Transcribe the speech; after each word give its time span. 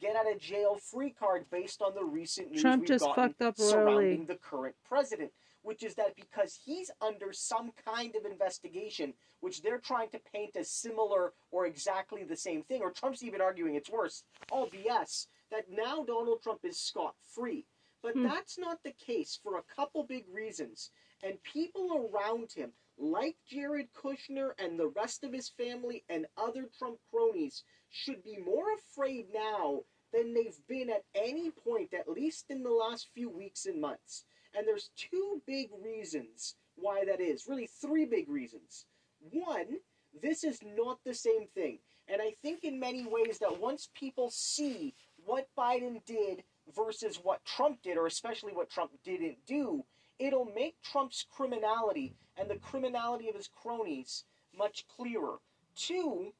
get 0.00 0.16
out 0.16 0.30
of 0.30 0.38
jail 0.40 0.76
free 0.76 1.10
card 1.10 1.46
based 1.50 1.82
on 1.82 1.94
the 1.94 2.04
recent 2.04 2.50
news 2.50 2.62
Trump 2.62 2.80
we've 2.82 2.88
just 2.88 3.04
gotten 3.04 3.28
fucked 3.30 3.42
up 3.42 3.56
surrounding 3.58 3.86
royally. 4.20 4.24
the 4.26 4.36
current 4.36 4.74
president, 4.84 5.30
which 5.62 5.82
is 5.82 5.94
that 5.94 6.14
because 6.16 6.58
he's 6.64 6.90
under 7.00 7.32
some 7.32 7.72
kind 7.84 8.14
of 8.16 8.24
investigation, 8.24 9.12
which 9.40 9.62
they're 9.62 9.78
trying 9.78 10.08
to 10.10 10.20
paint 10.32 10.56
as 10.56 10.70
similar 10.70 11.32
or 11.50 11.66
exactly 11.66 12.24
the 12.24 12.36
same 12.36 12.62
thing, 12.62 12.82
or 12.82 12.90
Trump's 12.90 13.22
even 13.22 13.40
arguing 13.40 13.74
it's 13.74 13.90
worse, 13.90 14.24
all 14.50 14.68
BS, 14.68 15.26
that 15.50 15.64
now 15.70 16.04
Donald 16.04 16.42
Trump 16.42 16.60
is 16.64 16.78
scot 16.80 17.14
free. 17.24 17.66
But 18.02 18.14
Hmm. 18.14 18.24
that's 18.24 18.58
not 18.58 18.82
the 18.82 18.92
case 18.92 19.38
for 19.42 19.56
a 19.58 19.62
couple 19.62 20.04
big 20.04 20.28
reasons. 20.28 20.90
And 21.22 21.42
people 21.42 22.10
around 22.14 22.52
him, 22.52 22.72
like 22.98 23.36
Jared 23.46 23.92
Kushner 23.92 24.52
and 24.58 24.78
the 24.78 24.88
rest 24.88 25.24
of 25.24 25.32
his 25.32 25.48
family 25.48 26.04
and 26.08 26.26
other 26.36 26.68
Trump 26.78 26.98
cronies, 27.10 27.64
should 27.96 28.22
be 28.22 28.38
more 28.38 28.66
afraid 28.74 29.26
now 29.32 29.80
than 30.12 30.34
they've 30.34 30.60
been 30.68 30.90
at 30.90 31.04
any 31.14 31.50
point, 31.50 31.94
at 31.94 32.08
least 32.08 32.46
in 32.50 32.62
the 32.62 32.70
last 32.70 33.08
few 33.14 33.30
weeks 33.30 33.66
and 33.66 33.80
months. 33.80 34.24
And 34.56 34.66
there's 34.66 34.90
two 34.96 35.42
big 35.46 35.70
reasons 35.84 36.54
why 36.76 37.04
that 37.04 37.20
is. 37.20 37.46
Really, 37.48 37.66
three 37.66 38.04
big 38.04 38.28
reasons. 38.28 38.86
One, 39.30 39.78
this 40.22 40.44
is 40.44 40.60
not 40.62 40.98
the 41.04 41.14
same 41.14 41.46
thing. 41.54 41.78
And 42.08 42.22
I 42.22 42.32
think 42.42 42.62
in 42.62 42.78
many 42.78 43.06
ways 43.06 43.38
that 43.40 43.60
once 43.60 43.88
people 43.94 44.30
see 44.30 44.94
what 45.24 45.48
Biden 45.58 46.04
did 46.04 46.44
versus 46.74 47.18
what 47.22 47.44
Trump 47.44 47.82
did, 47.82 47.96
or 47.96 48.06
especially 48.06 48.52
what 48.52 48.70
Trump 48.70 48.92
didn't 49.04 49.38
do, 49.46 49.84
it'll 50.18 50.50
make 50.54 50.76
Trump's 50.82 51.26
criminality 51.34 52.14
and 52.38 52.48
the 52.48 52.56
criminality 52.56 53.28
of 53.28 53.34
his 53.34 53.48
cronies 53.48 54.24
much 54.56 54.86
clearer. 54.96 55.38
Two, 55.74 56.32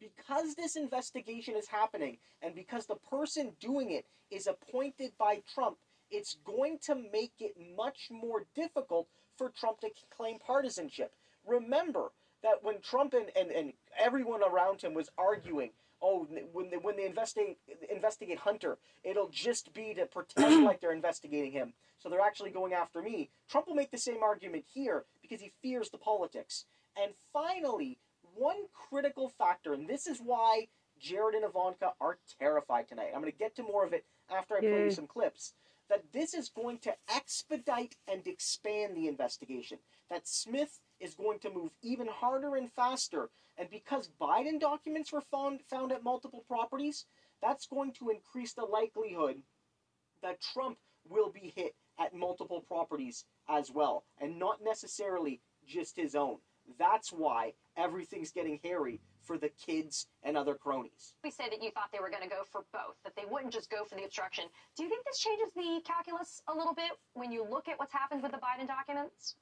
because 0.00 0.54
this 0.54 0.76
investigation 0.76 1.56
is 1.56 1.68
happening 1.68 2.18
and 2.42 2.54
because 2.54 2.86
the 2.86 2.96
person 2.96 3.52
doing 3.60 3.90
it 3.90 4.06
is 4.30 4.46
appointed 4.46 5.12
by 5.18 5.42
Trump, 5.54 5.76
it's 6.10 6.36
going 6.44 6.78
to 6.86 6.94
make 6.94 7.32
it 7.40 7.54
much 7.76 8.08
more 8.10 8.44
difficult 8.54 9.08
for 9.36 9.50
Trump 9.50 9.80
to 9.80 9.90
claim 10.16 10.38
partisanship. 10.38 11.12
Remember 11.46 12.12
that 12.42 12.62
when 12.62 12.80
Trump 12.80 13.14
and, 13.14 13.30
and, 13.36 13.50
and 13.50 13.72
everyone 13.98 14.42
around 14.42 14.82
him 14.82 14.94
was 14.94 15.08
arguing, 15.18 15.70
oh, 16.02 16.26
when 16.52 16.70
they, 16.70 16.76
when 16.76 16.96
they 16.96 17.06
investigate, 17.06 17.58
investigate 17.90 18.38
Hunter, 18.38 18.78
it'll 19.04 19.28
just 19.28 19.72
be 19.72 19.94
to 19.94 20.06
pretend 20.06 20.64
like 20.64 20.80
they're 20.80 20.92
investigating 20.92 21.52
him. 21.52 21.72
So 21.98 22.08
they're 22.08 22.20
actually 22.20 22.50
going 22.50 22.72
after 22.72 23.02
me. 23.02 23.30
Trump 23.48 23.66
will 23.66 23.74
make 23.74 23.90
the 23.90 23.98
same 23.98 24.22
argument 24.22 24.64
here 24.72 25.04
because 25.22 25.40
he 25.40 25.52
fears 25.62 25.90
the 25.90 25.98
politics. 25.98 26.66
And 27.00 27.12
finally, 27.32 27.98
one 28.36 28.56
critical 28.72 29.28
factor, 29.28 29.72
and 29.72 29.88
this 29.88 30.06
is 30.06 30.18
why 30.18 30.68
Jared 30.98 31.34
and 31.34 31.44
Ivanka 31.44 31.92
are 32.00 32.18
terrified 32.38 32.88
tonight. 32.88 33.10
I'm 33.14 33.20
going 33.20 33.32
to 33.32 33.38
get 33.38 33.56
to 33.56 33.62
more 33.62 33.84
of 33.84 33.92
it 33.92 34.04
after 34.30 34.56
I 34.56 34.60
play 34.60 34.84
you 34.84 34.90
some 34.90 35.06
clips. 35.06 35.54
That 35.88 36.12
this 36.12 36.34
is 36.34 36.48
going 36.48 36.78
to 36.80 36.94
expedite 37.14 37.94
and 38.10 38.26
expand 38.26 38.96
the 38.96 39.06
investigation. 39.06 39.78
That 40.10 40.26
Smith 40.26 40.80
is 40.98 41.14
going 41.14 41.38
to 41.40 41.50
move 41.50 41.70
even 41.82 42.08
harder 42.08 42.56
and 42.56 42.72
faster. 42.72 43.30
And 43.56 43.70
because 43.70 44.10
Biden 44.20 44.58
documents 44.60 45.12
were 45.12 45.20
found, 45.20 45.60
found 45.70 45.92
at 45.92 46.02
multiple 46.02 46.44
properties, 46.48 47.06
that's 47.40 47.66
going 47.66 47.92
to 47.94 48.10
increase 48.10 48.52
the 48.52 48.64
likelihood 48.64 49.42
that 50.22 50.40
Trump 50.40 50.78
will 51.08 51.30
be 51.30 51.52
hit 51.54 51.74
at 52.00 52.14
multiple 52.14 52.64
properties 52.66 53.24
as 53.48 53.70
well, 53.70 54.04
and 54.20 54.38
not 54.38 54.58
necessarily 54.62 55.40
just 55.66 55.96
his 55.96 56.14
own. 56.14 56.38
That's 56.78 57.10
why 57.10 57.52
everything's 57.76 58.32
getting 58.32 58.58
hairy 58.62 59.00
for 59.22 59.38
the 59.38 59.48
kids 59.48 60.06
and 60.22 60.36
other 60.36 60.54
cronies. 60.54 61.14
We 61.24 61.30
say 61.30 61.48
that 61.50 61.62
you 61.62 61.70
thought 61.72 61.90
they 61.92 61.98
were 61.98 62.10
going 62.10 62.22
to 62.22 62.28
go 62.28 62.42
for 62.50 62.64
both, 62.72 62.96
that 63.04 63.16
they 63.16 63.24
wouldn't 63.28 63.52
just 63.52 63.70
go 63.70 63.84
for 63.84 63.96
the 63.96 64.04
obstruction. 64.04 64.44
Do 64.76 64.84
you 64.84 64.88
think 64.88 65.04
this 65.04 65.18
changes 65.18 65.52
the 65.54 65.80
calculus 65.84 66.42
a 66.48 66.54
little 66.56 66.74
bit 66.74 66.92
when 67.14 67.32
you 67.32 67.44
look 67.44 67.68
at 67.68 67.78
what's 67.78 67.92
happened 67.92 68.22
with 68.22 68.32
the 68.32 68.38
Biden 68.38 68.66
documents? 68.66 69.34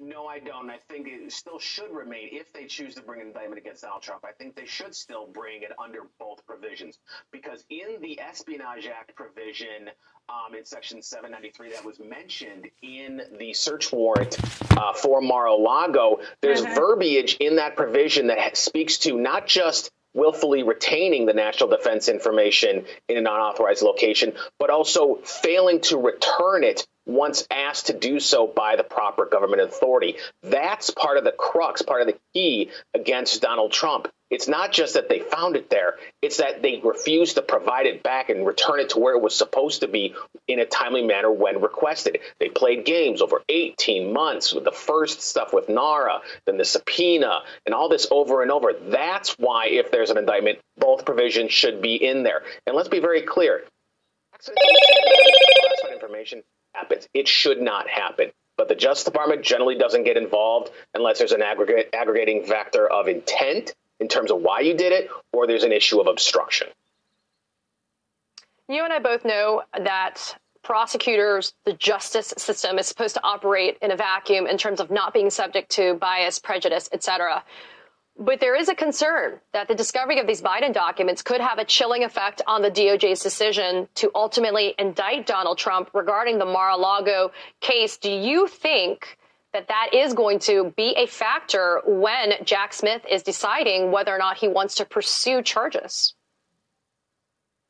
No, 0.00 0.26
I 0.26 0.40
don't. 0.40 0.68
I 0.70 0.78
think 0.88 1.06
it 1.08 1.32
still 1.32 1.58
should 1.58 1.90
remain 1.92 2.28
if 2.32 2.52
they 2.52 2.64
choose 2.66 2.96
to 2.96 3.02
bring 3.02 3.20
an 3.20 3.28
indictment 3.28 3.58
against 3.60 3.82
Donald 3.82 4.02
Trump. 4.02 4.24
I 4.24 4.32
think 4.32 4.56
they 4.56 4.66
should 4.66 4.94
still 4.94 5.26
bring 5.26 5.62
it 5.62 5.70
under 5.82 6.00
both 6.18 6.44
provisions 6.46 6.98
because 7.30 7.64
in 7.70 8.00
the 8.00 8.18
Espionage 8.20 8.86
Act 8.86 9.14
provision 9.14 9.88
um, 10.28 10.54
in 10.58 10.64
Section 10.64 11.00
793 11.00 11.70
that 11.72 11.84
was 11.84 12.00
mentioned 12.00 12.66
in 12.82 13.22
the 13.38 13.54
search 13.54 13.92
warrant 13.92 14.36
uh, 14.76 14.94
for 14.94 15.20
Mar-a-Lago, 15.20 16.20
there's 16.40 16.62
Mhm. 16.62 16.74
verbiage 16.74 17.36
in 17.38 17.56
that 17.56 17.76
provision 17.76 18.26
that 18.28 18.56
speaks 18.56 18.98
to 18.98 19.16
not 19.16 19.46
just 19.46 19.90
willfully 20.12 20.62
retaining 20.62 21.26
the 21.26 21.34
national 21.34 21.68
defense 21.68 22.08
information 22.08 22.86
in 23.08 23.16
an 23.16 23.26
unauthorized 23.26 23.82
location, 23.82 24.32
but 24.58 24.70
also 24.70 25.16
failing 25.16 25.80
to 25.80 25.98
return 25.98 26.64
it 26.64 26.86
once 27.06 27.46
asked 27.50 27.86
to 27.88 27.92
do 27.92 28.20
so 28.20 28.46
by 28.46 28.76
the 28.76 28.84
proper 28.84 29.26
government 29.26 29.62
authority. 29.62 30.16
That's 30.42 30.90
part 30.90 31.18
of 31.18 31.24
the 31.24 31.32
crux, 31.32 31.82
part 31.82 32.00
of 32.00 32.06
the 32.06 32.18
key 32.32 32.70
against 32.94 33.42
Donald 33.42 33.72
Trump. 33.72 34.08
It's 34.30 34.48
not 34.48 34.72
just 34.72 34.94
that 34.94 35.08
they 35.08 35.20
found 35.20 35.54
it 35.54 35.70
there, 35.70 35.94
it's 36.20 36.38
that 36.38 36.62
they 36.62 36.80
refused 36.82 37.36
to 37.36 37.42
provide 37.42 37.86
it 37.86 38.02
back 38.02 38.30
and 38.30 38.46
return 38.46 38.80
it 38.80 38.88
to 38.90 38.98
where 38.98 39.14
it 39.14 39.22
was 39.22 39.36
supposed 39.36 39.82
to 39.82 39.88
be 39.88 40.14
in 40.48 40.58
a 40.58 40.66
timely 40.66 41.02
manner 41.02 41.30
when 41.30 41.60
requested. 41.60 42.18
They 42.40 42.48
played 42.48 42.84
games 42.84 43.22
over 43.22 43.42
18 43.48 44.12
months 44.12 44.52
with 44.52 44.64
the 44.64 44.72
first 44.72 45.20
stuff 45.20 45.52
with 45.52 45.68
NARA, 45.68 46.20
then 46.46 46.56
the 46.56 46.64
subpoena, 46.64 47.42
and 47.66 47.74
all 47.74 47.88
this 47.88 48.08
over 48.10 48.42
and 48.42 48.50
over. 48.50 48.72
That's 48.72 49.38
why, 49.38 49.68
if 49.68 49.92
there's 49.92 50.10
an 50.10 50.18
indictment, 50.18 50.58
both 50.78 51.04
provisions 51.04 51.52
should 51.52 51.80
be 51.80 51.94
in 51.94 52.22
there. 52.24 52.42
And 52.66 52.74
let's 52.74 52.88
be 52.88 53.00
very 53.00 53.22
clear 53.22 53.62
information 55.92 56.42
happens. 56.74 57.08
It 57.14 57.28
should 57.28 57.60
not 57.60 57.88
happen. 57.88 58.30
But 58.56 58.68
the 58.68 58.74
Justice 58.74 59.04
Department 59.04 59.42
generally 59.42 59.76
doesn't 59.76 60.04
get 60.04 60.16
involved 60.16 60.70
unless 60.94 61.18
there's 61.18 61.32
an 61.32 61.42
aggregate, 61.42 61.90
aggregating 61.92 62.44
factor 62.44 62.86
of 62.86 63.08
intent 63.08 63.74
in 64.00 64.08
terms 64.08 64.30
of 64.30 64.40
why 64.40 64.60
you 64.60 64.74
did 64.74 64.92
it, 64.92 65.08
or 65.32 65.46
there's 65.46 65.64
an 65.64 65.72
issue 65.72 66.00
of 66.00 66.06
obstruction. 66.06 66.68
You 68.68 68.84
and 68.84 68.92
I 68.92 68.98
both 68.98 69.24
know 69.24 69.62
that 69.76 70.36
prosecutors, 70.62 71.52
the 71.64 71.74
justice 71.74 72.32
system 72.38 72.78
is 72.78 72.86
supposed 72.86 73.14
to 73.14 73.22
operate 73.22 73.76
in 73.82 73.90
a 73.90 73.96
vacuum 73.96 74.46
in 74.46 74.56
terms 74.56 74.80
of 74.80 74.90
not 74.90 75.12
being 75.12 75.30
subject 75.30 75.70
to 75.72 75.94
bias, 75.94 76.38
prejudice, 76.38 76.88
etc. 76.92 77.44
But 78.16 78.38
there 78.38 78.54
is 78.54 78.68
a 78.68 78.74
concern 78.76 79.40
that 79.52 79.66
the 79.66 79.74
discovery 79.74 80.20
of 80.20 80.26
these 80.26 80.40
Biden 80.40 80.72
documents 80.72 81.20
could 81.20 81.40
have 81.40 81.58
a 81.58 81.64
chilling 81.64 82.04
effect 82.04 82.42
on 82.46 82.62
the 82.62 82.70
DOJ's 82.70 83.20
decision 83.20 83.88
to 83.96 84.10
ultimately 84.14 84.74
indict 84.78 85.26
Donald 85.26 85.58
Trump 85.58 85.90
regarding 85.92 86.38
the 86.38 86.44
Mar-a-Lago 86.44 87.32
case. 87.60 87.96
Do 87.96 88.12
you 88.12 88.46
think 88.46 89.18
that 89.52 89.66
that 89.68 89.90
is 89.92 90.14
going 90.14 90.38
to 90.40 90.72
be 90.76 90.94
a 90.96 91.06
factor 91.06 91.80
when 91.86 92.34
Jack 92.44 92.72
Smith 92.72 93.02
is 93.10 93.22
deciding 93.22 93.90
whether 93.90 94.14
or 94.14 94.18
not 94.18 94.38
he 94.38 94.46
wants 94.46 94.76
to 94.76 94.84
pursue 94.84 95.42
charges? 95.42 96.14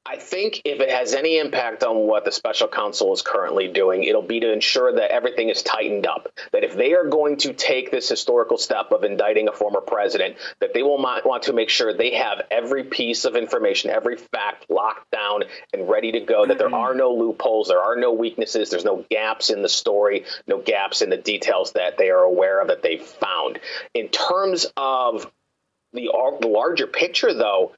I 0.06 0.16
think 0.16 0.60
if 0.66 0.80
it 0.80 0.90
has 0.90 1.14
any 1.14 1.38
impact 1.38 1.82
on 1.82 1.96
what 2.06 2.26
the 2.26 2.32
special 2.32 2.68
counsel 2.68 3.14
is 3.14 3.22
currently 3.22 3.68
doing, 3.68 4.04
it'll 4.04 4.20
be 4.20 4.38
to 4.40 4.52
ensure 4.52 4.92
that 4.96 5.10
everything 5.10 5.48
is 5.48 5.62
tightened 5.62 6.06
up. 6.06 6.28
That 6.52 6.62
if 6.62 6.76
they 6.76 6.92
are 6.92 7.08
going 7.08 7.38
to 7.38 7.54
take 7.54 7.90
this 7.90 8.06
historical 8.06 8.58
step 8.58 8.92
of 8.92 9.04
indicting 9.04 9.48
a 9.48 9.52
former 9.52 9.80
president, 9.80 10.36
that 10.60 10.74
they 10.74 10.82
will 10.82 11.00
not 11.00 11.24
want 11.24 11.44
to 11.44 11.54
make 11.54 11.70
sure 11.70 11.94
they 11.94 12.16
have 12.16 12.42
every 12.50 12.84
piece 12.84 13.24
of 13.24 13.34
information, 13.34 13.88
every 13.88 14.18
fact 14.18 14.66
locked 14.68 15.10
down 15.10 15.44
and 15.72 15.88
ready 15.88 16.12
to 16.12 16.20
go. 16.20 16.44
That 16.44 16.58
there 16.58 16.66
mm-hmm. 16.66 16.74
are 16.74 16.94
no 16.94 17.14
loopholes, 17.14 17.68
there 17.68 17.82
are 17.82 17.96
no 17.96 18.12
weaknesses, 18.12 18.68
there's 18.68 18.84
no 18.84 19.06
gaps 19.10 19.48
in 19.48 19.62
the 19.62 19.70
story, 19.70 20.26
no 20.46 20.58
gaps 20.58 21.00
in 21.00 21.08
the 21.08 21.16
details 21.16 21.72
that 21.72 21.96
they 21.96 22.10
are 22.10 22.22
aware 22.22 22.60
of 22.60 22.68
that 22.68 22.82
they've 22.82 23.02
found. 23.02 23.58
In 23.94 24.08
terms 24.08 24.66
of 24.76 25.32
the, 25.94 26.10
the 26.42 26.48
larger 26.48 26.86
picture, 26.86 27.32
though, 27.32 27.72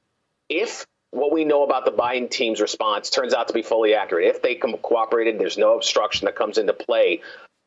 if 0.49 0.85
what 1.11 1.31
we 1.31 1.45
know 1.45 1.63
about 1.63 1.85
the 1.85 1.91
Biden 1.91 2.29
team's 2.29 2.61
response 2.61 3.09
turns 3.09 3.33
out 3.33 3.47
to 3.47 3.53
be 3.53 3.61
fully 3.61 3.93
accurate. 3.95 4.25
If 4.25 4.41
they 4.41 4.55
cooperated, 4.55 5.39
there's 5.39 5.57
no 5.57 5.75
obstruction 5.75 6.25
that 6.25 6.35
comes 6.35 6.57
into 6.57 6.73
play. 6.73 7.21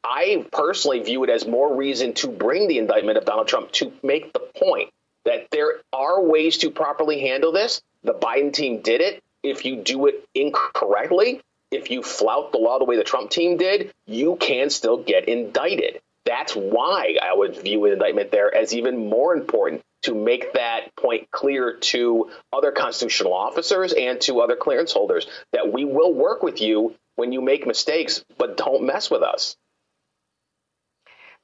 I 0.05 0.47
personally 0.53 1.01
view 1.01 1.25
it 1.25 1.31
as 1.31 1.47
more 1.47 1.75
reason 1.75 2.15
to 2.15 2.29
bring 2.29 2.69
the 2.69 2.79
indictment 2.79 3.19
of 3.19 3.25
Donald 3.25 3.49
Trump 3.49 3.73
to 3.73 3.93
make 4.03 4.33
the 4.33 4.41
point 4.57 4.91
that 5.25 5.49
there 5.51 5.81
are 5.93 6.23
ways 6.23 6.59
to 6.59 6.71
properly 6.71 7.21
handle 7.21 7.53
this. 7.53 7.83
The 8.03 8.15
Biden 8.15 8.53
team 8.53 8.81
did 8.81 9.01
it. 9.01 9.21
If 9.43 9.65
you 9.65 9.77
do 9.77 10.07
it 10.07 10.25
incorrectly, 10.35 11.41
if 11.71 11.91
you 11.91 12.03
flout 12.03 12.53
the 12.53 12.59
law 12.59 12.79
the 12.79 12.85
way 12.85 12.97
the 12.97 13.05
Trump 13.05 13.31
team 13.31 13.57
did, 13.57 13.93
you 14.07 14.37
can 14.37 14.71
still 14.71 14.97
get 14.97 15.29
indicted. 15.29 16.01
That's 16.25 16.55
why 16.55 17.17
I 17.23 17.35
would 17.35 17.61
view 17.61 17.85
an 17.87 17.93
indictment 17.93 18.31
there 18.31 18.55
as 18.55 18.75
even 18.75 19.09
more 19.09 19.35
important 19.35 19.83
to 20.03 20.15
make 20.15 20.55
that 20.55 20.95
point 20.97 21.31
clear 21.31 21.77
to 21.79 22.31
other 22.53 22.73
constitutional 22.73 23.35
officers 23.35 23.93
and 23.93 24.21
to 24.23 24.41
other 24.41 24.57
clearance 24.57 24.93
holders 24.93 25.27
that 25.53 25.73
we 25.73 25.85
will 25.85 26.13
work 26.13 26.43
with 26.43 26.61
you 26.61 26.95
when 27.17 27.33
you 27.33 27.41
make 27.41 27.67
mistakes, 27.67 28.25
but 28.39 28.57
don't 28.57 28.85
mess 28.85 29.11
with 29.11 29.23
us. 29.23 29.57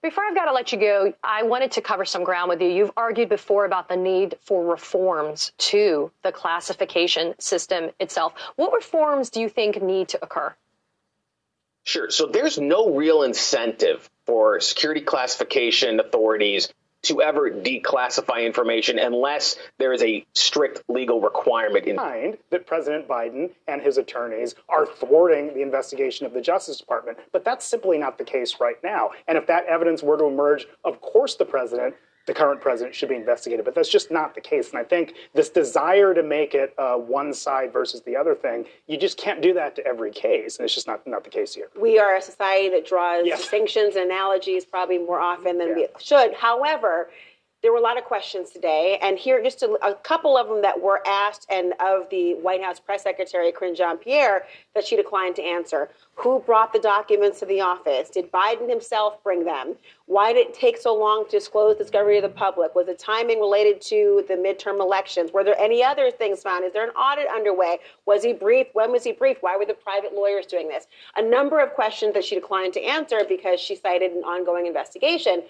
Before 0.02 0.24
I've 0.24 0.34
got 0.34 0.44
to 0.44 0.52
let 0.52 0.72
you 0.72 0.78
go, 0.78 1.12
I 1.24 1.42
wanted 1.42 1.72
to 1.72 1.80
cover 1.80 2.04
some 2.04 2.22
ground 2.22 2.48
with 2.48 2.60
you. 2.60 2.68
You've 2.68 2.92
argued 2.96 3.28
before 3.28 3.64
about 3.64 3.88
the 3.88 3.96
need 3.96 4.36
for 4.42 4.64
reforms 4.64 5.52
to 5.58 6.12
the 6.22 6.32
classification 6.32 7.34
system 7.40 7.90
itself. 7.98 8.34
What 8.56 8.72
reforms 8.72 9.30
do 9.30 9.40
you 9.40 9.48
think 9.48 9.82
need 9.82 10.08
to 10.08 10.18
occur? 10.22 10.54
Sure. 11.84 12.10
So 12.10 12.26
there's 12.26 12.58
no 12.58 12.94
real 12.94 13.22
incentive 13.22 14.08
for 14.26 14.60
security 14.60 15.00
classification 15.00 15.98
authorities 15.98 16.72
to 17.06 17.22
ever 17.22 17.50
declassify 17.50 18.44
information 18.44 18.98
unless 18.98 19.56
there 19.78 19.92
is 19.92 20.02
a 20.02 20.24
strict 20.34 20.82
legal 20.88 21.20
requirement 21.20 21.86
in 21.86 21.96
mind 21.96 22.38
that 22.50 22.66
President 22.66 23.08
Biden 23.08 23.50
and 23.66 23.82
his 23.82 23.98
attorneys 23.98 24.54
are 24.68 24.86
thwarting 24.86 25.54
the 25.54 25.62
investigation 25.62 26.26
of 26.26 26.32
the 26.32 26.40
Justice 26.40 26.78
Department. 26.78 27.18
But 27.32 27.44
that's 27.44 27.64
simply 27.64 27.98
not 27.98 28.18
the 28.18 28.24
case 28.24 28.56
right 28.60 28.76
now. 28.82 29.10
And 29.28 29.38
if 29.38 29.46
that 29.46 29.66
evidence 29.66 30.02
were 30.02 30.18
to 30.18 30.24
emerge, 30.24 30.66
of 30.84 31.00
course 31.00 31.34
the 31.34 31.44
president 31.44 31.94
the 32.26 32.34
current 32.34 32.60
president 32.60 32.94
should 32.94 33.08
be 33.08 33.14
investigated. 33.14 33.64
But 33.64 33.74
that's 33.74 33.88
just 33.88 34.10
not 34.10 34.34
the 34.34 34.40
case. 34.40 34.70
And 34.70 34.78
I 34.78 34.84
think 34.84 35.14
this 35.32 35.48
desire 35.48 36.12
to 36.12 36.22
make 36.22 36.54
it 36.54 36.74
uh, 36.76 36.96
one 36.96 37.32
side 37.32 37.72
versus 37.72 38.02
the 38.02 38.16
other 38.16 38.34
thing, 38.34 38.66
you 38.86 38.98
just 38.98 39.16
can't 39.16 39.40
do 39.40 39.54
that 39.54 39.76
to 39.76 39.86
every 39.86 40.10
case. 40.10 40.58
And 40.58 40.64
it's 40.64 40.74
just 40.74 40.86
not, 40.86 41.06
not 41.06 41.24
the 41.24 41.30
case 41.30 41.54
here. 41.54 41.68
We 41.80 41.98
are 41.98 42.16
a 42.16 42.22
society 42.22 42.68
that 42.70 42.86
draws 42.86 43.24
yes. 43.24 43.40
distinctions 43.40 43.96
and 43.96 44.06
analogies 44.06 44.64
probably 44.64 44.98
more 44.98 45.20
often 45.20 45.58
than 45.58 45.68
yeah. 45.68 45.74
we 45.74 45.86
should. 45.98 46.34
However, 46.34 47.10
there 47.66 47.72
were 47.72 47.78
a 47.78 47.82
lot 47.82 47.98
of 47.98 48.04
questions 48.04 48.50
today, 48.50 48.96
and 49.02 49.18
here 49.18 49.42
just 49.42 49.60
a, 49.64 49.72
a, 49.84 49.92
couple 49.92 50.36
of 50.36 50.46
them 50.46 50.62
that 50.62 50.80
were 50.80 51.02
asked, 51.04 51.48
and 51.50 51.72
of 51.80 52.08
the 52.10 52.34
White 52.34 52.62
House 52.62 52.78
press 52.78 53.02
secretary, 53.02 53.50
Karine 53.50 53.74
Jean-Pierre, 53.74 54.44
that 54.76 54.86
she 54.86 54.94
declined 54.94 55.34
to 55.34 55.42
answer. 55.42 55.90
Who 56.14 56.38
brought 56.38 56.72
the 56.72 56.78
documents 56.78 57.40
to 57.40 57.44
the 57.44 57.60
office? 57.60 58.08
Did 58.08 58.30
Biden 58.30 58.70
himself 58.70 59.20
bring 59.24 59.44
them? 59.44 59.74
Why 60.06 60.32
did 60.32 60.46
it 60.46 60.54
take 60.54 60.76
so 60.78 60.94
long 60.94 61.24
to 61.24 61.30
disclose 61.32 61.76
discovery 61.76 62.20
to 62.20 62.28
the 62.28 62.32
public? 62.32 62.76
Was 62.76 62.86
the 62.86 62.94
timing 62.94 63.40
related 63.40 63.80
to 63.80 64.24
the 64.28 64.34
midterm 64.34 64.78
elections? 64.78 65.32
Were 65.32 65.42
there 65.42 65.58
any 65.58 65.82
other 65.82 66.12
things 66.12 66.44
found? 66.44 66.64
Is 66.64 66.72
there 66.72 66.84
an 66.84 66.94
audit 66.94 67.26
underway? 67.26 67.78
Was 68.06 68.22
he 68.22 68.32
briefed? 68.32 68.76
When 68.76 68.92
was 68.92 69.02
he 69.02 69.10
briefed? 69.10 69.42
Why 69.42 69.56
were 69.56 69.66
the 69.66 69.74
private 69.74 70.14
lawyers 70.14 70.46
doing 70.46 70.68
this? 70.68 70.86
A 71.16 71.22
number 71.22 71.58
of 71.58 71.72
questions 71.74 72.14
that 72.14 72.24
she 72.24 72.36
declined 72.36 72.74
to 72.74 72.84
answer 72.84 73.22
because 73.28 73.58
she 73.58 73.74
cited 73.74 74.12
an 74.12 74.22
ongoing 74.22 74.66
investigation. 74.66 75.42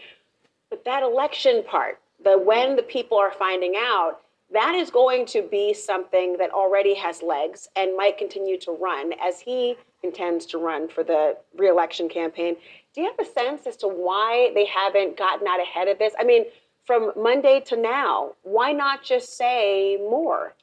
But 0.71 0.85
that 0.87 1.03
election 1.03 1.63
part, 1.63 2.01
the 2.23 2.39
when 2.39 2.77
the 2.77 2.83
people 2.83 3.19
are 3.19 3.33
finding 3.33 3.75
out, 3.77 4.21
that 4.53 4.75
is 4.75 4.91
going 4.91 5.27
to 5.27 5.43
be 5.43 5.75
something 5.75 6.37
that 6.39 6.51
already 6.51 6.95
has 6.95 7.23
legs 7.23 7.69
and 7.75 7.97
might 7.97 8.17
continue 8.17 8.59
to 8.61 8.73
run 8.73 9.13
as 9.23 9.41
he 9.41 9.77
intends 10.03 10.47
to 10.47 10.59
run 10.59 10.89
for 10.89 11.03
the 11.03 11.37
reelection 11.57 12.09
campaign. 12.09 12.57
Do 12.95 13.01
you 13.01 13.11
have 13.11 13.27
a 13.27 13.31
sense 13.31 13.67
as 13.67 13.77
to 13.79 13.89
why 13.89 14.53
they 14.55 14.67
haven't 14.67 15.17
gotten 15.17 15.47
out 15.49 15.61
ahead 15.61 15.89
of 15.89 15.99
this? 15.99 16.15
I 16.19 16.25
mean, 16.25 16.45
from 16.87 17.13
Monday 17.17 17.61
to 17.67 17.77
now, 17.77 18.33
why 18.43 18.73
not 18.73 19.03
just 19.03 19.37
say 19.37 19.97
more? 19.97 20.55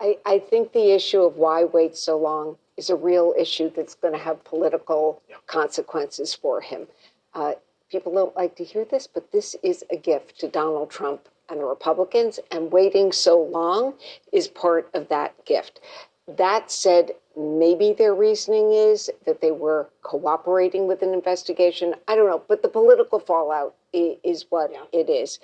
I, 0.00 0.18
I 0.26 0.38
think 0.40 0.72
the 0.72 0.90
issue 0.90 1.22
of 1.22 1.36
why 1.36 1.64
wait 1.64 1.96
so 1.96 2.18
long 2.18 2.56
is 2.76 2.90
a 2.90 2.96
real 2.96 3.32
issue 3.38 3.70
that's 3.74 3.94
going 3.94 4.12
to 4.12 4.18
have 4.18 4.42
political 4.44 5.22
consequences 5.46 6.34
for 6.34 6.60
him. 6.60 6.88
Uh, 7.34 7.52
People 7.92 8.14
don't 8.14 8.34
like 8.34 8.56
to 8.56 8.64
hear 8.64 8.86
this, 8.86 9.06
but 9.06 9.30
this 9.32 9.54
is 9.62 9.84
a 9.90 9.96
gift 9.96 10.40
to 10.40 10.48
Donald 10.48 10.88
Trump 10.90 11.28
and 11.50 11.60
the 11.60 11.64
Republicans, 11.66 12.40
and 12.50 12.72
waiting 12.72 13.12
so 13.12 13.38
long 13.38 13.92
is 14.32 14.48
part 14.48 14.88
of 14.94 15.10
that 15.10 15.44
gift. 15.44 15.78
That 16.26 16.70
said, 16.70 17.10
maybe 17.36 17.92
their 17.92 18.14
reasoning 18.14 18.72
is 18.72 19.10
that 19.26 19.42
they 19.42 19.50
were 19.50 19.90
cooperating 20.00 20.86
with 20.86 21.02
an 21.02 21.12
investigation. 21.12 21.94
I 22.08 22.16
don't 22.16 22.30
know, 22.30 22.42
but 22.48 22.62
the 22.62 22.68
political 22.68 23.18
fallout 23.18 23.74
is 23.92 24.46
what 24.48 24.70
yeah. 24.72 24.84
it 24.98 25.10
is. 25.10 25.38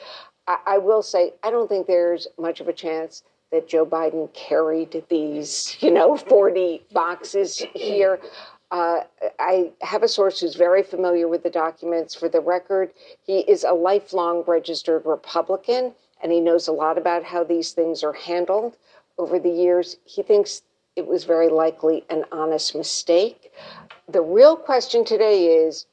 I, 0.46 0.58
I 0.66 0.78
will 0.78 1.02
say, 1.02 1.34
I 1.42 1.50
don't 1.50 1.68
think 1.68 1.86
there's 1.86 2.28
much 2.38 2.60
of 2.60 2.68
a 2.68 2.72
chance 2.72 3.24
that 3.52 3.68
Joe 3.68 3.84
Biden 3.84 4.32
carried 4.32 5.04
these, 5.10 5.76
you 5.80 5.90
know, 5.90 6.16
40 6.16 6.82
boxes 6.92 7.62
here. 7.74 8.20
Uh, 8.70 9.00
I 9.38 9.72
have 9.80 10.02
a 10.02 10.08
source 10.08 10.40
who's 10.40 10.54
very 10.54 10.82
familiar 10.82 11.26
with 11.26 11.42
the 11.42 11.50
documents. 11.50 12.14
For 12.14 12.28
the 12.28 12.40
record, 12.40 12.90
he 13.24 13.40
is 13.40 13.64
a 13.64 13.72
lifelong 13.72 14.44
registered 14.46 15.06
Republican 15.06 15.94
and 16.22 16.32
he 16.32 16.40
knows 16.40 16.68
a 16.68 16.72
lot 16.72 16.98
about 16.98 17.24
how 17.24 17.44
these 17.44 17.72
things 17.72 18.02
are 18.02 18.12
handled 18.12 18.76
over 19.16 19.38
the 19.38 19.50
years. 19.50 19.96
He 20.04 20.22
thinks 20.22 20.62
it 20.96 21.06
was 21.06 21.24
very 21.24 21.48
likely 21.48 22.04
an 22.10 22.24
honest 22.32 22.74
mistake. 22.74 23.52
The 24.08 24.22
real 24.22 24.56
question 24.56 25.04
today 25.04 25.46
is 25.46 25.86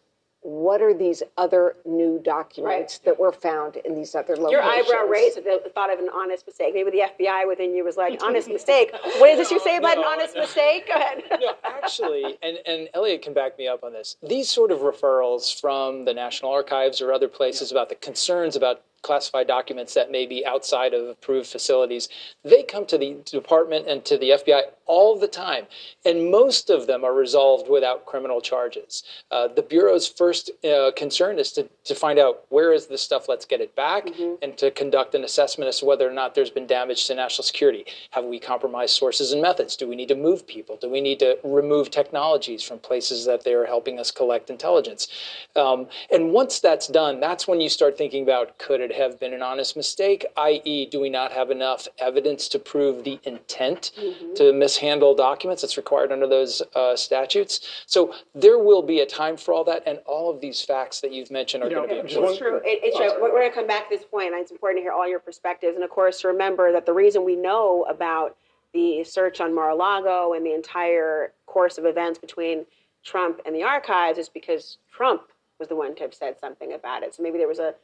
what 0.46 0.80
are 0.80 0.94
these 0.94 1.24
other 1.38 1.76
new 1.86 2.22
documents 2.24 3.00
right. 3.00 3.06
that 3.06 3.20
were 3.20 3.32
found 3.32 3.78
in 3.78 3.96
these 3.96 4.14
other 4.14 4.36
locations? 4.36 4.52
Your 4.52 4.62
eyebrow 4.62 5.10
raised 5.10 5.40
at 5.40 5.44
the 5.44 5.72
thought 5.74 5.92
of 5.92 5.98
an 5.98 6.08
honest 6.14 6.46
mistake. 6.46 6.76
Maybe 6.76 6.92
the 6.92 7.02
FBI 7.20 7.48
within 7.48 7.74
you 7.74 7.84
was 7.84 7.98
like, 7.98 8.22
honest 8.24 8.48
mistake. 8.48 8.92
What 9.18 9.32
is 9.32 9.40
this 9.40 9.50
you 9.50 9.60
say 9.60 9.78
about 9.78 9.96
no, 9.96 10.04
an 10.04 10.08
honest 10.08 10.36
no. 10.36 10.42
mistake? 10.42 10.88
Go 10.88 10.94
ahead. 10.94 11.24
no, 11.42 11.54
actually, 11.64 12.38
and, 12.44 12.60
and 12.68 12.90
Elliot 12.94 13.24
can 13.24 13.34
back 13.34 13.58
me 13.58 13.68
up 13.68 13.84
on 13.84 13.92
this. 13.92 14.18
These 14.22 14.48
sort 14.48 14.70
of 14.70 14.80
referrals 14.80 15.60
from 15.60 16.06
the 16.06 16.14
National 16.14 16.52
Archives 16.52 17.02
or 17.02 17.12
other 17.12 17.28
places 17.28 17.72
yeah. 17.72 17.80
about 17.80 17.90
the 17.90 17.96
concerns 17.96 18.56
about 18.56 18.84
classified 19.02 19.48
documents 19.48 19.94
that 19.94 20.12
may 20.12 20.26
be 20.26 20.46
outside 20.46 20.94
of 20.94 21.08
approved 21.08 21.48
facilities, 21.48 22.10
they 22.44 22.64
come 22.64 22.86
to 22.88 22.98
the 22.98 23.18
department 23.26 23.88
and 23.88 24.04
to 24.06 24.18
the 24.18 24.32
FBI 24.32 24.62
all 24.88 25.18
the 25.18 25.28
time. 25.28 25.66
And 26.06 26.32
most 26.32 26.70
of 26.70 26.88
them 26.88 27.04
are 27.04 27.14
resolved 27.14 27.70
without 27.70 28.06
criminal 28.06 28.42
charges. 28.42 29.04
Uh, 29.32 29.48
the 29.48 29.62
Bureau's 29.62 30.08
first 30.08 30.52
uh, 30.64 30.92
concern 30.96 31.40
is 31.40 31.52
to, 31.54 31.68
to 31.84 31.96
find 31.96 32.20
out 32.20 32.46
where 32.50 32.72
is 32.74 32.88
this 32.88 33.02
stuff, 33.02 33.28
let's 33.28 33.46
get 33.46 33.62
it 33.62 33.76
back, 33.76 34.06
mm-hmm. 34.06 34.36
and 34.42 34.58
to 34.58 34.72
conduct 34.72 35.16
an 35.16 35.24
assessment 35.24 35.68
as 35.68 35.80
to 35.80 35.86
whether 35.86 36.08
or 36.08 36.14
not 36.14 36.36
there's 36.36 36.50
been 36.50 36.68
damage 36.68 37.06
to 37.08 37.16
national 37.16 37.44
security. 37.44 37.86
Have 38.12 38.26
we 38.26 38.40
compromised 38.40 38.96
sources 38.96 39.32
and 39.32 39.42
methods? 39.42 39.76
Do 39.76 39.88
we 39.88 39.96
need 39.96 40.10
to 40.10 40.16
move 40.16 40.48
people? 40.48 40.78
Do 40.78 40.90
we 40.90 41.02
need 41.02 41.20
to 41.20 41.38
remove 41.44 41.90
technologies 41.90 42.64
from 42.64 42.80
places 42.80 43.26
that 43.26 43.44
they 43.44 43.54
are 43.54 43.66
helping 43.66 44.00
us 44.00 44.12
collect 44.12 44.50
intelligence? 44.50 45.08
Um, 45.56 45.88
and 46.12 46.32
once 46.32 46.60
that's 46.60 46.88
done, 46.88 47.20
that's 47.20 47.48
when 47.48 47.62
you 47.62 47.70
start 47.70 47.98
thinking 47.98 48.24
about 48.24 48.58
could 48.58 48.82
it 48.82 48.95
have 48.96 49.20
been 49.20 49.34
an 49.34 49.42
honest 49.42 49.76
mistake, 49.78 50.26
i.e., 50.38 50.88
do 50.88 51.00
we 51.00 51.10
not 51.10 51.32
have 51.32 51.52
enough 51.52 51.88
evidence 52.00 52.48
to 52.50 52.60
prove 52.60 53.04
the 53.04 53.20
intent 53.24 53.92
mm-hmm. 53.98 54.34
to 54.34 54.54
mishandle 54.54 55.16
documents 55.16 55.62
that's 55.62 55.78
required 55.78 56.12
under 56.12 56.28
those 56.28 56.62
uh, 56.76 56.96
statutes? 56.96 57.84
So 57.86 58.14
there 58.34 58.60
will 58.60 58.82
be 58.82 59.00
a 59.00 59.06
time 59.06 59.38
for 59.38 59.54
all 59.54 59.64
that, 59.66 59.84
and 59.86 60.00
all 60.06 60.30
of 60.30 60.42
these 60.42 60.62
facts 60.62 61.02
that 61.02 61.14
you've 61.14 61.32
mentioned 61.32 61.64
are 61.64 61.70
you 61.70 61.76
going 61.76 61.90
to 61.90 61.96
be 61.96 62.00
important. 62.00 62.32
It's 62.32 62.40
true. 62.40 62.58
It, 62.58 62.80
it's 62.84 62.98
oh, 63.00 63.20
We're 63.22 63.30
going 63.32 63.50
to 63.50 63.56
come 63.56 63.68
back 63.68 63.90
to 63.90 63.96
this 63.98 64.06
point, 64.06 64.34
and 64.34 64.42
it's 64.42 64.52
important 64.52 64.80
to 64.80 64.82
hear 64.82 64.92
all 64.92 65.08
your 65.08 65.20
perspectives. 65.20 65.76
And 65.76 65.84
of 65.84 65.90
course, 65.90 66.22
to 66.22 66.28
remember 66.28 66.72
that 66.72 66.86
the 66.86 66.94
reason 66.94 67.24
we 67.24 67.36
know 67.36 67.86
about 67.90 68.36
the 68.74 69.04
search 69.04 69.40
on 69.40 69.56
Mar-a-Lago 69.56 70.34
and 70.34 70.46
the 70.46 70.54
entire 70.54 71.32
course 71.46 71.78
of 71.78 71.86
events 71.86 72.20
between 72.20 72.66
Trump 73.04 73.40
and 73.46 73.56
the 73.56 73.64
archives 73.64 74.18
is 74.18 74.28
because 74.28 74.78
Trump 74.92 75.22
was 75.60 75.70
the 75.70 75.75
one 75.75 75.96
to 75.96 76.02
have 76.02 76.14
said 76.14 76.38
something 76.40 76.74
about 76.74 77.04
it. 77.04 77.16
So 77.16 77.24
maybe 77.24 77.38
there 77.38 77.48
was 77.48 77.60
a 77.60 77.75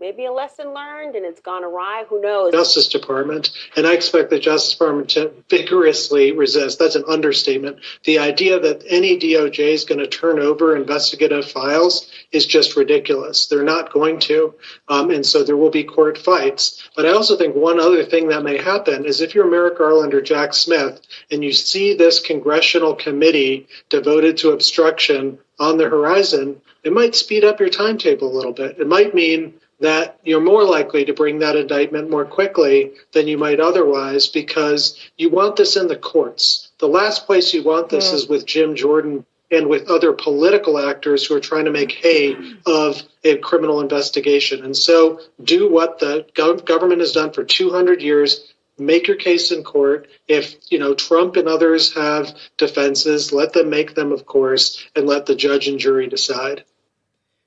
maybe 0.00 0.24
a 0.24 0.32
lesson 0.32 0.74
learned 0.74 1.14
and 1.14 1.24
it's 1.24 1.40
gone 1.40 1.62
awry. 1.62 2.04
Who 2.08 2.20
knows? 2.20 2.52
Justice 2.52 2.88
Department, 2.88 3.50
and 3.76 3.86
I 3.86 3.94
expect 3.94 4.30
the 4.30 4.38
Justice 4.38 4.72
Department 4.72 5.10
to 5.10 5.32
vigorously 5.48 6.32
resist. 6.32 6.78
That's 6.78 6.96
an 6.96 7.04
understatement. 7.08 7.78
The 8.04 8.18
idea 8.18 8.58
that 8.58 8.82
any 8.88 9.18
DOJ 9.18 9.58
is 9.58 9.84
going 9.84 10.00
to 10.00 10.06
turn 10.06 10.38
over 10.38 10.76
investigative 10.76 11.50
files 11.50 12.10
is 12.32 12.46
just 12.46 12.76
ridiculous. 12.76 13.46
They're 13.46 13.62
not 13.62 13.92
going 13.92 14.18
to, 14.20 14.54
um, 14.88 15.10
and 15.10 15.24
so 15.24 15.44
there 15.44 15.56
will 15.56 15.70
be 15.70 15.84
court 15.84 16.18
fights. 16.18 16.88
But 16.96 17.06
I 17.06 17.10
also 17.10 17.36
think 17.36 17.54
one 17.54 17.80
other 17.80 18.04
thing 18.04 18.28
that 18.28 18.42
may 18.42 18.58
happen 18.58 19.04
is 19.06 19.20
if 19.20 19.34
you're 19.34 19.50
Merrick 19.50 19.78
Garland 19.78 20.14
or 20.14 20.20
Jack 20.20 20.54
Smith 20.54 21.00
and 21.30 21.44
you 21.44 21.52
see 21.52 21.94
this 21.94 22.20
congressional 22.20 22.94
committee 22.94 23.68
devoted 23.88 24.38
to 24.38 24.50
obstruction 24.50 25.38
on 25.58 25.78
the 25.78 25.88
horizon, 25.88 26.60
it 26.82 26.92
might 26.92 27.14
speed 27.14 27.44
up 27.44 27.60
your 27.60 27.68
timetable 27.68 28.28
a 28.30 28.36
little 28.36 28.52
bit. 28.52 28.78
It 28.78 28.86
might 28.88 29.14
mean 29.14 29.54
that 29.80 30.18
you're 30.24 30.40
more 30.40 30.64
likely 30.64 31.04
to 31.04 31.12
bring 31.12 31.40
that 31.40 31.56
indictment 31.56 32.10
more 32.10 32.24
quickly 32.24 32.92
than 33.12 33.28
you 33.28 33.36
might 33.36 33.60
otherwise 33.60 34.28
because 34.28 34.98
you 35.16 35.30
want 35.30 35.56
this 35.56 35.76
in 35.76 35.88
the 35.88 35.96
courts. 35.96 36.70
The 36.78 36.88
last 36.88 37.26
place 37.26 37.52
you 37.52 37.62
want 37.62 37.88
this 37.88 38.10
mm. 38.10 38.14
is 38.14 38.28
with 38.28 38.46
Jim 38.46 38.76
Jordan 38.76 39.24
and 39.50 39.68
with 39.68 39.90
other 39.90 40.12
political 40.12 40.78
actors 40.78 41.26
who 41.26 41.36
are 41.36 41.40
trying 41.40 41.66
to 41.66 41.70
make 41.70 41.92
hay 41.92 42.36
of 42.66 43.02
a 43.22 43.36
criminal 43.38 43.80
investigation. 43.80 44.64
And 44.64 44.76
so 44.76 45.20
do 45.42 45.70
what 45.70 45.98
the 45.98 46.26
government 46.34 47.00
has 47.00 47.12
done 47.12 47.32
for 47.32 47.44
200 47.44 48.02
years. 48.02 48.52
Make 48.78 49.06
your 49.06 49.16
case 49.16 49.52
in 49.52 49.62
court. 49.62 50.08
If, 50.26 50.56
you 50.70 50.78
know, 50.78 50.94
Trump 50.94 51.36
and 51.36 51.46
others 51.46 51.94
have 51.94 52.34
defenses, 52.56 53.32
let 53.32 53.52
them 53.52 53.70
make 53.70 53.94
them, 53.94 54.10
of 54.10 54.26
course, 54.26 54.84
and 54.96 55.06
let 55.06 55.26
the 55.26 55.36
judge 55.36 55.68
and 55.68 55.78
jury 55.78 56.08
decide. 56.08 56.64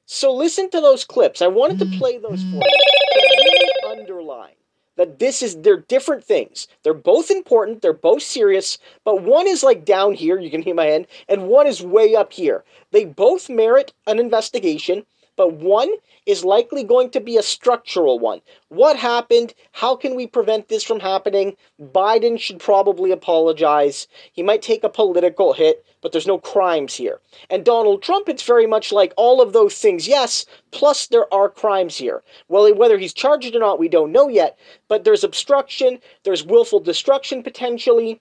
So 0.10 0.34
listen 0.34 0.70
to 0.70 0.80
those 0.80 1.04
clips. 1.04 1.42
I 1.42 1.48
wanted 1.48 1.80
to 1.80 1.86
mm-hmm. 1.86 1.98
play 1.98 2.18
those 2.18 2.42
for 2.42 2.56
you 2.56 2.62
to 2.62 3.82
really 3.84 4.00
underline 4.00 4.54
that 4.96 5.20
this 5.20 5.44
is 5.44 5.58
they're 5.58 5.78
different 5.82 6.24
things. 6.24 6.70
They're 6.82 6.94
both 6.94 7.30
important, 7.30 7.82
they're 7.82 7.92
both 7.92 8.24
serious, 8.24 8.80
but 9.04 9.22
one 9.22 9.48
is 9.48 9.64
like 9.64 9.84
down 9.84 10.14
here, 10.14 10.40
you 10.40 10.50
can 10.50 10.62
hear 10.62 10.74
my 10.74 10.86
hand, 10.86 11.08
and 11.28 11.50
one 11.50 11.68
is 11.68 11.84
way 11.84 12.16
up 12.16 12.32
here. 12.32 12.64
They 12.92 13.04
both 13.04 13.50
merit 13.50 13.94
an 14.08 14.18
investigation. 14.18 15.06
But 15.38 15.53
one 15.53 15.89
is 16.25 16.44
likely 16.44 16.84
going 16.84 17.10
to 17.12 17.22
be 17.22 17.38
a 17.38 17.44
structural 17.44 18.20
one. 18.20 18.41
What 18.67 18.98
happened? 18.98 19.53
How 19.72 19.96
can 19.96 20.15
we 20.15 20.27
prevent 20.27 20.67
this 20.67 20.84
from 20.84 21.00
happening? 21.00 21.56
Biden 21.82 22.38
should 22.38 22.60
probably 22.60 23.12
apologize. 23.12 24.08
He 24.34 24.44
might 24.44 24.62
take 24.62 24.84
a 24.84 24.89
political 24.89 25.53
hit, 25.53 25.86
but 26.01 26.12
there's 26.12 26.27
no 26.27 26.39
crimes 26.39 26.96
here. 26.96 27.22
And 27.50 27.63
Donald 27.63 28.01
Trump, 28.01 28.27
it's 28.27 28.44
very 28.44 28.67
much 28.67 28.91
like 28.91 29.13
all 29.15 29.39
of 29.41 29.53
those 29.53 29.77
things, 29.77 30.08
yes, 30.08 30.46
plus 30.72 31.08
there 31.08 31.32
are 31.34 31.50
crimes 31.50 31.96
here. 31.96 32.24
Well, 32.50 32.74
whether 32.75 32.98
he's 32.98 33.13
charged 33.13 33.56
or 33.56 33.60
not, 33.60 33.79
we 33.79 33.88
don't 33.88 34.12
know 34.12 34.27
yet, 34.27 34.60
but 34.88 35.03
there's 35.03 35.24
obstruction, 35.24 36.00
there's 36.24 36.44
willful 36.44 36.79
destruction 36.79 37.44
potentially, 37.44 38.20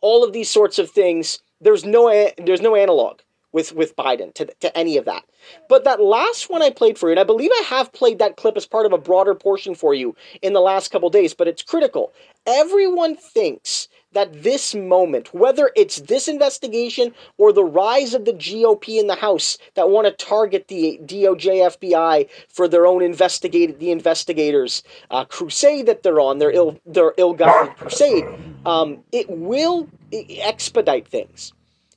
all 0.00 0.24
of 0.24 0.32
these 0.32 0.50
sorts 0.50 0.78
of 0.78 0.90
things. 0.90 1.40
There's 1.60 1.84
no, 1.84 2.08
eh, 2.08 2.32
there's 2.36 2.60
no 2.60 2.74
analog 2.74 3.20
with 3.52 3.74
with 3.74 3.96
Biden 3.96 4.34
to, 4.34 4.46
to 4.60 4.76
any 4.76 4.96
of 4.96 5.04
that. 5.04 5.24
But 5.68 5.84
that 5.84 6.00
last 6.00 6.50
one 6.50 6.62
I 6.62 6.70
played 6.70 6.98
for 6.98 7.08
you, 7.08 7.12
and 7.12 7.20
I 7.20 7.24
believe 7.24 7.50
I 7.52 7.64
have 7.64 7.92
played 7.92 8.18
that 8.18 8.36
clip 8.36 8.56
as 8.56 8.66
part 8.66 8.86
of 8.86 8.92
a 8.92 8.98
broader 8.98 9.34
portion 9.34 9.74
for 9.74 9.94
you 9.94 10.16
in 10.40 10.52
the 10.52 10.60
last 10.60 10.90
couple 10.90 11.10
days, 11.10 11.34
but 11.34 11.48
it's 11.48 11.62
critical. 11.62 12.12
Everyone 12.46 13.16
thinks 13.16 13.88
that 14.12 14.42
this 14.42 14.74
moment, 14.74 15.32
whether 15.32 15.70
it's 15.74 16.00
this 16.02 16.28
investigation 16.28 17.14
or 17.38 17.52
the 17.52 17.64
rise 17.64 18.14
of 18.14 18.24
the 18.24 18.32
GOP 18.32 19.00
in 19.00 19.06
the 19.06 19.14
House 19.14 19.58
that 19.74 19.90
want 19.90 20.06
to 20.06 20.24
target 20.24 20.68
the 20.68 21.00
DOJ 21.04 21.76
FBI 21.76 22.28
for 22.48 22.68
their 22.68 22.86
own 22.86 23.02
investigated 23.02 23.78
the 23.78 23.90
investigators 23.90 24.82
uh, 25.10 25.24
crusade 25.24 25.86
that 25.86 26.02
they're 26.02 26.20
on, 26.20 26.38
their 26.38 26.50
ill 26.50 26.78
their 26.84 27.14
ill-gotten 27.16 27.74
crusade, 27.74 28.24
um, 28.66 28.98
it 29.12 29.28
will 29.30 29.88
expedite 30.12 31.08
things 31.08 31.52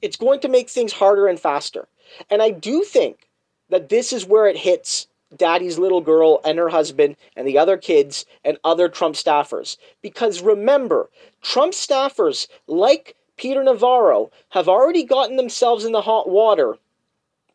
it's 0.05 0.17
going 0.17 0.39
to 0.41 0.47
make 0.47 0.69
things 0.69 0.93
harder 0.93 1.25
and 1.25 1.39
faster. 1.39 1.87
And 2.29 2.43
I 2.43 2.51
do 2.51 2.83
think 2.83 3.27
that 3.69 3.89
this 3.89 4.13
is 4.13 4.23
where 4.23 4.45
it 4.45 4.55
hits 4.55 5.07
daddy's 5.35 5.79
little 5.79 5.99
girl 5.99 6.39
and 6.45 6.59
her 6.59 6.69
husband 6.69 7.15
and 7.35 7.47
the 7.47 7.57
other 7.57 7.75
kids 7.75 8.23
and 8.43 8.59
other 8.63 8.87
Trump 8.87 9.15
staffers. 9.15 9.77
Because 10.03 10.43
remember, 10.43 11.09
Trump 11.41 11.73
staffers, 11.73 12.47
like 12.67 13.15
Peter 13.35 13.63
Navarro, 13.63 14.29
have 14.49 14.69
already 14.69 15.03
gotten 15.03 15.37
themselves 15.37 15.83
in 15.83 15.91
the 15.91 16.03
hot 16.03 16.29
water 16.29 16.77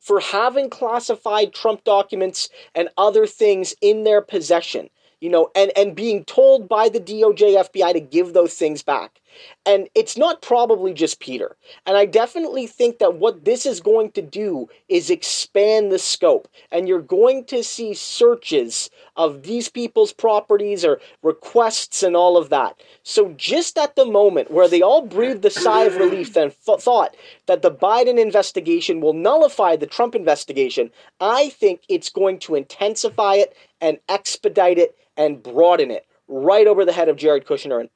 for 0.00 0.18
having 0.18 0.68
classified 0.68 1.54
Trump 1.54 1.84
documents 1.84 2.48
and 2.74 2.88
other 2.98 3.28
things 3.28 3.76
in 3.80 4.02
their 4.02 4.20
possession 4.20 4.90
you 5.20 5.28
know, 5.28 5.50
and, 5.54 5.70
and 5.76 5.94
being 5.94 6.24
told 6.24 6.68
by 6.68 6.88
the 6.88 7.00
DOJ 7.00 7.62
FBI 7.68 7.92
to 7.92 8.00
give 8.00 8.32
those 8.32 8.54
things 8.54 8.82
back. 8.82 9.19
And 9.66 9.88
it's 9.94 10.16
not 10.16 10.42
probably 10.42 10.92
just 10.92 11.20
Peter. 11.20 11.56
And 11.86 11.96
I 11.96 12.06
definitely 12.06 12.66
think 12.66 12.98
that 12.98 13.14
what 13.14 13.44
this 13.44 13.66
is 13.66 13.80
going 13.80 14.12
to 14.12 14.22
do 14.22 14.68
is 14.88 15.10
expand 15.10 15.92
the 15.92 15.98
scope. 15.98 16.48
And 16.72 16.88
you're 16.88 17.00
going 17.00 17.44
to 17.46 17.62
see 17.62 17.94
searches 17.94 18.90
of 19.16 19.42
these 19.42 19.68
people's 19.68 20.12
properties 20.12 20.84
or 20.84 21.00
requests 21.22 22.02
and 22.02 22.16
all 22.16 22.36
of 22.36 22.48
that. 22.50 22.80
So, 23.02 23.34
just 23.36 23.76
at 23.78 23.96
the 23.96 24.06
moment 24.06 24.50
where 24.50 24.68
they 24.68 24.82
all 24.82 25.02
breathed 25.02 25.44
a 25.44 25.50
sigh 25.50 25.84
of 25.84 25.96
relief 25.96 26.36
and 26.36 26.54
th- 26.64 26.80
thought 26.80 27.16
that 27.46 27.62
the 27.62 27.70
Biden 27.70 28.18
investigation 28.18 29.00
will 29.00 29.12
nullify 29.12 29.76
the 29.76 29.86
Trump 29.86 30.14
investigation, 30.14 30.90
I 31.20 31.50
think 31.50 31.82
it's 31.88 32.10
going 32.10 32.38
to 32.40 32.54
intensify 32.54 33.34
it 33.34 33.56
and 33.80 33.98
expedite 34.08 34.78
it 34.78 34.96
and 35.16 35.42
broaden 35.42 35.90
it 35.90 36.06
right 36.28 36.66
over 36.66 36.84
the 36.84 36.92
head 36.92 37.08
of 37.08 37.16
Jared 37.16 37.44
Kushner. 37.44 37.88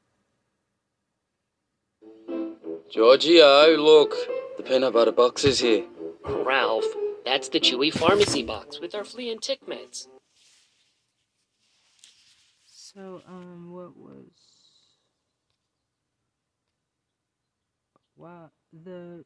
Giorgio, 2.94 3.76
look, 3.76 4.14
the 4.56 4.62
peanut 4.62 4.92
butter 4.92 5.10
box 5.10 5.42
is 5.42 5.58
here. 5.58 5.84
Ralph, 6.24 6.84
that's 7.24 7.48
the 7.48 7.58
Chewy 7.58 7.92
pharmacy 7.92 8.44
box 8.44 8.78
with 8.78 8.94
our 8.94 9.02
flea 9.02 9.32
and 9.32 9.42
tick 9.42 9.66
meds. 9.66 10.06
So, 12.64 13.20
um, 13.26 13.72
what 13.72 13.96
was. 13.96 14.30
Wow, 18.16 18.50
the 18.84 19.24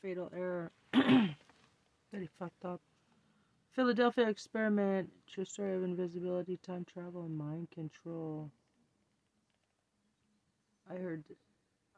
fatal 0.00 0.32
error 0.34 0.72
that 0.94 1.34
he 2.12 2.28
fucked 2.38 2.64
up. 2.64 2.80
Philadelphia 3.72 4.30
experiment, 4.30 5.10
true 5.30 5.44
story 5.44 5.76
of 5.76 5.84
invisibility, 5.84 6.58
time 6.66 6.86
travel, 6.90 7.26
and 7.26 7.36
mind 7.36 7.68
control. 7.70 8.50
I 10.90 10.94
heard. 10.94 11.24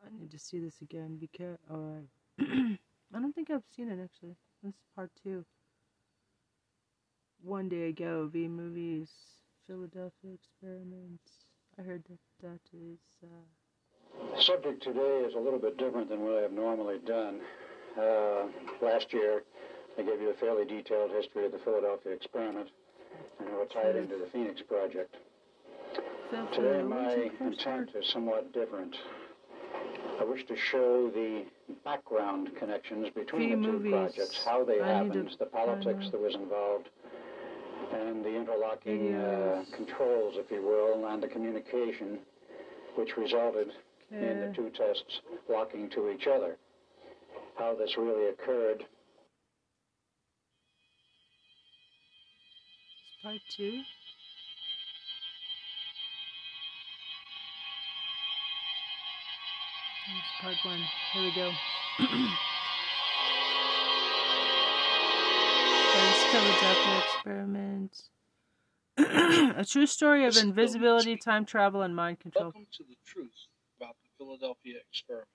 I 0.05 0.19
need 0.19 0.31
to 0.31 0.39
see 0.39 0.59
this 0.59 0.81
again 0.83 1.19
because. 1.21 1.59
Alright. 1.71 2.09
I 3.13 3.19
don't 3.19 3.35
think 3.35 3.51
I've 3.51 3.65
seen 3.75 3.89
it 3.89 3.99
actually. 4.03 4.37
This 4.63 4.75
is 4.75 4.81
part 4.95 5.11
two. 5.23 5.45
One 7.43 7.69
day 7.69 7.89
ago, 7.89 8.29
V 8.33 8.49
movies, 8.49 9.11
Philadelphia 9.67 10.33
experiments. 10.35 11.33
I 11.79 11.83
heard 11.83 12.05
that 12.09 12.19
that 12.43 12.61
is. 12.77 12.99
Uh... 13.23 14.41
Subject 14.41 14.83
today 14.83 15.25
is 15.27 15.35
a 15.35 15.39
little 15.39 15.59
bit 15.59 15.79
different 15.79 16.09
than 16.09 16.21
what 16.21 16.39
I 16.39 16.43
have 16.43 16.53
normally 16.53 16.99
done. 17.07 17.41
Uh, 17.99 18.47
last 18.83 19.13
year, 19.13 19.43
I 19.99 20.03
gave 20.03 20.21
you 20.21 20.31
a 20.31 20.35
fairly 20.35 20.65
detailed 20.65 21.11
history 21.11 21.47
of 21.47 21.53
the 21.53 21.59
Philadelphia 21.59 22.13
experiment 22.13 22.69
and 23.39 23.49
how 23.49 23.63
it 23.63 23.71
tied 23.71 23.97
into 23.97 24.17
the 24.17 24.27
Phoenix 24.33 24.61
Project. 24.63 25.17
Today, 26.53 26.83
my 26.83 27.31
intent 27.41 27.91
is 27.95 28.09
somewhat 28.13 28.53
different. 28.53 28.97
I 30.21 30.25
wish 30.25 30.45
to 30.49 30.57
show 30.71 31.09
the 31.09 31.47
background 31.83 32.51
connections 32.59 33.09
between 33.15 33.63
the 33.63 33.67
two 33.67 33.91
projects, 33.91 34.39
how 34.45 34.65
they 34.65 34.77
happened, 34.77 35.35
the 35.39 35.47
politics 35.47 36.11
that 36.11 36.21
was 36.21 36.35
involved, 36.35 36.91
and 37.95 38.23
the 38.23 38.37
interlocking 38.37 39.15
uh, 39.15 39.65
controls, 39.75 40.35
if 40.37 40.51
you 40.51 40.61
will, 40.61 41.07
and 41.09 41.23
the 41.23 41.27
communication 41.27 42.19
which 42.97 43.17
resulted 43.17 43.69
in 44.11 44.41
the 44.41 44.53
two 44.55 44.71
tests 44.77 45.21
locking 45.49 45.89
to 45.91 46.11
each 46.11 46.27
other. 46.27 46.59
How 47.57 47.75
this 47.75 47.97
really 47.97 48.29
occurred 48.29 48.85
It's 53.23 53.23
part 53.23 53.41
two. 53.57 53.81
Part 60.41 60.57
one. 60.63 60.81
Here 61.13 61.23
we 61.23 61.35
go. 61.35 61.53
Philadelphia 66.31 67.03
experiment. 67.05 68.03
a 68.99 69.65
true 69.65 69.87
story 69.87 70.25
of 70.27 70.37
invisibility, 70.37 71.17
time 71.17 71.45
travel, 71.45 71.83
and 71.83 71.97
mind 71.97 72.21
control. 72.21 72.45
Welcome 72.45 72.67
to 72.73 72.85
the 72.85 72.97
truth 73.05 73.47
about 73.81 73.97
the 74.03 74.09
Philadelphia 74.17 74.77
experiment. 74.89 75.27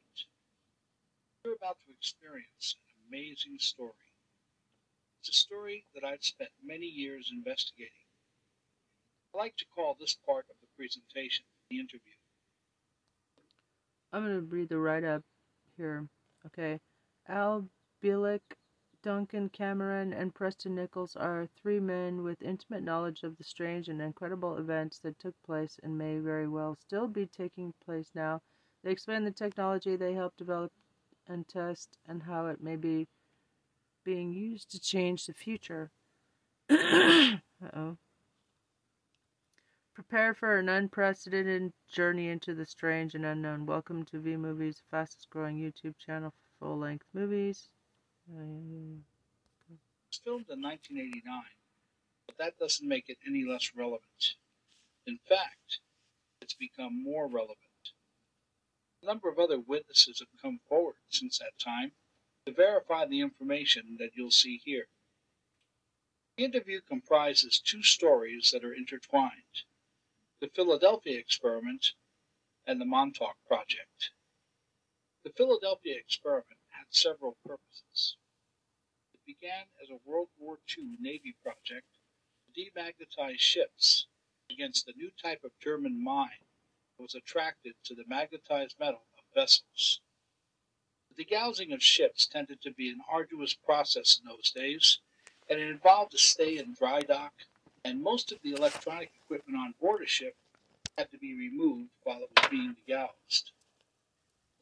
You're 1.44 1.56
about 1.56 1.78
to 1.86 1.92
experience 1.92 2.78
an 2.88 2.96
amazing 3.10 3.58
story 3.60 4.06
it's 5.26 5.38
a 5.38 5.42
story 5.42 5.86
that 5.96 6.04
I've 6.04 6.24
spent 6.24 6.52
many 6.64 6.86
years 6.86 7.32
investigating. 7.34 8.06
I 9.34 9.40
like 9.40 9.58
to 9.58 9.66
call 9.74 9.98
this 10.00 10.16
part 10.24 10.46
of 10.52 10.56
the 10.62 10.68
presentation 10.78 11.46
the 11.68 11.80
interview. 11.80 12.15
I'm 14.16 14.24
going 14.24 14.40
to 14.40 14.56
read 14.56 14.70
the 14.70 14.78
write 14.78 15.04
up 15.04 15.24
here. 15.76 16.08
Okay. 16.46 16.80
Al 17.28 17.68
Bielek, 18.02 18.40
Duncan 19.04 19.50
Cameron, 19.50 20.14
and 20.14 20.34
Preston 20.34 20.74
Nichols 20.74 21.18
are 21.18 21.50
three 21.62 21.82
men 21.82 22.24
with 22.24 22.42
intimate 22.42 22.82
knowledge 22.82 23.24
of 23.24 23.36
the 23.36 23.44
strange 23.44 23.90
and 23.90 24.02
incredible 24.02 24.56
events 24.56 25.00
that 25.00 25.20
took 25.20 25.36
place 25.46 25.78
and 25.84 25.98
may 25.98 26.20
very 26.20 26.48
well 26.48 26.78
still 26.80 27.10
be 27.10 27.26
taking 27.26 27.74
place 27.84 28.12
now. 28.16 28.42
They 28.86 28.92
explain 28.92 29.26
the 29.26 29.32
technology 29.32 29.98
they 29.98 30.14
helped 30.14 30.38
develop 30.38 30.72
and 31.28 31.46
test 31.46 31.98
and 32.08 32.24
how 32.24 32.48
it 32.48 32.64
may 32.64 32.78
be 32.78 33.10
being 34.06 34.32
used 34.32 34.72
to 34.72 34.80
change 34.80 35.26
the 35.26 35.34
future. 35.34 35.92
oh. 36.70 37.98
Prepare 39.96 40.34
for 40.34 40.60
an 40.60 40.68
unprecedented 40.68 41.72
journey 41.88 42.28
into 42.28 42.54
the 42.54 42.66
strange 42.66 43.16
and 43.16 43.26
unknown. 43.26 43.66
Welcome 43.66 44.04
to 44.08 44.20
V 44.20 44.36
Movies, 44.36 44.76
the 44.76 44.98
fastest 44.98 45.30
growing 45.30 45.58
YouTube 45.58 45.98
channel 45.98 46.32
for 46.32 46.66
full 46.66 46.78
length 46.78 47.06
movies. 47.14 47.70
It 48.28 48.36
was 49.70 50.20
filmed 50.22 50.50
in 50.50 50.62
1989, 50.62 51.44
but 52.28 52.38
that 52.38 52.60
doesn't 52.60 52.86
make 52.86 53.08
it 53.08 53.20
any 53.26 53.46
less 53.46 53.72
relevant. 53.74 54.36
In 55.08 55.18
fact, 55.18 55.80
it's 56.42 56.56
become 56.56 57.02
more 57.02 57.28
relevant. 57.28 57.94
A 59.02 59.06
number 59.06 59.30
of 59.30 59.40
other 59.40 59.62
witnesses 59.62 60.20
have 60.20 60.42
come 60.42 60.60
forward 60.68 60.98
since 61.08 61.38
that 61.38 61.58
time 61.58 61.94
to 62.46 62.52
verify 62.52 63.06
the 63.06 63.22
information 63.22 63.96
that 64.00 64.12
you'll 64.14 64.30
see 64.30 64.58
here. 64.58 64.88
The 66.36 66.44
interview 66.44 66.82
comprises 66.82 67.60
two 67.60 67.82
stories 67.82 68.52
that 68.52 68.66
are 68.66 68.74
intertwined 68.74 69.64
the 70.42 70.50
Philadelphia 70.50 71.18
experiment 71.18 71.94
and 72.68 72.82
the 72.82 72.86
Montauk 72.86 73.38
Project. 73.48 74.12
The 75.24 75.32
Philadelphia 75.32 75.98
experiment 75.98 76.60
had 76.70 76.86
several 76.90 77.38
purposes. 77.46 78.18
It 79.14 79.26
began 79.26 79.66
as 79.82 79.90
a 79.90 80.00
World 80.04 80.30
War 80.38 80.60
II 80.78 80.98
Navy 81.00 81.36
project 81.42 81.88
to 82.46 82.62
demagnetize 82.62 83.40
ships 83.40 84.08
against 84.50 84.88
a 84.88 84.98
new 84.98 85.12
type 85.22 85.44
of 85.44 85.58
German 85.60 86.04
mine 86.04 86.46
that 86.98 87.04
was 87.04 87.16
attracted 87.16 87.76
to 87.86 87.96
the 87.96 88.06
magnetized 88.06 88.76
metal 88.80 89.06
of 89.18 89.24
vessels. 89.34 90.02
The 91.10 91.24
degaussing 91.24 91.74
of 91.74 91.82
ships 91.82 92.28
tended 92.28 92.62
to 92.62 92.72
be 92.72 92.90
an 92.90 93.02
arduous 93.10 93.54
process 93.54 94.20
in 94.20 94.30
those 94.30 94.52
days, 94.52 95.00
and 95.50 95.60
it 95.60 95.70
involved 95.70 96.14
a 96.14 96.18
stay 96.18 96.58
in 96.58 96.74
dry 96.74 97.00
dock, 97.00 97.34
and 97.86 98.02
most 98.02 98.32
of 98.32 98.40
the 98.44 98.54
electronic 98.54 99.12
equipment 99.24 99.58
on 99.58 99.76
board 99.80 100.02
a 100.02 100.08
ship 100.08 100.36
had 100.98 101.10
to 101.12 101.18
be 101.20 101.38
removed 101.38 101.90
while 102.04 102.18
it 102.18 102.30
was 102.36 102.50
being 102.50 102.76
degaussed. 102.90 103.52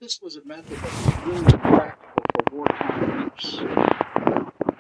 This 0.02 0.22
was 0.22 0.36
a 0.36 0.44
method 0.44 0.78
that 0.78 0.84
was 0.84 1.26
really 1.26 1.54
impractical 1.54 2.24
for 2.34 2.56
wartime 2.56 3.32
use. 3.34 3.62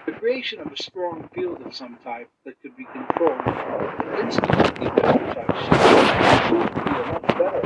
The 0.05 0.11
creation 0.11 0.59
of 0.59 0.67
a 0.73 0.77
strong 0.77 1.29
field 1.33 1.61
of 1.65 1.73
some 1.73 1.97
type 2.03 2.29
that 2.43 2.61
could 2.61 2.75
be 2.75 2.83
controlled 2.83 3.39
and 3.47 4.19
instantly 4.19 4.87
magnetized 4.87 5.63
ships 5.63 6.51
would 6.51 6.73
be 6.75 6.91
a 6.91 7.05
much 7.13 7.27
better. 7.39 7.63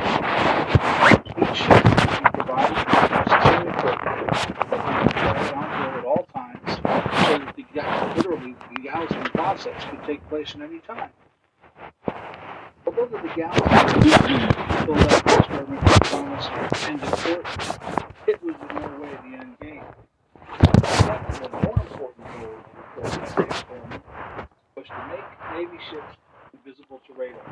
Each 1.42 1.58
ship 1.58 1.84
would 1.84 2.22
be 2.22 2.30
provided 2.38 2.78
with 2.78 3.18
be 4.46 4.54
board 4.70 5.98
at 5.98 6.04
all 6.04 6.24
times 6.32 6.70
so 7.26 7.38
that 7.38 7.56
the 7.56 7.64
literally 8.16 8.54
the 8.88 9.30
process 9.34 9.84
could 9.90 10.02
take 10.06 10.26
place 10.28 10.54
at 10.54 10.62
any 10.62 10.78
time. 10.80 11.10
Although 12.86 13.06
the 13.06 13.18
degaussing 13.18 14.86
build 14.86 14.98
up 14.98 15.26
experiment 15.26 15.82
was 15.82 15.98
promised 16.04 16.50
and 16.88 17.02
important, 17.02 17.78
it 18.26 18.42
was 18.42 18.54
in 18.56 18.76
no 18.76 18.88
way 19.02 19.12
the 19.22 19.36
end 19.36 19.56
game. 19.60 19.84
The 20.72 21.48
more 21.52 21.78
important 21.82 22.26
goal 22.32 22.56
of 23.02 23.10
the 23.12 23.42
experiment 23.42 24.02
was 24.74 24.86
to 24.86 24.92
make 25.08 25.28
Navy 25.54 25.78
ships 25.90 26.16
invisible 26.54 27.00
to 27.06 27.12
radar. 27.14 27.44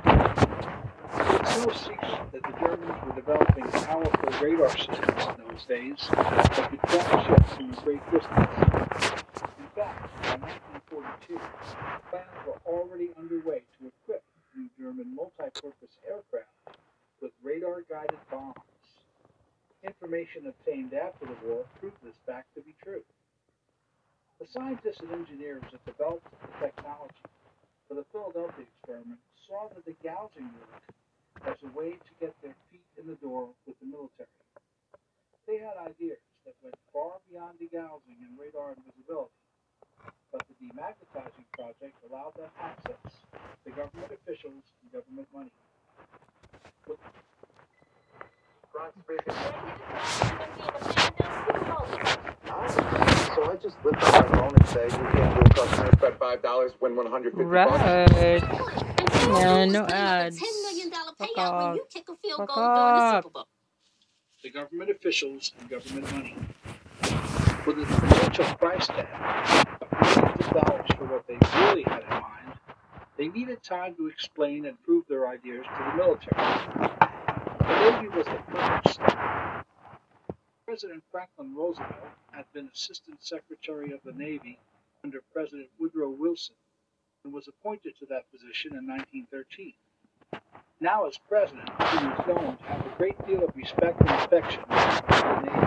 It's 1.40 1.66
no 1.66 1.73
secret 1.73 2.33
that 2.33 2.43
the 2.43 2.52
Germans 2.61 2.99
were 3.05 3.14
developing 3.14 3.64
powerful 3.64 4.31
radar 4.43 4.71
systems 4.71 5.26
in 5.26 5.45
those 5.49 5.64
days 5.69 6.09
that 6.12 6.71
could 6.71 6.83
track 6.88 7.26
ships 7.26 7.52
from 7.55 7.66
a 7.73 7.76
great 7.83 8.05
distance. 8.11 9.16
In 9.76 9.85
by 9.85 10.40
1942, 10.88 11.37
plans 12.09 12.40
were 12.49 12.56
already 12.64 13.12
underway 13.12 13.61
to 13.76 13.92
equip 13.92 14.25
new 14.56 14.73
German 14.73 15.12
multi-purpose 15.12 16.00
aircraft 16.09 16.80
with 17.21 17.37
radar-guided 17.45 18.16
bombs. 18.33 18.56
Information 19.85 20.49
obtained 20.49 20.97
after 20.97 21.28
the 21.28 21.37
war 21.45 21.68
proved 21.76 22.00
this 22.00 22.16
fact 22.25 22.49
to 22.56 22.64
be 22.64 22.73
true. 22.80 23.04
The 24.40 24.49
scientists 24.49 25.04
and 25.04 25.12
engineers 25.12 25.68
that 25.68 25.85
developed 25.85 26.25
the 26.25 26.49
technology 26.56 27.28
for 27.85 28.00
the 28.00 28.09
Philadelphia 28.09 28.64
experiment 28.64 29.21
saw 29.45 29.68
that 29.68 29.85
the 29.85 29.92
degaussing 29.92 30.56
work 30.56 30.88
as 31.52 31.61
a 31.61 31.71
way 31.76 32.00
to 32.00 32.12
get 32.16 32.33
their 32.40 32.56
feet 32.73 32.88
in 32.97 33.12
the 33.12 33.21
door 33.21 33.52
with 33.68 33.76
the 33.85 33.92
military. 33.92 34.33
They 35.45 35.61
had 35.61 35.76
ideas 35.76 36.25
that 36.49 36.56
went 36.64 36.80
far 36.97 37.21
beyond 37.28 37.61
degaussing 37.61 38.25
and 38.25 38.40
radar 38.40 38.73
invisibility, 38.73 39.37
but 40.33 40.42
the 40.49 40.54
demagnetizing 40.64 41.47
project 41.52 41.95
allowed 42.11 42.35
them 42.37 42.50
access 42.61 42.97
to 43.64 43.71
government 43.71 44.12
officials 44.12 44.62
and 44.83 44.92
government 44.92 45.28
money. 45.35 45.50
So 53.35 53.50
I 53.50 53.56
just 53.56 53.76
lift 53.85 54.02
up 54.02 54.30
my 54.30 54.37
phone 54.38 54.54
and 54.59 54.68
say, 54.68 54.85
you 54.85 54.90
can't 54.90 55.35
do 55.35 55.40
a 55.40 55.54
customer 55.54 55.90
bet 56.00 56.18
five 56.18 56.42
dollars, 56.42 56.73
win 56.80 56.97
one 56.97 57.06
hundred 57.06 57.33
fifty 57.35 57.45
bucks. 57.45 58.12
Right. 58.12 58.42
Yeah, 59.28 59.64
no 59.66 59.85
ads. 59.87 60.38
$10 60.40 60.62
million 60.62 60.90
Fuck 60.90 61.18
payout 61.18 61.38
off. 61.38 61.66
when 61.66 61.75
you 61.76 61.85
kick 61.92 62.04
a 62.09 62.16
field 62.16 62.37
Fuck 62.38 62.49
goal 62.49 62.56
during 62.56 62.68
the 62.68 62.80
off. 63.02 63.25
Super 63.25 63.33
Bowl. 63.33 63.47
the 64.45 64.50
government 64.50 64.90
officials 64.90 65.52
and 65.59 65.68
government 65.68 66.12
money. 66.12 66.37
With 67.66 67.78
a 67.78 67.87
potential 67.87 68.45
price 68.54 68.87
tag 68.87 69.66
dollars 70.44 70.90
for 70.96 71.05
what 71.07 71.27
they 71.27 71.38
really 71.61 71.83
had 71.83 72.03
in 72.03 72.09
mind, 72.11 72.59
they 73.16 73.29
needed 73.29 73.62
time 73.62 73.94
to 73.96 74.07
explain 74.07 74.66
and 74.66 74.83
prove 74.83 75.05
their 75.09 75.29
ideas 75.29 75.64
to 75.64 75.85
the 75.90 75.96
military. 75.96 76.37
The 77.59 77.90
Navy 77.90 78.09
was 78.09 78.27
the 78.27 78.90
start. 78.90 79.66
President 80.66 81.03
Franklin 81.11 81.55
Roosevelt 81.55 81.94
had 82.33 82.44
been 82.53 82.68
Assistant 82.75 83.22
Secretary 83.22 83.92
of 83.92 84.01
the 84.05 84.12
Navy 84.12 84.59
under 85.05 85.20
President 85.33 85.68
Woodrow 85.79 86.11
Wilson 86.11 86.57
and 87.25 87.33
was 87.33 87.49
appointed 87.49 87.94
to 87.99 88.07
that 88.07 88.31
position 88.31 88.72
in 88.75 88.87
1913. 88.87 89.75
Now, 90.81 91.07
as 91.07 91.18
president, 91.29 91.68
he 91.68 92.07
was 92.07 92.27
known 92.27 92.57
to 92.59 92.62
have 92.64 92.87
a 92.87 92.94
great 92.99 93.27
deal 93.27 93.42
of 93.44 93.57
respect 93.57 94.01
and 94.01 94.11
affection 94.11 94.62
for 94.66 94.75
the 94.75 95.40
Navy. 95.40 95.66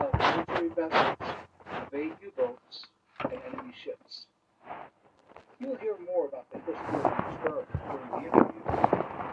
Of 0.00 0.12
military 0.18 0.69
vessels, 0.88 1.16
evade 1.92 2.12
U-boats, 2.22 2.86
and 3.24 3.32
enemy 3.52 3.74
ships. 3.84 4.26
You'll 5.58 5.76
hear 5.76 5.96
more 6.06 6.26
about 6.26 6.46
the 6.52 6.58
history 6.58 6.96
of 6.96 7.02
the 7.02 7.08
experiment 7.28 7.68
during 7.90 8.08
the 8.10 8.16
interview, 8.32 8.62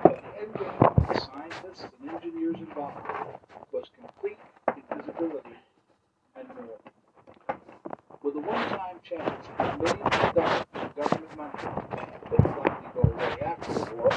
but 0.03 0.17
the 0.23 0.31
end 0.43 0.53
game 0.60 0.81
of 0.81 1.07
the 1.07 1.15
scientists 1.21 1.88
and 2.01 2.10
engineers 2.12 2.57
involved 2.60 2.97
was 3.71 3.86
complete 3.95 4.38
invisibility 4.91 5.55
and 6.36 6.47
more. 6.49 6.79
With 8.23 8.36
a 8.36 8.39
one-time 8.39 8.99
chance 9.07 9.47
of 9.57 9.79
millions 9.79 10.03
of 10.03 10.36
dollars 10.36 10.65
in 10.75 10.89
government 10.99 11.38
money 11.38 11.51
that 11.63 12.31
would 12.31 12.43
likely 12.60 12.89
go 12.91 13.01
away 13.07 13.39
after 13.45 13.71
the 13.73 13.95
war, 13.95 14.12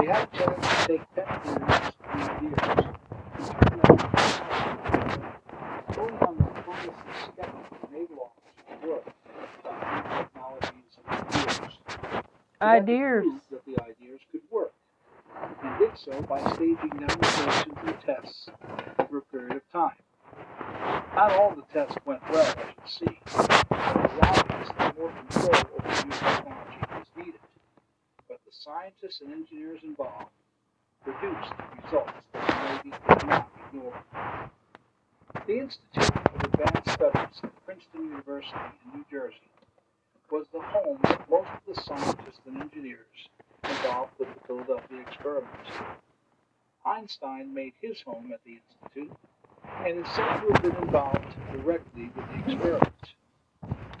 they 0.00 0.06
had 0.06 0.24
a 0.24 0.36
chance 0.38 0.64
to 0.64 0.88
take 0.88 1.04
ten 1.14 1.28
years, 1.44 1.92
three 2.00 2.48
years, 2.48 2.80
and 3.36 3.44
turn 3.44 3.76
them 3.76 3.90
into 3.90 4.10
Going 5.94 6.14
on 6.22 6.36
the 6.38 6.44
longest 6.66 7.00
skeptical 7.26 7.88
naval 7.92 8.30
officers 8.30 8.78
work 8.88 9.06
about 9.60 9.80
new 9.90 10.02
technologies 10.16 10.92
and 10.96 11.06
ideas. 11.18 11.74
They 11.98 12.08
had 12.08 12.22
to 12.22 12.49
Ideas. 12.62 13.24
that 13.50 13.64
the 13.64 13.82
ideas 13.82 14.20
could 14.30 14.42
work, 14.50 14.74
and 15.62 15.78
did 15.78 15.96
so 15.96 16.20
by 16.28 16.40
staging 16.52 16.90
demonstrations 16.90 17.78
and 17.86 17.96
tests 18.04 18.50
over 18.98 19.18
a 19.18 19.22
period 19.22 19.56
of 19.56 19.62
time. 19.72 19.96
Not 21.16 21.32
all 21.32 21.54
the 21.54 21.62
tests 21.72 21.96
went 22.04 22.20
well, 22.30 22.44
as 22.44 23.00
you'll 23.00 23.08
see, 23.08 23.18
but 23.30 23.48
the 23.70 24.10
lobbyists 24.20 24.74
had 24.76 24.98
more 24.98 25.10
control 25.10 25.56
over 25.56 25.88
the 25.88 26.04
new 26.04 26.12
technology 26.12 26.80
was 26.92 27.06
needed. 27.16 27.40
But 28.28 28.40
the 28.44 28.52
scientists 28.52 29.22
and 29.22 29.32
engineers 29.32 29.80
involved 29.82 30.28
produced 31.02 31.52
results 31.82 32.12
that 32.32 32.46
the 32.46 32.90
Navy 32.90 32.96
could 33.08 33.26
not 33.26 33.48
ignore. 33.68 34.04
The 35.46 35.58
Institute 35.60 36.14
of 36.14 36.44
Advanced 36.44 36.90
Studies 36.92 37.40
at 37.42 37.64
Princeton 37.64 38.04
University 38.04 38.52
in 38.84 38.98
New 38.98 39.04
Jersey 39.10 39.48
was 40.30 40.46
the 40.52 40.60
home 40.60 40.98
of 41.04 41.18
most 41.30 41.48
of 41.48 41.74
the 41.74 41.82
scientists 41.82 42.40
and 42.46 42.60
engineers 42.62 43.28
involved 43.64 44.12
with 44.18 44.28
the 44.34 44.40
Philadelphia 44.46 45.00
experiments. 45.06 45.70
Einstein 46.84 47.52
made 47.52 47.72
his 47.80 48.00
home 48.02 48.30
at 48.32 48.40
the 48.44 48.58
Institute 48.58 49.16
and 49.84 49.98
is 49.98 50.06
said 50.14 50.40
to 50.40 50.52
have 50.52 50.62
been 50.62 50.76
involved 50.76 51.24
directly 51.52 52.10
with 52.16 52.26
the 52.28 52.52
experiments. 52.52 53.14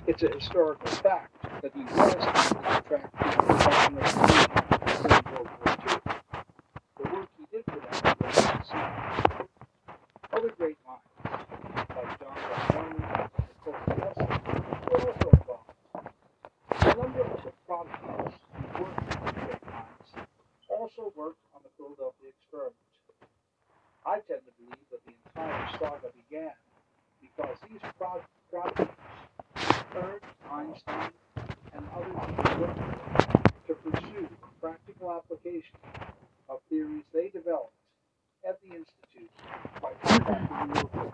It's 0.06 0.22
a 0.22 0.28
historical 0.28 0.86
fact 0.88 1.34
that 1.62 1.72
he 1.74 1.82
was 1.84 2.14
on 2.14 2.62
contract 2.62 3.12
with 3.12 3.36
the 3.36 3.54
Department 3.54 4.06
of 4.06 5.02
the 5.02 5.30
World 5.30 5.48
War 5.64 5.76
II. 5.88 6.14
The 6.98 7.10
work 7.10 7.28
he 7.38 7.44
did 7.52 7.64
for 7.64 7.80
them 7.80 8.16
was 8.20 8.34
secret. 8.36 9.48
Other 10.32 10.50
great 10.58 10.76
minds, 10.86 11.04
like 11.96 12.18
John 12.18 12.34
Bartholomew 12.34 13.02
and 13.02 13.30
Nikola 13.48 13.78
Tesla, 13.86 14.24
were 14.90 15.00
also 15.00 15.28
involved. 15.30 15.70
A 16.70 16.94
number 17.02 17.20
of 17.22 17.44
the 17.44 17.52
prodigies 17.66 18.34
who 18.54 18.82
worked 18.82 19.00
with 19.06 19.20
these 19.20 19.44
great 19.44 19.64
minds 19.70 20.10
also 20.68 21.12
worked 21.16 21.42
on 21.54 21.60
the 21.62 21.70
Philadelphia 21.76 22.30
experiment. 22.30 22.74
I 24.06 24.18
tend 24.26 24.40
to 24.46 24.52
believe 24.58 24.86
that 24.90 25.04
the 25.04 25.12
entire 25.26 25.68
saga 25.78 26.08
began 26.16 26.52
because 27.20 27.56
these 27.68 27.80
prod- 27.98 28.24
prodigies 28.50 28.94
urged 29.96 30.24
Einstein 30.50 31.10
and 31.74 31.82
others 31.94 32.16
who 32.16 32.60
worked 32.60 32.78
with 32.78 33.28
them 33.28 33.42
to 33.66 33.74
pursue 33.74 34.28
practical 34.60 35.10
application 35.12 35.76
of 36.48 36.60
theories 36.68 37.04
they 37.12 37.28
developed 37.28 37.74
at 38.48 38.58
the 38.62 38.76
Institute 38.76 39.30
by 39.82 39.90
contacting 40.02 40.68
the 40.68 40.74
military. 40.74 41.12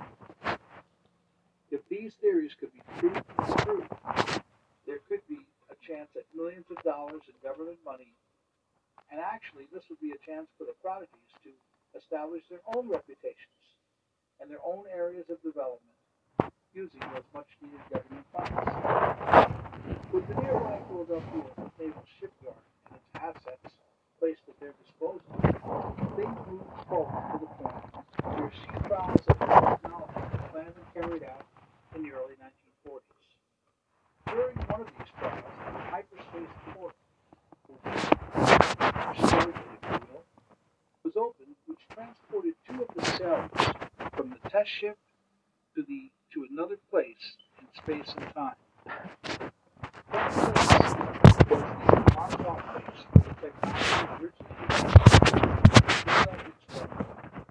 If 1.71 1.81
these 1.91 2.15
theories 2.21 2.53
could 2.59 2.73
be 2.73 2.81
proved 2.99 3.17
to 3.17 3.45
be 3.45 3.65
true, 3.65 3.87
there 4.87 5.01
could 5.09 5.21
be 5.29 5.41
a 5.71 5.75
chance 5.87 6.11
at 6.17 6.25
millions 6.35 6.67
of 6.71 6.83
dollars 6.83 7.23
in 7.29 7.35
government 7.43 7.79
money, 7.85 8.15
and 9.11 9.21
actually 9.21 9.67
this 9.73 9.85
would 9.91 10.01
be 10.01 10.13
a 10.13 10.16
chance 10.27 10.51
for 10.59 10.67
the 10.67 10.75
prodigies 10.83 11.31
to 11.47 11.51
establish 11.95 12.43
their 12.51 12.61
own 12.75 12.91
reputations 12.91 13.63
and 14.43 14.51
their 14.51 14.61
own 14.67 14.83
areas 14.91 15.31
of 15.31 15.41
development 15.43 15.95
using 16.75 17.01
those 17.15 17.25
much 17.33 17.49
needed 17.63 17.81
government 17.89 18.27
funds. 18.35 18.53
With 20.13 20.27
the 20.29 20.35
nearby 20.43 20.83
Philadelphia 20.91 21.47
Naval 21.79 22.05
Shipyard 22.19 22.59
and 22.91 22.99
its 22.99 23.09
assets 23.15 23.79
placed 24.19 24.43
at 24.51 24.59
their 24.61 24.75
disposal, 24.83 25.23
things 26.19 26.37
moved 26.51 26.75
forward 26.91 27.17
to 27.33 27.39
the 27.41 27.51
point 27.57 27.87
where 28.35 28.51
sea 28.51 28.77
trials 28.91 29.23
of 29.31 29.39
technology 29.39 30.21
were 30.21 30.45
planned 30.53 30.75
and 30.75 30.89
carried 30.93 31.23
out 31.23 31.47
in 31.95 32.03
the 32.03 32.11
early 32.13 32.35
1940s. 32.37 33.25
During 34.27 34.57
one 34.69 34.81
of 34.83 34.89
these 34.99 35.09
trials, 35.19 35.45
the 35.73 35.81
hyperspace 35.87 36.55
port, 36.75 36.95
storage, 39.17 39.57
if 39.57 39.93
you 39.93 40.01
will, 40.13 40.25
opened, 41.17 41.57
which 41.67 41.79
transported 41.93 42.55
two 42.69 42.83
of 42.83 42.89
the 42.95 43.05
cells 43.17 43.51
from 44.17 44.31
the 44.31 44.51
test 44.51 44.71
ship 44.71 44.97
to 45.75 45.83
the 45.83 46.11
to 46.33 46.47
another 46.51 46.77
place 46.91 47.37
in 47.61 47.67
space 47.83 48.15
and 48.17 48.35
time. 48.35 48.55
That 50.13 50.33
place 50.33 50.55
was 51.51 51.65
the 51.85 51.97
the 53.15 53.35
technology 53.41 53.87
originally 54.21 54.57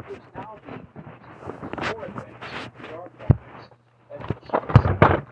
was 0.09 0.21
now 0.35 0.57
being 0.65 0.87
used 0.95 1.93
more 1.93 2.05
advanced 2.05 2.53
in 2.77 2.83
the 2.83 2.89
archives 2.95 3.65
and 4.11 4.21
in 4.21 4.37
space. 4.45 5.25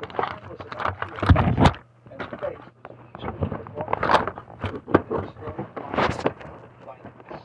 The 0.00 0.06
time 0.14 0.42
was 0.48 0.60
about 0.70 0.94
to 1.00 1.06
approach, 1.14 1.78
and 2.10 2.20
the 2.20 2.36
place 2.36 2.64
was 2.88 2.98
easily 3.18 3.48
performed 3.48 4.32
with 4.72 4.84
the 4.86 5.18
historic 5.26 5.68
Montauk 5.76 6.38
likeness. 6.86 7.42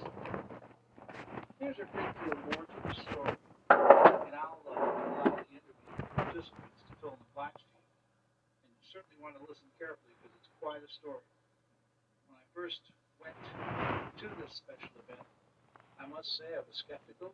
There's 1.60 1.80
a 1.80 1.88
great 1.94 2.14
deal 2.24 2.38
more 2.50 2.66
to 2.66 2.78
the 2.88 2.94
story, 3.02 3.38
and 3.70 4.34
I'll 4.36 4.64
uh, 4.66 4.74
allow 4.74 5.36
the 5.36 5.46
interview 5.52 5.90
participants 6.16 6.80
to 6.88 6.94
fill 7.02 7.14
in 7.14 7.20
the 7.20 7.32
blanks 7.36 7.62
for 7.70 7.80
you. 7.80 7.96
And 8.64 8.70
you 8.72 8.82
certainly 8.92 9.18
want 9.22 9.36
to 9.38 9.44
listen 9.48 9.68
carefully 9.78 10.14
because 10.20 10.34
it's 10.38 10.52
quite 10.62 10.82
a 10.84 10.89
story. 11.02 11.24
When 12.28 12.36
I 12.36 12.46
first 12.54 12.82
went 13.24 13.36
to 14.20 14.28
this 14.44 14.60
special 14.60 14.92
event, 15.08 15.24
I 16.00 16.08
must 16.08 16.38
say 16.38 16.46
I 16.56 16.60
was 16.60 16.76
skeptical 16.76 17.32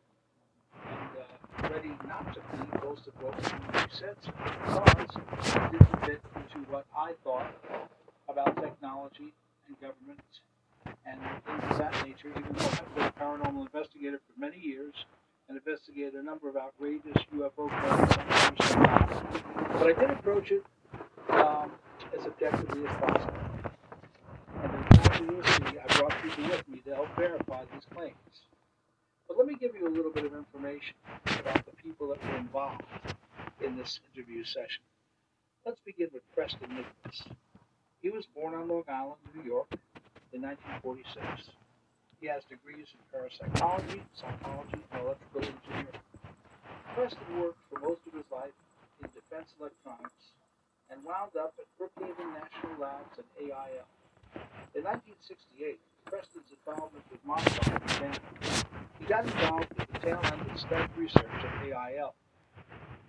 and 0.86 1.10
uh, 1.18 1.70
ready 1.74 1.94
not 2.08 2.34
to 2.34 2.42
believe 2.52 2.84
most 2.84 3.08
of 3.08 3.14
what 3.22 3.38
being 3.42 3.90
said 3.90 4.18
because 4.22 5.16
it 5.16 5.72
didn't 5.72 6.06
fit 6.06 6.22
into 6.36 6.60
what 6.70 6.86
I 6.96 7.14
thought 7.24 7.54
about 8.30 8.56
technology 8.62 9.34
and 9.68 9.80
government 9.82 10.22
and 10.86 11.20
things 11.46 11.64
of 11.72 11.78
that 11.78 11.94
nature, 12.06 12.30
even 12.30 12.54
though 12.54 12.66
I've 12.66 12.96
been 12.96 13.04
a 13.06 13.14
paranormal 13.18 13.66
investigator 13.66 14.20
for 14.20 14.40
many 14.40 14.60
years 14.60 14.94
and 15.48 15.58
investigated 15.58 16.16
a 16.16 16.24
number 16.24 16.50
of 16.50 16.56
outrageous 16.58 17.18
UFO 17.34 17.70
claims. 17.70 18.14
But 19.74 19.88
I 19.88 19.94
did 20.00 20.10
approach 20.12 20.52
it 20.52 20.64
um, 21.30 21.72
as 22.18 22.26
objectively 22.26 22.88
as 22.88 22.96
possible. 23.00 23.34
And 24.64 24.72
in 24.74 25.36
you 25.36 25.80
I 25.80 25.98
brought 25.98 26.16
people 26.24 26.50
with 26.50 26.68
me 26.68 26.80
to 26.86 26.96
help 26.96 27.16
verify 27.16 27.64
these 27.74 27.84
claims. 27.94 28.36
But 29.28 29.38
let 29.38 29.48
me 29.48 29.56
give 29.60 29.72
you 29.76 29.88
a 29.88 29.94
little 29.94 30.12
bit 30.12 30.26
of 30.26 30.34
information 30.34 30.96
about 31.26 31.66
the 31.66 31.76
people 31.84 32.08
that 32.10 32.24
were 32.24 32.38
involved 32.38 32.84
in 33.64 33.76
this 33.76 34.00
interview 34.14 34.44
session. 34.44 34.84
Let's 35.66 35.82
begin 35.82 36.10
with 36.14 36.24
Preston 36.34 36.70
Nichols. 36.70 37.24
He 38.02 38.10
was 38.10 38.26
born 38.36 38.54
on 38.54 38.68
Long 38.68 38.84
Island, 38.88 39.20
New 39.36 39.44
York, 39.44 39.68
in 40.32 40.42
1946. 40.42 41.50
He 42.22 42.28
has 42.28 42.44
degrees 42.46 42.88
in 42.94 43.02
parapsychology, 43.12 44.04
psychology, 44.14 44.80
and 44.92 45.02
electrical 45.02 45.42
engineering. 45.42 46.00
Preston 46.94 47.42
worked 47.42 47.60
for 47.70 47.80
most 47.80 48.02
of 48.08 48.14
his 48.14 48.30
life 48.32 48.56
in 49.02 49.10
defense 49.12 49.52
electronics 49.60 50.36
and 50.96 51.04
wound 51.04 51.36
up 51.36 51.54
at 51.60 51.68
Brookhaven 51.76 52.32
National 52.32 52.80
Labs 52.80 53.20
and 53.20 53.28
AIL. 53.36 53.88
In 54.76 54.84
1968, 54.84 55.80
Preston's 56.06 56.48
involvement 56.56 57.04
with 57.12 57.20
Montauk 57.28 57.84
began. 57.84 58.16
He 59.00 59.06
got 59.06 59.26
involved 59.26 59.68
with 59.76 59.88
the 59.92 60.00
tail 60.00 60.20
end 60.24 60.40
of 60.48 60.60
STEM 60.60 60.90
research 60.96 61.36
at 61.44 61.68
AIL. 61.68 62.16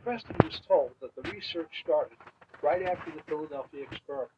Preston 0.03 0.37
was 0.43 0.61
told 0.67 0.91
that 1.01 1.15
the 1.15 1.23
research 1.31 1.71
started 1.83 2.19
right 2.63 2.83
after 2.83 3.11
the 3.13 3.23
Philadelphia 3.27 3.87
experiment. 3.91 4.31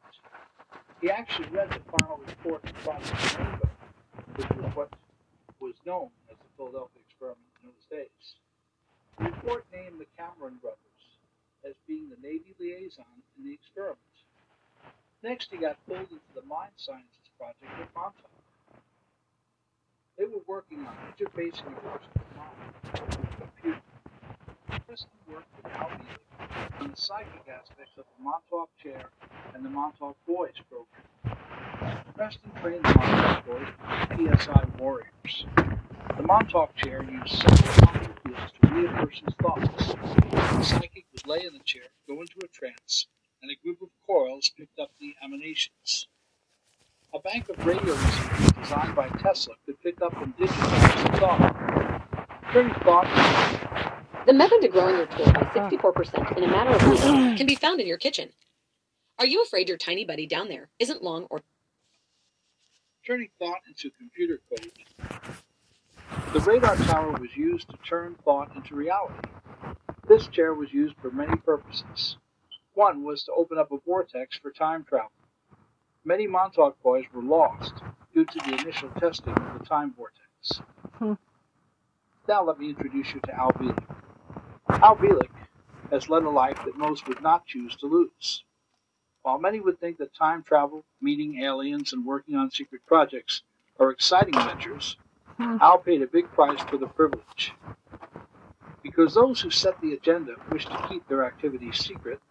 He 1.01 1.09
actually 1.09 1.49
read 1.49 1.69
the 1.69 1.81
final 1.97 2.21
report 2.25 2.63
of 2.65 2.73
Project 2.85 3.39
Rainbow, 3.39 3.69
which 4.35 4.49
was 4.61 4.75
what 4.75 4.89
was 5.59 5.75
known 5.85 6.09
as 6.29 6.37
the 6.37 6.49
Philadelphia 6.57 7.01
experiment 7.07 7.49
in 7.63 7.69
those 7.69 7.85
days. 7.89 8.25
The 9.17 9.25
report 9.25 9.65
named 9.73 9.99
the 9.99 10.07
Cameron 10.17 10.59
brothers 10.61 10.88
as 11.67 11.75
being 11.87 12.09
the 12.09 12.17
Navy 12.21 12.55
liaison 12.59 13.05
in 13.37 13.45
the 13.45 13.53
experiments. 13.53 14.03
Next, 15.23 15.49
he 15.51 15.57
got 15.57 15.77
pulled 15.87 15.99
into 15.99 16.31
the 16.33 16.43
Mind 16.47 16.71
Sciences 16.77 17.29
project 17.37 17.71
at 17.81 17.89
Montauk. 17.95 18.31
They 20.17 20.25
were 20.25 20.43
working 20.47 20.79
on 20.79 20.95
interfacing 21.11 21.67
a 21.67 21.81
person's 21.81 22.29
mind 22.35 22.59
with 22.83 23.15
a 23.15 23.41
computer. 23.41 23.81
Preston 24.85 25.09
worked 25.31 25.47
with 25.55 25.71
Al 25.73 25.89
Bielek 25.89 26.81
on 26.81 26.91
the 26.91 26.97
psychic 26.97 27.47
aspects 27.47 27.97
of 27.97 28.05
the 28.17 28.23
Montauk 28.23 28.69
Chair 28.81 29.09
and 29.53 29.63
the 29.63 29.69
Montauk 29.69 30.15
Boys 30.25 30.53
program. 30.69 31.37
Preston 32.15 32.51
trained 32.61 32.83
the 32.83 32.95
Montauk 32.95 33.45
Boys 33.45 34.39
PSI 34.39 34.63
warriors. 34.77 35.45
The 36.17 36.23
Montauk 36.23 36.75
Chair 36.75 37.03
used 37.03 37.35
several 37.37 38.13
fields 38.25 38.51
to 38.61 38.67
a 38.67 39.05
person's 39.05 39.35
thoughts. 39.41 39.93
The 40.31 40.63
psychic 40.63 41.05
lay 41.29 41.45
in 41.45 41.53
the 41.53 41.59
chair, 41.63 41.83
go 42.07 42.19
into 42.21 42.33
a 42.43 42.47
trance, 42.47 43.05
and 43.43 43.51
a 43.51 43.55
group 43.63 43.79
of 43.83 43.89
coils 44.07 44.51
picked 44.57 44.79
up 44.79 44.89
the 44.99 45.13
emanations. 45.23 46.07
A 47.13 47.19
bank 47.19 47.47
of 47.49 47.63
radio 47.63 47.93
receivers 47.93 48.51
designed 48.53 48.95
by 48.95 49.09
Tesla 49.09 49.53
could 49.63 49.79
pick 49.81 50.01
up 50.01 50.19
and 50.19 50.35
digitize 50.37 51.11
the 51.11 51.17
thought. 51.19 52.41
Very 52.51 52.73
thought. 52.83 53.05
The 54.25 54.33
method 54.33 54.61
to 54.61 54.69
growing 54.69 54.97
your 54.97 55.05
tool 55.05 55.25
by 55.25 55.41
64% 55.53 56.35
in 56.35 56.43
a 56.43 56.47
matter 56.47 56.71
of 56.71 56.89
weeks 56.89 57.37
can 57.37 57.45
be 57.45 57.55
found 57.55 57.79
in 57.79 57.85
your 57.85 57.99
kitchen. 57.99 58.29
Are 59.19 59.27
you 59.27 59.43
afraid 59.43 59.69
your 59.69 59.77
tiny 59.77 60.05
buddy 60.05 60.25
down 60.25 60.47
there 60.47 60.69
isn't 60.79 61.03
long 61.03 61.27
or 61.29 61.41
turning 63.05 63.29
thought 63.37 63.59
into 63.67 63.91
computer 63.91 64.41
code? 64.49 64.71
The 66.33 66.39
radar 66.39 66.75
tower 66.75 67.11
was 67.11 67.35
used 67.35 67.69
to 67.69 67.77
turn 67.87 68.15
thought 68.25 68.55
into 68.55 68.73
reality. 68.73 69.29
This 70.09 70.25
chair 70.25 70.55
was 70.55 70.73
used 70.73 70.95
for 70.99 71.11
many 71.11 71.37
purposes. 71.37 72.17
One 72.73 73.03
was 73.03 73.23
to 73.25 73.31
open 73.31 73.59
up 73.59 73.71
a 73.71 73.77
vortex 73.77 74.39
for 74.39 74.49
time 74.49 74.83
travel. 74.83 75.11
Many 76.03 76.25
Montauk 76.25 76.81
boys 76.81 77.05
were 77.13 77.21
lost 77.21 77.75
due 78.11 78.25
to 78.25 78.39
the 78.39 78.59
initial 78.59 78.89
testing 78.99 79.33
of 79.33 79.59
the 79.59 79.65
time 79.65 79.93
vortex. 79.93 80.63
Hmm. 80.93 81.13
Now 82.27 82.43
let 82.43 82.59
me 82.59 82.69
introduce 82.69 83.13
you 83.13 83.19
to 83.19 83.35
Al 83.35 83.51
Bielek. 83.51 83.95
Al 84.81 84.95
Bielek 84.95 85.29
has 85.91 86.09
led 86.09 86.23
a 86.23 86.29
life 86.31 86.59
that 86.65 86.75
most 86.75 87.07
would 87.07 87.21
not 87.21 87.45
choose 87.45 87.75
to 87.75 87.85
lose. 87.85 88.43
While 89.21 89.37
many 89.37 89.59
would 89.59 89.79
think 89.79 89.99
that 89.99 90.15
time 90.15 90.41
travel, 90.41 90.85
meeting 90.99 91.43
aliens, 91.43 91.93
and 91.93 92.03
working 92.03 92.35
on 92.35 92.49
secret 92.49 92.81
projects 92.87 93.43
are 93.79 93.91
exciting 93.91 94.33
ventures, 94.33 94.97
Al 95.39 95.77
paid 95.77 96.01
a 96.01 96.07
big 96.07 96.31
price 96.31 96.61
for 96.63 96.77
the 96.77 96.87
privilege. 96.87 97.53
Because 98.81 99.13
those 99.13 99.41
who 99.41 99.49
set 99.49 99.79
the 99.81 99.93
agenda 99.93 100.35
wished 100.51 100.69
to 100.71 100.87
keep 100.87 101.07
their 101.07 101.25
activities 101.25 101.77
secret, 101.77 102.21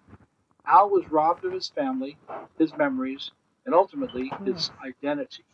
Al 0.66 0.90
was 0.90 1.10
robbed 1.10 1.44
of 1.44 1.52
his 1.52 1.68
family, 1.68 2.16
his 2.58 2.76
memories, 2.76 3.30
and 3.66 3.74
ultimately 3.74 4.28
hmm. 4.28 4.46
his 4.46 4.70
identity. 4.84 5.44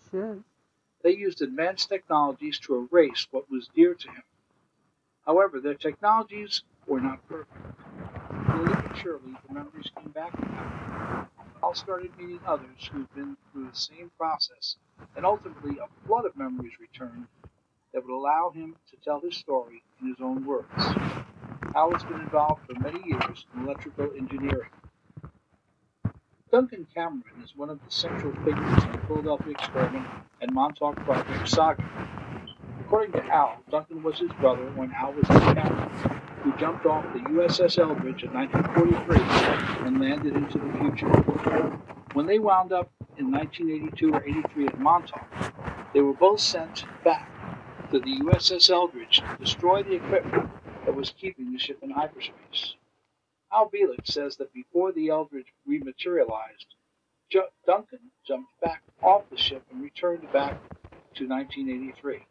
They 1.02 1.14
used 1.14 1.42
advanced 1.42 1.88
technologies 1.88 2.58
to 2.60 2.88
erase 2.90 3.26
what 3.30 3.50
was 3.50 3.68
dear 3.74 3.94
to 3.94 4.08
him. 4.08 4.22
However, 5.26 5.60
their 5.60 5.74
technologies 5.74 6.62
were 6.86 7.00
not 7.00 7.26
perfect. 7.28 7.58
Slowly 8.46 8.72
but 8.72 8.96
surely, 8.96 9.36
the 9.46 9.54
memories 9.54 9.90
came 9.96 10.10
back 10.12 10.32
to 10.32 10.46
him. 10.46 11.28
Al 11.62 11.74
started 11.74 12.16
meeting 12.16 12.40
others 12.46 12.90
who'd 12.90 13.12
been 13.14 13.36
through 13.52 13.68
the 13.68 13.76
same 13.76 14.10
process, 14.18 14.76
and 15.16 15.24
ultimately 15.24 15.78
a 15.78 16.06
flood 16.06 16.24
of 16.24 16.36
memories 16.36 16.78
returned 16.78 17.26
that 17.94 18.04
would 18.04 18.12
allow 18.12 18.50
him 18.50 18.74
to 18.90 18.96
tell 19.04 19.20
his 19.20 19.36
story 19.36 19.82
in 20.02 20.08
his 20.08 20.16
own 20.20 20.44
words. 20.44 20.66
Al 21.76 21.92
has 21.92 22.02
been 22.02 22.20
involved 22.20 22.60
for 22.66 22.78
many 22.80 23.00
years 23.06 23.46
in 23.54 23.62
electrical 23.62 24.10
engineering. 24.18 24.70
Duncan 26.50 26.86
Cameron 26.92 27.42
is 27.42 27.56
one 27.56 27.70
of 27.70 27.78
the 27.84 27.90
central 27.90 28.32
figures 28.44 28.84
in 28.84 28.92
the 28.92 29.00
Philadelphia 29.06 29.52
experiment 29.52 30.06
and 30.40 30.52
Montauk 30.52 30.96
Project 30.96 31.48
saga. 31.48 31.84
According 32.80 33.12
to 33.12 33.24
Al, 33.26 33.58
Duncan 33.70 34.02
was 34.02 34.18
his 34.18 34.30
brother 34.40 34.70
when 34.74 34.92
Al 34.92 35.12
was 35.12 35.24
a 35.30 35.54
captain 35.54 36.20
who 36.42 36.56
jumped 36.58 36.86
off 36.86 37.04
the 37.12 37.20
USS 37.20 37.78
Eldridge 37.78 38.24
in 38.24 38.32
1943 38.32 39.86
and 39.86 40.00
landed 40.00 40.36
into 40.36 40.58
the 40.58 40.78
future. 40.78 41.08
When 42.12 42.26
they 42.26 42.38
wound 42.38 42.72
up 42.72 42.90
in 43.18 43.30
1982 43.30 44.12
or 44.12 44.22
83 44.22 44.66
at 44.66 44.78
Montauk, 44.78 45.26
they 45.92 46.00
were 46.00 46.12
both 46.12 46.40
sent 46.40 46.84
back 47.02 47.33
the 47.98 48.20
USS 48.20 48.70
Eldridge 48.70 49.18
to 49.18 49.36
destroy 49.38 49.82
the 49.82 49.94
equipment 49.94 50.50
that 50.84 50.94
was 50.94 51.10
keeping 51.10 51.52
the 51.52 51.58
ship 51.58 51.78
in 51.82 51.90
hyperspace. 51.90 52.74
Al 53.52 53.70
Bielek 53.70 54.06
says 54.06 54.36
that 54.36 54.52
before 54.52 54.92
the 54.92 55.08
Eldridge 55.08 55.52
rematerialized, 55.68 56.74
Duncan 57.66 58.10
jumped 58.26 58.60
back 58.60 58.82
off 59.02 59.28
the 59.30 59.36
ship 59.36 59.62
and 59.70 59.82
returned 59.82 60.30
back 60.32 60.56
to 61.14 61.28
1983. 61.28 62.26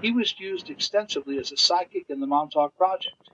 He 0.00 0.10
was 0.12 0.38
used 0.40 0.70
extensively 0.70 1.38
as 1.38 1.52
a 1.52 1.56
psychic 1.56 2.10
in 2.10 2.20
the 2.20 2.26
Montauk 2.26 2.76
Project. 2.76 3.30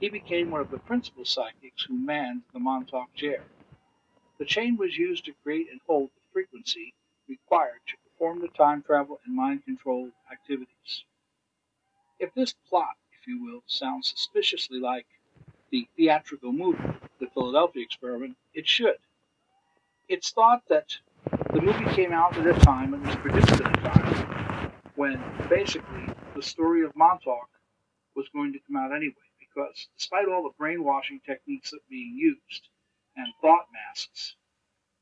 He 0.00 0.08
became 0.08 0.50
one 0.50 0.60
of 0.60 0.70
the 0.70 0.78
principal 0.78 1.24
psychics 1.24 1.84
who 1.84 1.98
manned 1.98 2.42
the 2.52 2.60
Montauk 2.60 3.12
chair. 3.14 3.42
The 4.38 4.44
chain 4.44 4.76
was 4.76 4.96
used 4.96 5.24
to 5.24 5.34
create 5.42 5.68
and 5.70 5.80
hold 5.86 6.10
the 6.10 6.20
frequency 6.32 6.94
required 7.28 7.80
to 7.88 7.96
the 8.18 8.48
time 8.56 8.82
travel 8.82 9.20
and 9.24 9.34
mind 9.34 9.64
control 9.64 10.10
activities. 10.32 11.04
If 12.18 12.32
this 12.34 12.54
plot, 12.68 12.96
if 13.20 13.26
you 13.26 13.44
will, 13.44 13.62
sounds 13.66 14.08
suspiciously 14.08 14.80
like 14.80 15.06
the 15.70 15.86
theatrical 15.96 16.52
movie, 16.52 16.82
The 17.20 17.26
Philadelphia 17.34 17.82
Experiment, 17.82 18.36
it 18.54 18.66
should. 18.66 18.96
It's 20.08 20.30
thought 20.30 20.62
that 20.68 20.96
the 21.52 21.60
movie 21.60 21.84
came 21.94 22.12
out 22.12 22.36
at 22.36 22.46
a 22.46 22.58
time 22.60 22.94
and 22.94 23.06
was 23.06 23.16
produced 23.16 23.50
at 23.52 23.60
a 23.60 23.82
time 23.82 24.72
when 24.94 25.20
basically 25.48 26.08
the 26.34 26.42
story 26.42 26.84
of 26.84 26.96
Montauk 26.96 27.48
was 28.14 28.28
going 28.32 28.52
to 28.52 28.58
come 28.66 28.76
out 28.76 28.94
anyway, 28.94 29.14
because 29.38 29.88
despite 29.98 30.28
all 30.28 30.44
the 30.44 30.54
brainwashing 30.58 31.20
techniques 31.26 31.70
that 31.70 31.78
were 31.78 31.90
being 31.90 32.16
used 32.16 32.68
and 33.16 33.26
thought 33.42 33.66
masks, 33.72 34.36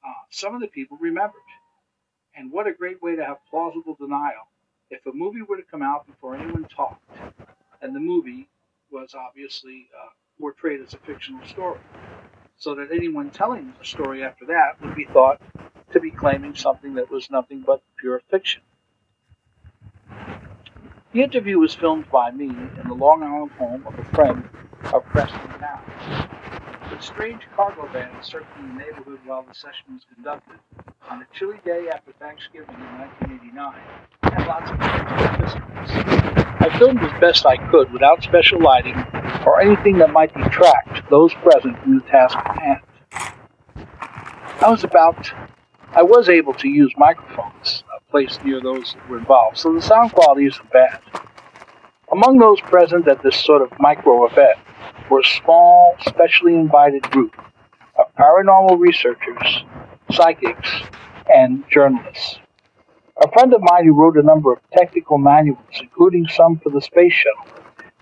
uh, 0.04 0.12
some 0.30 0.54
of 0.54 0.60
the 0.60 0.68
people 0.68 0.96
remembered. 1.00 1.40
And 2.36 2.50
what 2.50 2.66
a 2.66 2.72
great 2.72 3.00
way 3.02 3.16
to 3.16 3.24
have 3.24 3.38
plausible 3.48 3.94
denial 3.94 4.48
if 4.90 5.06
a 5.06 5.12
movie 5.12 5.42
were 5.42 5.56
to 5.56 5.62
come 5.62 5.82
out 5.82 6.06
before 6.06 6.36
anyone 6.36 6.64
talked, 6.64 7.08
and 7.80 7.94
the 7.94 8.00
movie 8.00 8.48
was 8.90 9.14
obviously 9.14 9.88
uh, 9.96 10.10
portrayed 10.40 10.80
as 10.80 10.94
a 10.94 10.98
fictional 10.98 11.44
story, 11.46 11.80
so 12.56 12.74
that 12.74 12.90
anyone 12.92 13.30
telling 13.30 13.72
the 13.78 13.84
story 13.84 14.22
after 14.22 14.46
that 14.46 14.80
would 14.82 14.94
be 14.94 15.04
thought 15.04 15.40
to 15.92 16.00
be 16.00 16.10
claiming 16.10 16.54
something 16.54 16.94
that 16.94 17.10
was 17.10 17.30
nothing 17.30 17.62
but 17.66 17.82
pure 17.96 18.20
fiction. 18.30 18.62
The 21.12 21.22
interview 21.22 21.58
was 21.58 21.74
filmed 21.74 22.10
by 22.10 22.32
me 22.32 22.46
in 22.46 22.88
the 22.88 22.94
Long 22.94 23.22
Island 23.22 23.52
home 23.52 23.86
of 23.86 23.98
a 23.98 24.04
friend 24.06 24.48
of 24.92 25.04
Preston 25.06 25.60
Now. 25.60 26.33
The 26.94 27.02
strange 27.02 27.42
cargo 27.56 27.88
van 27.92 28.22
circling 28.22 28.68
the 28.68 28.84
neighborhood 28.84 29.18
while 29.24 29.42
the 29.42 29.52
session 29.52 29.94
was 29.94 30.02
conducted 30.14 30.60
on 31.10 31.22
a 31.22 31.26
chilly 31.36 31.58
day 31.64 31.88
after 31.92 32.12
Thanksgiving 32.20 32.68
in 32.68 32.98
1989 33.18 33.74
had 34.22 34.46
lots 34.46 34.70
of. 34.70 34.76
I 36.62 36.78
filmed 36.78 37.00
as 37.00 37.20
best 37.20 37.46
I 37.46 37.56
could 37.68 37.92
without 37.92 38.22
special 38.22 38.60
lighting 38.60 38.94
or 39.44 39.60
anything 39.60 39.98
that 39.98 40.10
might 40.10 40.32
detract 40.34 41.10
those 41.10 41.34
present 41.34 41.76
from 41.82 41.98
the 41.98 42.04
task 42.04 42.36
at 42.38 42.58
hand. 42.60 42.80
I 44.60 44.70
was 44.70 44.84
about, 44.84 45.32
I 45.90 46.02
was 46.02 46.28
able 46.28 46.54
to 46.54 46.68
use 46.68 46.94
microphones 46.96 47.82
placed 48.10 48.44
near 48.44 48.60
those 48.60 48.94
that 48.94 49.08
were 49.08 49.18
involved, 49.18 49.58
so 49.58 49.74
the 49.74 49.82
sound 49.82 50.12
quality 50.12 50.46
isn't 50.46 50.70
bad. 50.70 51.00
Among 52.14 52.38
those 52.38 52.60
present 52.60 53.08
at 53.08 53.24
this 53.24 53.34
sort 53.44 53.60
of 53.60 53.72
micro 53.80 54.24
event 54.26 54.56
were 55.10 55.18
a 55.18 55.24
small, 55.24 55.96
specially 56.06 56.54
invited 56.54 57.02
group 57.10 57.34
of 57.98 58.06
paranormal 58.16 58.78
researchers, 58.78 59.64
psychics, 60.12 60.70
and 61.28 61.64
journalists. 61.68 62.38
A 63.20 63.28
friend 63.32 63.52
of 63.52 63.62
mine 63.62 63.84
who 63.84 64.00
wrote 64.00 64.16
a 64.16 64.22
number 64.22 64.52
of 64.52 64.60
technical 64.72 65.18
manuals, 65.18 65.58
including 65.80 66.28
some 66.28 66.60
for 66.60 66.70
the 66.70 66.80
space 66.80 67.12
shuttle, 67.12 67.52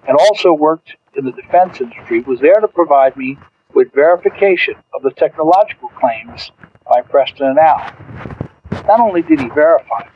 and 0.06 0.14
also 0.18 0.52
worked 0.52 0.94
in 1.16 1.24
the 1.24 1.32
defense 1.32 1.80
industry, 1.80 2.20
was 2.20 2.38
there 2.40 2.60
to 2.60 2.68
provide 2.68 3.16
me 3.16 3.38
with 3.72 3.94
verification 3.94 4.74
of 4.92 5.02
the 5.02 5.12
technological 5.12 5.88
claims 5.98 6.52
by 6.86 7.00
Preston 7.00 7.46
and 7.46 7.58
Al. 7.58 7.94
Not 8.86 9.00
only 9.00 9.22
did 9.22 9.40
he 9.40 9.48
verify 9.48 10.06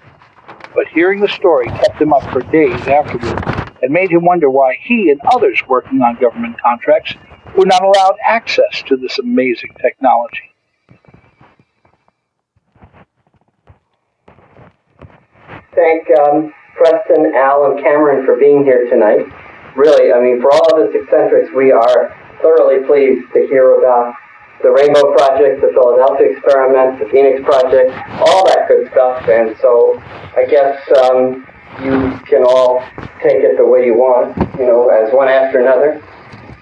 but 0.75 0.87
hearing 0.89 1.21
the 1.21 1.29
story 1.29 1.69
kept 1.69 1.99
him 1.99 2.13
up 2.13 2.23
for 2.31 2.43
days 2.53 2.87
afterward 2.87 3.66
and 3.83 3.93
made 3.93 4.11
him 4.11 4.25
wonder 4.25 4.51
why 4.51 4.77
he 4.83 5.11
and 5.11 5.21
others 5.27 5.63
working 5.69 6.01
on 6.03 6.17
government 6.21 6.61
contracts 6.61 7.15
were 7.57 7.67
not 7.67 7.83
allowed 7.83 8.17
access 8.25 8.83
to 8.87 8.97
this 8.97 9.19
amazing 9.19 9.75
technology. 9.81 10.53
Thank 15.75 16.09
um, 16.19 16.55
Preston, 16.77 17.35
Al, 17.35 17.71
and 17.71 17.81
Cameron 17.83 18.25
for 18.25 18.37
being 18.37 18.65
here 18.65 18.89
tonight. 18.89 19.27
Really, 19.77 20.13
I 20.13 20.21
mean, 20.21 20.41
for 20.41 20.51
all 20.51 20.73
of 20.73 20.89
us 20.89 20.95
eccentrics, 20.95 21.51
we 21.55 21.71
are 21.71 22.17
thoroughly 22.41 22.87
pleased 22.87 23.31
to 23.35 23.47
hear 23.47 23.79
about 23.79 24.15
the 24.63 24.71
Rainbow 24.71 25.13
Project, 25.15 25.61
the 25.61 25.69
Philadelphia 25.69 26.33
Experiment, 26.33 26.99
the 26.99 27.07
Phoenix 27.07 27.45
Project, 27.45 27.93
all 28.25 28.47
that 28.47 28.69
good 28.69 28.91
stuff. 28.91 29.29
And 29.29 29.57
so 29.61 30.01
I 30.35 30.47
guess 30.49 30.81
um, 31.05 31.47
you 31.83 32.19
can 32.27 32.43
all 32.45 32.81
take 33.23 33.43
it 33.43 33.57
the 33.57 33.65
way 33.67 33.85
you 33.85 33.95
want, 33.95 34.37
you 34.59 34.67
know, 34.67 34.89
as 34.89 35.13
one 35.13 35.29
after 35.29 35.61
another. 35.61 36.03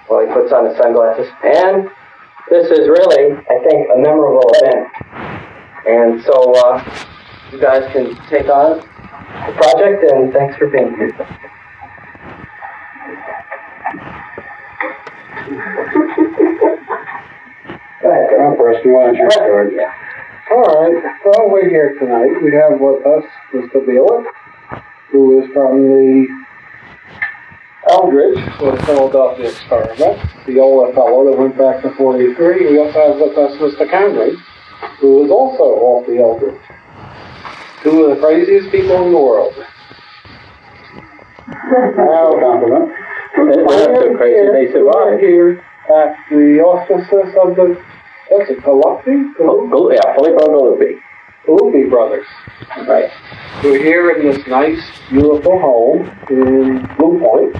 While 0.06 0.26
he 0.26 0.32
puts 0.34 0.52
on 0.52 0.66
his 0.66 0.76
sunglasses. 0.76 1.28
And 1.42 1.88
this 2.50 2.70
is 2.70 2.88
really, 2.88 3.32
I 3.32 3.58
think, 3.64 3.88
a 3.88 3.96
memorable 3.96 4.52
event. 4.60 4.88
And 5.86 6.22
so 6.24 6.54
uh, 6.54 7.06
you 7.50 7.58
guys 7.60 7.90
can 7.92 8.14
take 8.28 8.48
on 8.48 8.80
the 8.80 9.52
project, 9.56 10.04
and 10.12 10.32
thanks 10.32 10.56
for 10.56 10.68
being 10.68 10.94
here. 10.96 11.12
Go 18.02 18.10
ahead, 18.10 18.58
Preston. 18.58 18.92
Why 18.92 19.06
don't 19.06 19.14
you 19.16 19.30
start? 19.30 19.72
All 20.52 20.62
right. 20.62 21.16
Well, 21.24 21.50
we're 21.50 21.68
here 21.68 21.94
tonight. 21.98 22.42
We 22.42 22.52
have 22.52 22.78
with 22.78 23.06
us 23.06 23.24
Mr. 23.52 23.80
Bielek, 23.84 24.26
who 25.14 25.40
is 25.40 25.46
from 25.52 25.86
the 25.86 26.26
Eldridge 27.88 28.42
for 28.58 28.72
the 28.72 28.82
Philadelphia 28.82 29.48
experiment, 29.48 30.18
the 30.44 30.58
old 30.58 30.92
fellow 30.92 31.24
that 31.30 31.38
went 31.38 31.56
back 31.56 31.82
to 31.82 31.94
43. 31.94 32.66
We 32.66 32.78
also 32.80 32.98
have 32.98 33.20
with 33.20 33.38
us 33.38 33.52
Mr. 33.62 33.88
Cameron, 33.88 34.42
who 34.98 35.24
is 35.24 35.30
also 35.30 35.62
off 35.62 36.04
the 36.08 36.18
Eldridge. 36.18 36.60
Two 37.84 38.02
of 38.02 38.16
the 38.16 38.20
craziest 38.20 38.72
people 38.72 39.06
in 39.06 39.12
the 39.12 39.18
world. 39.18 39.54
Now, 41.46 42.34
compliment. 42.34 42.90
They're 43.36 43.94
so 43.94 44.16
crazy, 44.16 44.50
they 44.50 44.72
survived. 44.72 45.20
Here 45.22 45.62
at 45.94 46.16
the 46.28 46.58
auspices 46.58 47.36
of 47.38 47.54
the, 47.54 47.80
what's 48.30 48.50
it? 48.50 48.58
Oh, 48.66 49.92
yeah, 49.92 50.14
Filippo 50.16 50.48
Galuppi. 50.48 50.98
Galuppi 51.46 51.88
Brothers. 51.90 52.26
Right. 52.88 53.10
We're 53.62 53.82
here 53.82 54.10
in 54.12 54.26
this 54.26 54.46
nice, 54.46 54.80
beautiful 55.10 55.58
home 55.58 56.08
in 56.30 56.88
Blue 56.96 57.18
Point. 57.20 57.52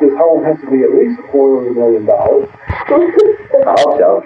This 0.00 0.12
home 0.18 0.44
has 0.44 0.58
to 0.60 0.70
be 0.70 0.82
at 0.82 0.94
least 0.94 1.20
a 1.20 1.26
quarter 1.30 1.66
of 1.66 1.76
a 1.76 1.78
million 1.78 2.06
dollars. 2.06 2.48
I 2.54 3.74
hope 3.78 3.98
so. 3.98 4.22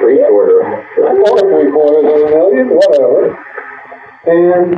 Three 0.00 0.18
quarter. 0.28 0.64
Or 0.96 1.40
three 1.40 1.70
quarters 1.72 2.04
of 2.04 2.20
a 2.20 2.30
million, 2.30 2.68
whatever. 2.70 3.36
And 4.26 4.76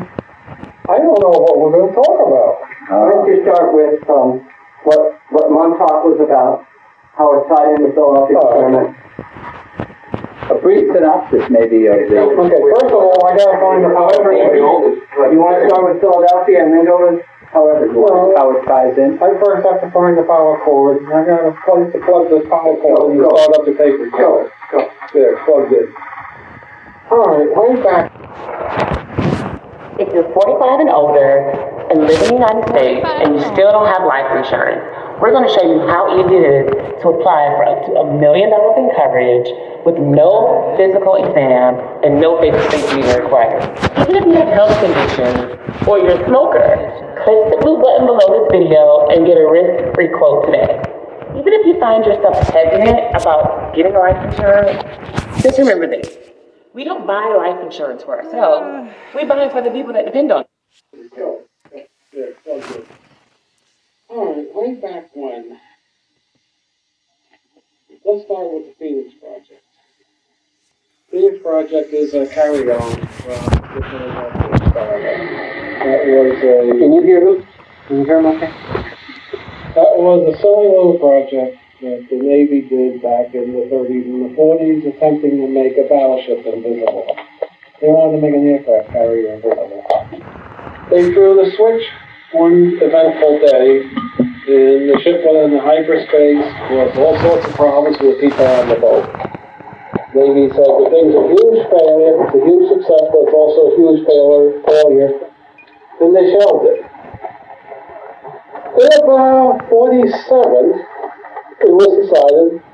I 0.88 0.98
don't 0.98 1.20
know 1.22 1.34
what 1.42 1.58
we're 1.58 1.72
going 1.72 1.90
to 1.90 1.94
talk 1.94 2.18
about. 2.26 2.58
Why 2.90 3.10
don't 3.10 3.26
you 3.26 3.42
start 3.42 3.74
with 3.74 4.02
um, 4.10 4.46
what 4.84 5.18
what 5.30 5.50
Montauk 5.50 6.04
was 6.04 6.18
about, 6.20 6.66
how 7.14 7.30
it 7.38 7.48
tied 7.48 7.74
into 7.78 7.88
the 7.88 7.94
Philadelphia 7.94 8.38
experiment. 8.38 8.96
A 10.52 10.60
brief 10.60 10.84
synopsis, 10.92 11.48
maybe, 11.48 11.88
of 11.88 11.96
the. 12.12 12.20
Okay, 12.20 12.60
first 12.76 12.92
of 12.92 13.00
all, 13.00 13.24
I 13.24 13.40
gotta 13.40 13.56
find 13.56 13.80
the 13.80 13.88
however. 13.96 14.36
You 14.36 15.40
want 15.40 15.56
to 15.56 15.64
start 15.64 15.88
with 15.88 16.04
Philadelphia 16.04 16.60
and 16.60 16.76
then 16.76 16.84
go 16.84 17.00
to 17.08 17.24
however 17.48 17.88
you 17.88 17.96
want, 17.96 18.36
how 18.36 18.52
it 18.52 18.60
ties 18.68 18.96
in? 19.00 19.16
I 19.16 19.32
first 19.40 19.64
have 19.64 19.80
to 19.80 19.88
find 19.92 20.16
the 20.16 20.24
power 20.28 20.60
cord. 20.64 21.04
And 21.04 21.12
I 21.12 21.24
got 21.24 21.44
a 21.48 21.56
place 21.64 21.88
to 21.92 22.00
plug 22.04 22.28
this 22.28 22.44
power 22.48 22.76
cord 22.80 23.16
and 23.16 23.20
start 23.20 23.48
up 23.56 23.64
the 23.64 23.72
paper. 23.72 24.12
Go, 24.12 24.52
go. 24.72 24.88
There, 25.12 25.40
plugged 25.44 25.72
in. 25.72 25.88
All 27.08 27.24
right, 27.28 27.48
way 27.48 27.76
back. 27.80 28.12
If 30.00 30.12
you're 30.12 30.28
45 30.32 30.80
and 30.80 30.88
older 30.88 31.52
and 31.92 32.08
live 32.08 32.20
in 32.28 32.28
the 32.28 32.40
United 32.44 32.64
States 32.72 33.04
and 33.04 33.36
you 33.36 33.44
still 33.52 33.72
don't 33.72 33.88
have 33.88 34.04
life 34.08 34.28
insurance, 34.36 34.84
we're 35.22 35.30
going 35.30 35.46
to 35.46 35.54
show 35.54 35.62
you 35.62 35.86
how 35.86 36.10
easy 36.18 36.34
it 36.34 36.46
is 36.50 36.66
to 36.98 37.14
apply 37.14 37.46
for 37.54 37.62
up 37.62 37.86
to 37.86 37.94
a 37.94 38.04
million 38.18 38.50
dollars 38.50 38.74
in 38.74 38.90
coverage 38.98 39.46
with 39.86 39.94
no 39.94 40.74
physical 40.74 41.14
exam 41.14 41.78
and 42.02 42.18
no 42.18 42.42
basic 42.42 42.58
safety 42.74 43.06
required. 43.06 43.62
Even 44.02 44.18
if 44.18 44.26
you 44.26 44.34
have 44.34 44.50
health 44.50 44.74
conditions 44.82 45.62
or 45.86 46.02
you're 46.02 46.18
a 46.18 46.26
smoker, 46.26 46.66
click 47.22 47.38
the 47.54 47.58
blue 47.62 47.78
button 47.78 48.02
below 48.10 48.26
this 48.34 48.50
video 48.50 49.06
and 49.14 49.22
get 49.22 49.38
a 49.38 49.46
risk-free 49.46 50.10
quote 50.10 50.50
today. 50.50 50.82
Even 51.38 51.54
if 51.54 51.70
you 51.70 51.78
find 51.78 52.02
yourself 52.02 52.34
hesitant 52.50 53.14
about 53.14 53.78
getting 53.78 53.94
life 53.94 54.18
insurance, 54.26 54.82
just 55.38 55.54
remember 55.54 55.86
this. 55.86 56.18
We 56.74 56.82
don't 56.82 57.06
buy 57.06 57.30
life 57.38 57.62
insurance 57.62 58.02
for 58.02 58.18
ourselves. 58.18 58.90
We 59.14 59.22
buy 59.22 59.46
it 59.46 59.52
for 59.52 59.62
the 59.62 59.70
people 59.70 59.92
that 59.92 60.04
depend 60.04 60.32
on 60.34 60.46
it. 60.90 62.86
There, 64.12 64.24
plugged 64.24 64.38
in. 64.38 64.52
All 64.52 64.52
right, 64.52 64.54
way 64.54 64.74
back 64.74 65.10
when, 65.14 65.58
let's 68.04 68.24
start 68.24 68.52
with 68.52 68.66
the 68.66 68.74
Phoenix 68.78 69.14
Project. 69.20 69.62
Phoenix 71.10 71.42
Project 71.42 71.92
is 71.92 72.14
a 72.14 72.26
carry-on 72.26 72.92
from 72.92 73.44
the 73.74 73.82
Philadelphia 73.90 74.54
experiment. 74.54 75.30
That 75.82 76.04
was 76.06 76.38
a. 76.42 76.78
Can 76.78 76.92
you 76.92 77.02
hear 77.02 77.24
them? 77.24 77.46
Can 77.88 77.98
you 77.98 78.04
hear 78.04 78.22
them 78.22 78.36
okay? 78.36 78.52
That 79.74 79.96
was 79.96 80.34
a 80.34 80.38
cellular 80.40 80.98
project 80.98 81.58
that 81.80 82.06
the 82.10 82.16
Navy 82.16 82.62
did 82.62 83.02
back 83.02 83.34
in 83.34 83.52
the 83.52 83.66
30s 83.72 84.04
and 84.04 84.30
the 84.30 84.36
40s, 84.36 84.96
attempting 84.96 85.40
to 85.40 85.48
make 85.48 85.76
a 85.78 85.88
battleship 85.88 86.46
invisible. 86.46 87.16
They 87.80 87.88
wanted 87.88 88.20
to 88.20 88.22
make 88.22 88.34
an 88.34 88.46
aircraft 88.46 88.92
carrier 88.92 89.34
invisible. 89.34 89.82
They 90.90 91.12
threw 91.12 91.34
the 91.42 91.50
switch 91.56 91.88
one 92.32 92.80
eventful 92.80 93.44
day, 93.44 93.84
and 94.48 94.88
the 94.88 94.96
ship 95.04 95.20
went 95.20 95.52
into 95.52 95.60
hyperspace, 95.60 96.40
caused 96.68 96.96
all 96.96 97.16
sorts 97.20 97.44
of 97.46 97.52
problems 97.54 97.96
with 98.00 98.20
people 98.20 98.46
on 98.46 98.68
the 98.68 98.80
boat. 98.80 99.04
Navy 100.16 100.48
said 100.48 100.64
the 100.64 100.88
thing's 100.88 101.12
a 101.12 101.24
huge 101.28 101.60
failure, 101.68 102.24
it's 102.24 102.32
a 102.32 102.40
huge 102.40 102.66
success, 102.72 103.04
but 103.12 103.20
it's 103.28 103.36
also 103.36 103.60
a 103.68 103.72
huge 103.76 104.00
failure, 104.08 104.48
failure. 104.64 105.12
And 106.00 106.10
they 106.16 106.26
shelved 106.32 106.72
it. 106.72 106.80
In 108.80 108.92
about 109.04 109.68
47, 109.68 110.08
it 111.60 111.72
was 111.72 111.92
decided, 112.00 112.64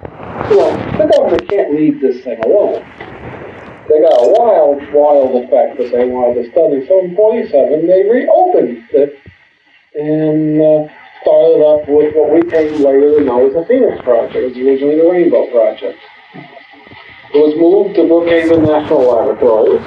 you 0.51 0.61
uh, 0.63 0.71
know, 0.71 0.99
the 0.99 1.07
government 1.11 1.49
can't 1.51 1.75
leave 1.75 2.01
this 2.01 2.23
thing 2.23 2.39
alone. 2.47 2.87
They 3.91 3.99
got 4.07 4.23
a 4.23 4.29
wild, 4.39 4.79
wild 4.95 5.35
effect 5.43 5.79
that 5.79 5.91
they 5.91 6.07
wanted 6.07 6.47
to 6.47 6.51
study. 6.55 6.87
So 6.87 7.03
in 7.03 7.17
47, 7.17 7.87
they 7.87 8.03
reopened 8.07 8.87
it 8.95 9.19
and 9.99 10.63
uh, 10.63 10.87
started 11.23 11.59
up 11.67 11.89
with 11.89 12.15
what 12.15 12.31
we 12.33 12.49
came 12.49 12.73
later 12.83 13.19
to 13.19 13.25
know 13.25 13.49
as 13.49 13.53
the 13.53 13.65
Phoenix 13.67 14.01
Project. 14.03 14.37
It 14.37 14.47
was 14.47 14.57
originally 14.57 14.97
the 14.97 15.11
Rainbow 15.11 15.51
Project. 15.51 15.99
It 17.35 17.43
was 17.43 17.55
moved 17.59 17.97
to 17.97 18.03
Brookhaven 18.07 18.63
National 18.63 19.03
Laboratory, 19.11 19.83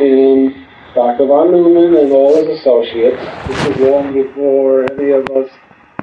and 0.00 0.66
Dr. 0.94 1.26
von 1.26 1.52
Neumann 1.52 1.94
and 2.02 2.12
all 2.12 2.34
his 2.36 2.58
associates, 2.58 3.20
this 3.48 3.68
was 3.68 3.76
long 3.84 4.14
before 4.14 4.90
any 4.92 5.12
of 5.12 5.28
us 5.36 5.52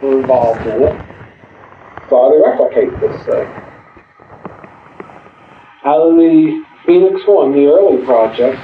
were 0.01 0.21
involved 0.21 0.61
in 0.67 0.83
it, 0.83 0.95
started 2.05 2.37
to 2.37 2.43
replicate 2.45 2.93
this 3.01 3.25
thing. 3.25 3.49
Out 5.83 6.07
of 6.07 6.15
the 6.15 6.63
Phoenix 6.85 7.21
One, 7.25 7.51
the 7.53 7.65
early 7.65 8.05
project, 8.05 8.61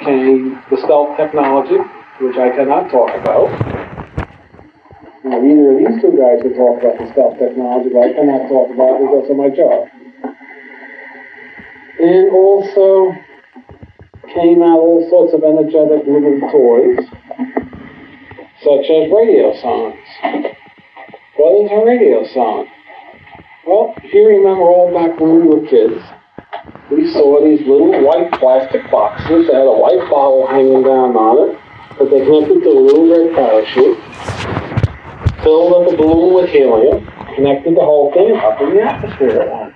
came 0.00 0.60
the 0.68 0.76
stealth 0.78 1.16
technology, 1.16 1.78
which 2.22 2.36
I 2.38 2.54
cannot 2.54 2.88
talk 2.90 3.10
about. 3.18 3.50
Now, 5.24 5.42
neither 5.42 5.74
of 5.74 5.78
these 5.78 5.98
two 6.02 6.14
guys 6.14 6.38
can 6.42 6.54
talk 6.54 6.78
about 6.78 6.98
the 6.98 7.10
stealth 7.10 7.38
technology, 7.38 7.90
but 7.90 8.02
I 8.06 8.12
cannot 8.14 8.46
talk 8.46 8.70
about 8.70 9.02
because 9.02 9.26
of 9.30 9.36
my 9.36 9.50
job. 9.50 9.90
And 11.98 12.30
also 12.30 13.10
came 14.34 14.62
out 14.62 14.78
all 14.78 15.02
sorts 15.10 15.34
of 15.34 15.42
energetic 15.42 16.06
little 16.06 16.38
toys, 16.46 17.02
such 18.62 18.86
as 18.86 19.10
radiosondes. 19.10 19.98
What 21.36 21.52
is 21.58 21.70
a 21.70 21.80
radiosonde? 21.82 22.68
Well, 23.66 23.94
if 23.98 24.14
you 24.14 24.26
remember 24.26 24.62
all 24.62 24.94
back 24.94 25.18
when 25.18 25.42
we 25.42 25.46
were 25.46 25.66
kids, 25.66 26.02
we 26.90 27.10
saw 27.12 27.42
these 27.44 27.66
little 27.66 27.90
white 28.04 28.30
plastic 28.38 28.90
boxes 28.90 29.46
that 29.46 29.54
had 29.54 29.66
a 29.66 29.78
white 29.78 30.08
bottle 30.10 30.46
hanging 30.46 30.82
down 30.82 31.16
on 31.16 31.50
it, 31.50 31.61
that 31.98 32.10
they 32.10 32.24
connected 32.24 32.62
to 32.62 32.68
a 32.68 32.80
little 32.80 33.08
red 33.08 33.34
parachute, 33.34 33.98
filled 35.42 35.72
up 35.74 35.92
a 35.92 35.96
balloon 35.96 36.34
with 36.34 36.50
helium, 36.50 37.04
connected 37.34 37.76
the 37.76 37.80
whole 37.80 38.12
thing 38.12 38.36
up 38.36 38.60
in 38.60 38.74
the 38.74 38.82
atmosphere 38.82 39.40
at 39.40 39.50
once. 39.50 39.74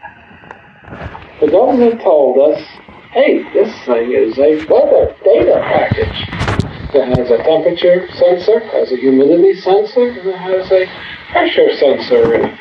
The 1.40 1.48
government 1.50 2.00
told 2.00 2.38
us, 2.38 2.62
hey, 3.12 3.42
this 3.52 3.72
thing 3.84 4.12
is 4.12 4.38
a 4.38 4.64
weather 4.66 5.14
data 5.24 5.60
package. 5.64 6.28
It 6.94 7.18
has 7.18 7.30
a 7.30 7.38
temperature 7.42 8.08
sensor, 8.14 8.60
has 8.70 8.92
a 8.92 8.96
humidity 8.96 9.60
sensor, 9.60 10.08
and 10.08 10.28
it 10.28 10.38
has 10.38 10.70
a 10.72 10.86
pressure 11.30 11.74
sensor 11.76 12.34
in 12.34 12.44
it. 12.46 12.60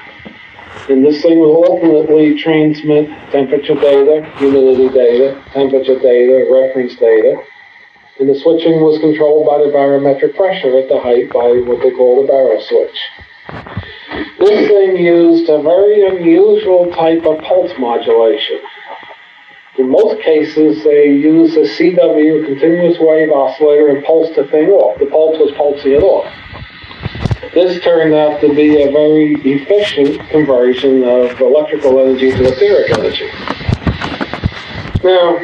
And 0.89 1.05
this 1.05 1.21
thing 1.21 1.39
will 1.39 1.63
ultimately 1.63 2.37
transmit 2.37 3.09
temperature 3.31 3.75
data, 3.75 4.29
humidity 4.37 4.89
data, 4.89 5.41
temperature 5.53 5.99
data, 5.99 6.47
reference 6.51 6.95
data. 6.95 7.41
And 8.19 8.29
the 8.29 8.39
switching 8.39 8.79
was 8.79 8.99
controlled 8.99 9.45
by 9.45 9.59
the 9.59 9.71
barometric 9.71 10.35
pressure 10.35 10.77
at 10.77 10.87
the 10.87 10.99
height 10.99 11.31
by 11.33 11.59
what 11.67 11.81
they 11.83 11.91
call 11.91 12.21
the 12.21 12.27
baro 12.27 12.61
switch. 12.61 12.99
This 14.39 14.67
thing 14.69 14.97
used 14.97 15.49
a 15.49 15.61
very 15.61 16.07
unusual 16.07 16.91
type 16.91 17.25
of 17.25 17.43
pulse 17.43 17.71
modulation. 17.77 18.61
In 19.77 19.89
most 19.89 20.21
cases, 20.21 20.81
they 20.85 21.07
use 21.07 21.57
a 21.57 21.67
CW, 21.67 22.45
continuous 22.45 22.97
wave 22.99 23.31
oscillator, 23.31 23.89
and 23.89 24.05
pulse 24.05 24.33
the 24.35 24.45
thing 24.45 24.69
off. 24.69 24.97
The 24.99 25.07
pulse 25.07 25.37
was 25.37 25.51
pulsing 25.57 25.91
it 25.91 26.03
off. 26.03 26.31
This 27.53 27.83
turned 27.83 28.13
out 28.13 28.39
to 28.41 28.53
be 28.55 28.83
a 28.83 28.91
very 28.91 29.35
efficient 29.43 30.29
conversion 30.29 31.03
of 31.03 31.39
electrical 31.41 31.99
energy 31.99 32.31
to 32.31 32.45
etheric 32.45 32.97
energy. 32.97 33.29
Now, 35.03 35.39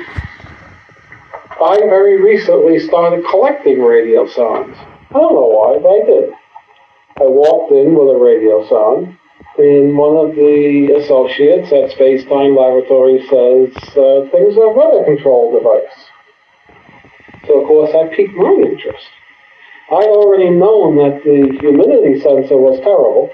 I 1.62 1.78
very 1.78 2.22
recently 2.22 2.80
started 2.80 3.24
collecting 3.30 3.78
radiosondes. 3.78 4.78
I 5.12 5.14
don't 5.14 5.36
know 5.36 5.52
why, 5.54 5.78
but 5.78 5.90
I 5.90 6.02
did. 6.06 6.34
I 7.22 7.28
walked 7.30 7.72
in 7.72 7.94
with 7.94 8.10
a 8.10 8.18
radiosonde, 8.18 9.18
and 9.58 9.98
one 9.98 10.18
of 10.18 10.36
the 10.36 10.98
associates 10.98 11.72
at 11.72 11.92
Space 11.92 12.24
Time 12.26 12.56
Laboratory 12.56 13.22
says, 13.30 13.70
uh, 13.94 14.26
things 14.34 14.58
a 14.58 14.74
weather 14.74 15.06
control 15.06 15.54
device. 15.54 16.10
So, 17.46 17.62
of 17.62 17.68
course, 17.68 17.92
I 17.94 18.10
piqued 18.16 18.34
my 18.34 18.58
interest. 18.58 19.06
I'd 19.92 20.08
already 20.08 20.50
known 20.50 20.96
that 20.98 21.22
the 21.24 21.58
humidity 21.60 22.22
sensor 22.22 22.58
was 22.58 22.80
terrible. 22.80 23.30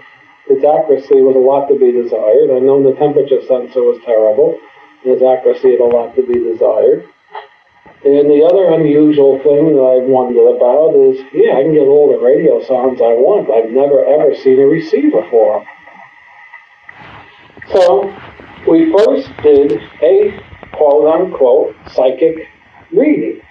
Its 0.49 0.65
accuracy 0.65 1.21
was 1.21 1.35
a 1.35 1.39
lot 1.39 1.67
to 1.67 1.77
be 1.77 1.91
desired. 1.91 2.49
I'd 2.49 2.65
known 2.65 2.83
the 2.83 2.97
temperature 2.97 3.39
sensor 3.47 3.83
was 3.83 4.01
terrible. 4.03 4.57
Its 5.05 5.21
accuracy 5.21 5.77
had 5.77 5.85
a 5.85 5.87
lot 5.87 6.15
to 6.15 6.25
be 6.25 6.39
desired. 6.39 7.07
And 8.05 8.29
the 8.29 8.45
other 8.45 8.73
unusual 8.77 9.39
thing 9.41 9.73
that 9.73 9.81
I 9.81 10.05
wondered 10.05 10.53
about 10.53 10.93
is, 10.93 11.17
yeah, 11.33 11.57
I 11.57 11.63
can 11.63 11.73
get 11.73 11.89
all 11.89 12.13
the 12.13 12.21
radiosondes 12.21 13.01
I 13.01 13.17
want. 13.17 13.49
I've 13.49 13.73
never 13.73 14.05
ever 14.05 14.35
seen 14.35 14.61
a 14.61 14.67
receiver 14.67 15.25
for 15.31 15.59
them. 15.59 15.65
So 17.73 18.13
we 18.69 18.93
first 18.93 19.27
did 19.41 19.81
a 20.03 20.39
quote 20.77 21.09
unquote 21.09 21.75
psychic 21.91 22.47
reading. 22.93 23.41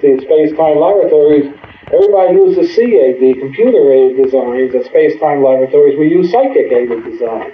See, 0.00 0.16
space-time 0.16 0.80
laboratories, 0.80 1.52
everybody 1.92 2.40
uses 2.40 2.74
CAD, 2.74 3.20
computer-aided 3.20 4.16
designs. 4.16 4.74
At 4.74 4.86
space-time 4.86 5.44
laboratories, 5.44 5.98
we 5.98 6.08
use 6.08 6.32
psychic-aided 6.32 7.04
design. 7.04 7.52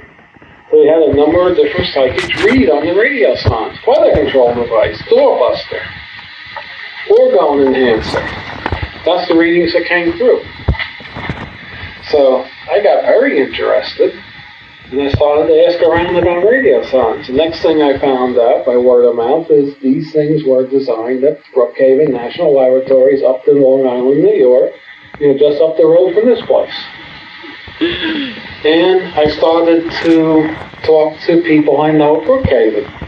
So 0.71 0.79
we 0.79 0.87
had 0.87 1.03
a 1.03 1.15
number 1.15 1.51
of 1.51 1.57
different 1.57 1.91
psychics 1.93 2.45
read 2.45 2.71
on 2.71 2.87
the 2.87 2.95
radiosondes. 2.95 3.83
Weather 3.87 4.15
control 4.15 4.55
device, 4.55 5.03
doorbuster, 5.11 5.83
orgone 7.11 7.67
enhancer. 7.67 8.21
That's 9.05 9.29
the 9.29 9.37
readings 9.37 9.73
that 9.73 9.87
came 9.87 10.13
through. 10.19 10.43
So 12.11 12.45
I 12.71 12.83
got 12.83 13.03
very 13.03 13.39
interested 13.39 14.15
and 14.93 15.03
I 15.03 15.11
started 15.11 15.49
to 15.49 15.67
ask 15.67 15.83
around 15.83 16.15
about 16.15 16.45
radiosondes. 16.45 17.27
The 17.27 17.33
next 17.33 17.61
thing 17.61 17.83
I 17.83 17.99
found 17.99 18.39
out 18.39 18.65
by 18.65 18.77
word 18.77 19.05
of 19.05 19.17
mouth 19.17 19.51
is 19.51 19.75
these 19.83 20.13
things 20.13 20.45
were 20.45 20.65
designed 20.65 21.25
at 21.25 21.43
Brookhaven 21.53 22.11
National 22.11 22.55
Laboratories 22.55 23.23
up 23.23 23.49
in 23.49 23.61
Long 23.61 23.87
Island, 23.87 24.23
New 24.23 24.35
York, 24.35 24.73
you 25.19 25.33
know, 25.33 25.39
just 25.39 25.61
up 25.61 25.77
the 25.77 25.87
road 25.87 26.15
from 26.15 26.27
this 26.27 26.41
place. 26.47 26.75
And 28.65 29.13
I 29.15 29.27
started 29.37 29.91
to 30.05 30.55
talk 30.85 31.19
to 31.27 31.43
people 31.43 31.81
I 31.81 31.91
know 31.91 32.21
at 32.21 32.29
Brookhaven. 32.29 33.06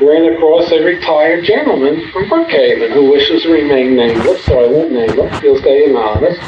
Ran 0.00 0.32
across 0.32 0.70
a 0.72 0.82
retired 0.82 1.44
gentleman 1.44 2.10
from 2.10 2.24
Brookhaven 2.24 2.92
who 2.92 3.10
wishes 3.10 3.42
to 3.42 3.52
remain 3.52 3.96
nameless, 3.96 4.44
so 4.44 4.64
I 4.64 4.72
won't 4.72 4.92
name 4.92 5.10
him. 5.10 5.42
He'll 5.42 5.58
stay 5.58 5.90
anonymous. 5.90 6.38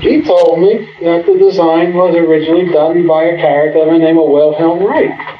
He 0.00 0.22
told 0.22 0.60
me 0.60 0.88
that 1.02 1.26
the 1.26 1.38
design 1.38 1.94
was 1.94 2.14
originally 2.14 2.72
done 2.72 3.06
by 3.06 3.24
a 3.24 3.36
character 3.36 3.84
by 3.84 3.92
the 3.92 3.98
name 3.98 4.18
of 4.18 4.28
Wilhelm 4.30 4.84
Reich. 4.84 5.38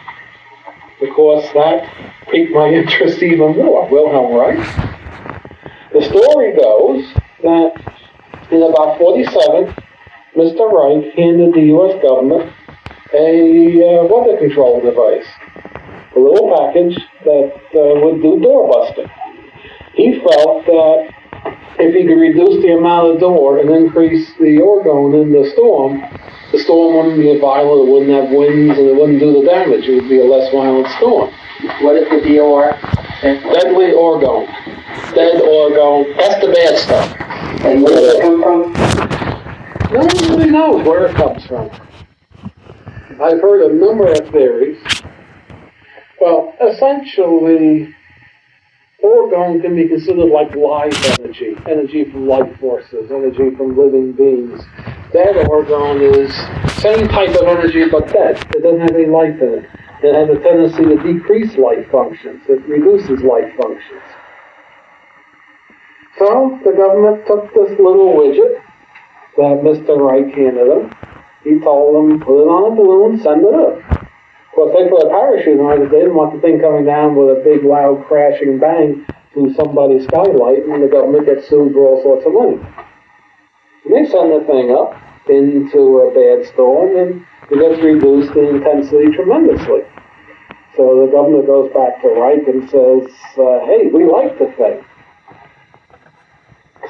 Because 1.01 1.45
that 1.55 1.89
piqued 2.31 2.53
my 2.53 2.69
interest 2.73 3.23
even 3.23 3.57
more. 3.57 3.89
Wilhelm 3.89 4.35
Reich. 4.35 4.59
The 5.93 6.03
story 6.03 6.55
goes 6.57 7.13
that 7.43 7.73
in 8.51 8.63
about 8.63 8.99
47, 8.99 9.75
Mr. 10.37 10.71
Reich 10.71 11.15
handed 11.15 11.55
the 11.55 11.63
U.S. 11.73 12.01
government 12.03 12.53
a 13.15 14.01
uh, 14.01 14.05
weather 14.05 14.37
control 14.37 14.81
device, 14.81 15.27
a 16.17 16.21
little 16.21 16.49
package 16.57 16.97
that 17.25 17.53
uh, 17.77 18.01
would 18.01 18.23
do 18.23 18.41
door 18.41 18.73
busting. 18.73 19.11
He 19.95 20.19
felt 20.21 20.65
that 20.65 21.13
if 21.79 21.95
he 21.95 22.09
could 22.09 22.21
reduce 22.21 22.63
the 22.65 22.73
amount 22.73 23.15
of 23.15 23.21
DOR 23.21 23.61
and 23.61 23.71
increase 23.71 24.33
the 24.41 24.57
orgone 24.65 25.21
in 25.21 25.33
the 25.33 25.51
storm, 25.53 26.01
the 26.53 26.59
storm 26.59 26.97
wouldn't 26.97 27.21
be 27.21 27.39
violent, 27.39 27.89
it 27.89 27.93
wouldn't 27.93 28.17
have 28.17 28.31
winds, 28.33 28.79
and 28.79 28.89
it 28.89 28.97
wouldn't 28.97 29.21
do 29.21 29.33
the 29.41 29.45
damage. 29.45 29.85
It 29.85 30.01
would 30.01 30.09
be 30.09 30.21
a 30.21 30.25
less 30.25 30.51
violent 30.53 30.89
storm. 30.97 31.29
What 31.85 31.97
is 31.97 32.09
the 32.09 32.21
DOR? 32.25 32.73
Deadly 33.21 33.93
orgone. 33.93 34.49
Dead 35.15 35.43
orgone. 35.43 36.17
That's 36.17 36.41
the 36.41 36.53
bad 36.53 36.79
stuff. 36.79 37.17
And 37.65 37.83
where 37.83 37.95
does 37.95 38.15
it 38.15 38.23
come 38.23 38.43
from? 38.43 38.73
No 39.93 40.01
one 40.01 40.39
really 40.39 40.51
knows 40.51 40.87
where 40.87 41.07
it 41.07 41.17
comes 41.17 41.45
from. 41.47 41.71
I've 43.21 43.41
heard 43.41 43.71
a 43.71 43.75
number 43.75 44.13
of 44.13 44.31
theories. 44.31 44.79
Well, 46.21 46.55
essentially, 46.61 47.95
orgone 49.05 49.61
can 49.61 49.77
be 49.77 49.89
considered 49.89 50.31
like 50.31 50.55
life 50.55 51.19
energy, 51.19 51.55
energy 51.69 52.05
from 52.11 52.27
life 52.27 52.59
forces, 52.59 53.11
energy 53.11 53.55
from 53.57 53.77
living 53.77 54.13
beings. 54.13 54.63
Dead 55.13 55.37
orgone 55.47 56.01
is 56.01 56.33
same 56.81 57.07
type 57.09 57.31
of 57.31 57.47
energy 57.47 57.89
but 57.91 58.07
dead. 58.13 58.37
It 58.55 58.63
doesn't 58.63 58.81
have 58.81 58.95
any 58.95 59.07
life 59.07 59.41
in 59.41 59.61
it. 59.61 59.71
It 60.03 60.15
has 60.15 60.29
a 60.29 60.41
tendency 60.41 60.85
to 60.85 60.97
decrease 61.03 61.57
life 61.57 61.91
functions. 61.91 62.43
It 62.49 62.67
reduces 62.67 63.23
life 63.23 63.53
functions. 63.61 64.03
So 66.19 66.59
the 66.65 66.73
government 66.73 67.27
took 67.27 67.53
this 67.53 67.79
little 67.79 68.15
widget 68.17 68.63
that 69.37 69.61
Mr. 69.63 69.99
Reich 69.99 70.35
handed 70.35 70.69
them. 70.69 70.91
He 71.45 71.61
told 71.61 72.11
them, 72.11 72.21
put 72.21 72.43
it 72.43 72.49
on 72.49 72.73
a 72.73 72.77
balloon, 72.77 73.21
send 73.21 73.45
it 73.45 73.55
up. 73.55 73.96
They 74.57 74.89
put 74.89 75.05
a 75.05 75.11
parachute 75.13 75.61
on. 75.61 75.85
They 75.93 76.01
didn't 76.01 76.17
want 76.17 76.33
the 76.33 76.41
thing 76.41 76.61
coming 76.61 76.89
down 76.89 77.15
with 77.15 77.37
a 77.37 77.41
big, 77.45 77.63
loud, 77.63 78.09
crashing 78.09 78.59
bang 78.59 79.05
through 79.33 79.53
somebody's 79.53 80.05
skylight, 80.09 80.65
and 80.65 80.81
the 80.83 80.89
government 80.89 81.29
gets 81.29 81.49
sued 81.49 81.77
for 81.77 81.85
all 81.85 82.01
sorts 82.01 82.25
of 82.25 82.33
money. 82.33 82.57
And 83.85 83.93
they 83.93 84.09
send 84.09 84.33
the 84.33 84.41
thing 84.49 84.73
up 84.73 84.97
into 85.29 86.01
a 86.01 86.15
bad 86.17 86.49
storm, 86.49 86.97
and 86.97 87.21
it 87.53 87.61
gets 87.61 87.85
reduced 87.85 88.33
in 88.33 88.57
intensity 88.57 89.13
tremendously. 89.13 89.85
So 90.77 91.05
the 91.05 91.13
government 91.13 91.47
goes 91.47 91.69
back 91.77 92.01
to 92.01 92.09
Reich 92.17 92.49
and 92.49 92.65
says, 92.73 93.13
uh, 93.37 93.61
hey, 93.69 93.93
we 93.93 94.09
like 94.09 94.39
the 94.41 94.49
thing. 94.57 94.81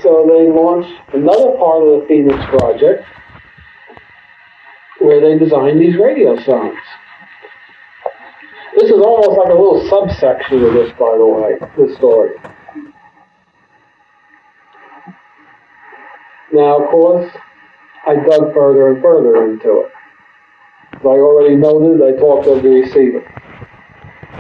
So 0.02 0.22
they 0.30 0.46
launch 0.50 0.86
another 1.14 1.56
part 1.58 1.82
of 1.82 2.00
the 2.00 2.06
Phoenix 2.06 2.38
Project 2.46 3.02
where 4.98 5.20
they 5.20 5.38
design 5.38 5.78
these 5.78 5.94
radiosondes. 5.94 6.78
This 8.76 8.90
is 8.90 9.00
almost 9.00 9.38
like 9.38 9.48
a 9.48 9.54
little 9.54 9.88
subsection 9.88 10.62
of 10.62 10.74
this, 10.74 10.92
by 10.98 11.16
the 11.16 11.26
way, 11.26 11.56
this 11.78 11.96
story. 11.96 12.36
Now, 16.52 16.82
of 16.82 16.90
course, 16.90 17.34
I 18.06 18.16
dug 18.16 18.52
further 18.52 18.92
and 18.92 19.00
further 19.00 19.50
into 19.50 19.80
it. 19.80 19.92
As 20.92 21.00
I 21.02 21.08
already 21.08 21.56
noted, 21.56 22.02
I 22.02 22.20
talked 22.20 22.48
of 22.48 22.62
the 22.62 22.68
receiver. 22.68 23.24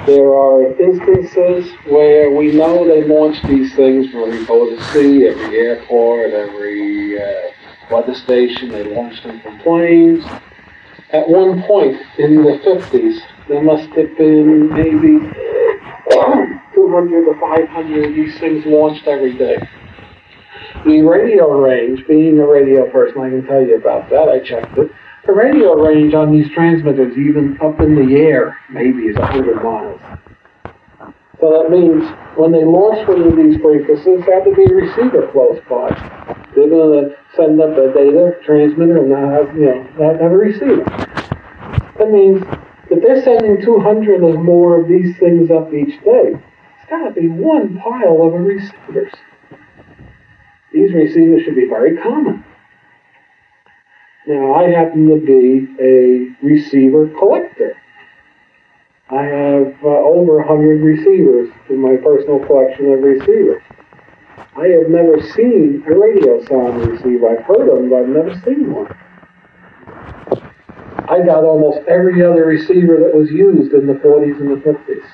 There 0.06 0.28
are 0.34 0.70
instances 0.82 1.72
where 1.88 2.30
we 2.30 2.52
know 2.52 2.86
they 2.86 3.04
launch 3.04 3.42
these 3.44 3.74
things 3.74 4.10
from 4.10 4.24
every 4.24 4.44
boat 4.44 4.72
at 4.72 4.92
sea, 4.92 5.26
every 5.26 5.58
airport, 5.58 6.32
every 6.32 7.18
uh, 7.18 7.50
weather 7.90 8.14
station. 8.14 8.68
They 8.68 8.84
launch 8.84 9.22
them 9.22 9.40
from 9.40 9.58
planes. 9.60 10.24
At 11.12 11.28
one 11.28 11.62
point 11.62 11.96
in 12.18 12.42
the 12.42 12.58
50s, 12.66 13.18
there 13.48 13.62
must 13.62 13.88
have 13.90 14.18
been 14.18 14.68
maybe 14.70 15.20
200 16.74 17.24
to 17.26 17.34
500 17.40 18.08
of 18.08 18.14
these 18.14 18.38
things 18.40 18.66
launched 18.66 19.06
every 19.06 19.38
day. 19.38 19.56
The 20.84 21.02
radio 21.02 21.48
range, 21.50 22.04
being 22.08 22.38
a 22.40 22.46
radio 22.46 22.90
person, 22.90 23.20
I 23.20 23.30
can 23.30 23.46
tell 23.46 23.62
you 23.62 23.76
about 23.76 24.10
that. 24.10 24.28
I 24.28 24.40
checked 24.40 24.76
it. 24.78 24.90
The 25.26 25.32
radio 25.32 25.74
range 25.74 26.14
on 26.14 26.32
these 26.32 26.50
transmitters, 26.52 27.16
even 27.16 27.56
up 27.60 27.80
in 27.80 27.94
the 27.94 28.16
air, 28.16 28.58
maybe 28.70 29.02
is 29.02 29.16
100 29.16 29.62
miles. 29.62 30.00
So 31.40 31.50
that 31.50 31.70
means 31.70 32.04
when 32.36 32.50
they 32.50 32.64
launch 32.64 33.06
one 33.06 33.22
of 33.22 33.36
these 33.36 33.60
frequencies, 33.60 34.24
there 34.26 34.42
had 34.42 34.44
to 34.44 34.54
be 34.54 34.64
a 34.64 34.74
receiver 34.74 35.30
close 35.32 35.60
by. 35.68 36.45
They're 36.56 36.70
going 36.70 37.04
to 37.04 37.16
send 37.36 37.60
up 37.60 37.76
a 37.76 37.92
data 37.92 38.32
transmitter 38.42 38.96
and 38.96 39.10
not 39.10 39.30
have, 39.30 39.54
you 39.54 39.66
know, 39.66 39.82
not 40.00 40.20
have 40.20 40.32
a 40.32 40.36
receiver. 40.36 40.84
That 41.98 42.10
means 42.10 42.42
if 42.90 43.02
they're 43.02 43.22
sending 43.22 43.62
200 43.62 44.22
or 44.22 44.42
more 44.42 44.80
of 44.80 44.88
these 44.88 45.18
things 45.18 45.50
up 45.50 45.74
each 45.74 46.02
day, 46.02 46.32
it's 46.32 46.88
got 46.90 47.04
to 47.04 47.12
be 47.12 47.28
one 47.28 47.78
pile 47.78 48.22
of 48.22 48.32
receivers. 48.32 49.12
These 50.72 50.94
receivers 50.94 51.42
should 51.44 51.56
be 51.56 51.68
very 51.68 51.98
common. 51.98 52.42
Now, 54.26 54.54
I 54.54 54.70
happen 54.70 55.08
to 55.08 55.24
be 55.24 55.68
a 55.78 56.46
receiver 56.46 57.08
collector. 57.18 57.76
I 59.10 59.22
have 59.22 59.74
uh, 59.84 59.88
over 59.88 60.38
100 60.38 60.82
receivers 60.82 61.50
in 61.68 61.80
my 61.80 61.96
personal 61.96 62.40
collection 62.46 62.92
of 62.92 63.00
receivers. 63.00 63.62
I 64.56 64.68
have 64.68 64.88
never 64.88 65.20
seen 65.36 65.84
a 65.86 65.90
radiosonde 65.90 66.86
receiver. 66.88 67.28
I've 67.28 67.44
heard 67.44 67.68
them, 67.68 67.90
but 67.90 67.96
I've 68.00 68.08
never 68.08 68.32
seen 68.40 68.72
one. 68.72 68.88
I 71.08 71.20
got 71.24 71.44
almost 71.44 71.86
every 71.86 72.24
other 72.24 72.46
receiver 72.46 72.96
that 72.98 73.14
was 73.14 73.30
used 73.30 73.74
in 73.74 73.86
the 73.86 73.94
40s 74.00 74.40
and 74.40 74.50
the 74.50 74.60
50s 74.64 75.04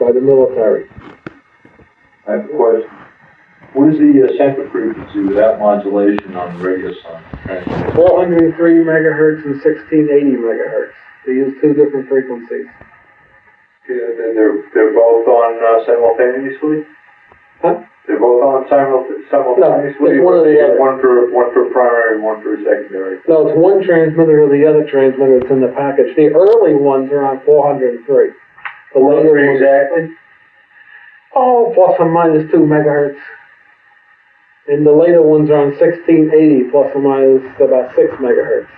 by 0.00 0.12
the 0.12 0.20
military. 0.20 0.88
I 2.26 2.40
have 2.40 2.44
a 2.46 2.56
question. 2.56 2.90
What 3.74 3.92
is 3.92 3.98
the 4.00 4.24
uh, 4.24 4.32
sample 4.40 4.66
frequency 4.72 5.20
without 5.28 5.60
modulation 5.60 6.34
on 6.34 6.56
the 6.56 6.64
radio 6.64 6.90
song? 7.04 7.20
403 7.94 8.56
megahertz 8.80 9.44
and 9.44 9.60
1680 9.60 10.40
megahertz. 10.40 10.96
They 11.26 11.32
use 11.36 11.52
two 11.60 11.74
different 11.74 12.08
frequencies. 12.08 12.66
Yeah, 13.86 14.24
and 14.24 14.34
they're 14.34 14.64
they're 14.72 14.94
both 14.94 15.28
on 15.28 15.60
uh, 15.60 15.84
simultaneously. 15.84 16.88
Oh, 17.66 17.74
huh? 17.74 17.84
They're 18.06 18.20
both 18.22 18.38
on 18.38 18.62
simul- 18.70 19.02
simultaneously. 19.30 20.14
it's 20.14 20.22
one 20.22 20.38
or 20.38 20.46
the 20.46 20.62
other. 20.62 20.78
One 20.78 21.00
for 21.02 21.26
one 21.34 21.50
for 21.52 21.66
primary, 21.74 22.22
one 22.22 22.38
for 22.42 22.54
secondary. 22.62 23.18
No, 23.26 23.48
it's 23.50 23.58
one 23.58 23.82
transmitter 23.82 24.46
or 24.46 24.48
the 24.48 24.62
other 24.62 24.86
transmitter 24.86 25.40
that's 25.42 25.50
in 25.50 25.60
the 25.60 25.74
package. 25.74 26.14
The 26.14 26.30
early 26.30 26.78
ones 26.78 27.10
are 27.10 27.26
on 27.26 27.42
403. 27.44 28.06
The 28.94 29.00
later 29.02 29.34
ones, 29.34 29.58
exactly. 29.58 30.14
oh, 31.34 31.72
plus 31.74 31.98
or 31.98 32.06
minus 32.08 32.46
two 32.50 32.62
megahertz. 32.62 33.18
And 34.68 34.86
the 34.86 34.92
later 34.92 35.22
ones 35.22 35.50
are 35.50 35.58
on 35.66 35.74
1680, 35.74 36.70
plus 36.70 36.90
or 36.94 37.02
minus 37.02 37.42
about 37.58 37.90
six 37.98 38.14
megahertz. 38.22 38.70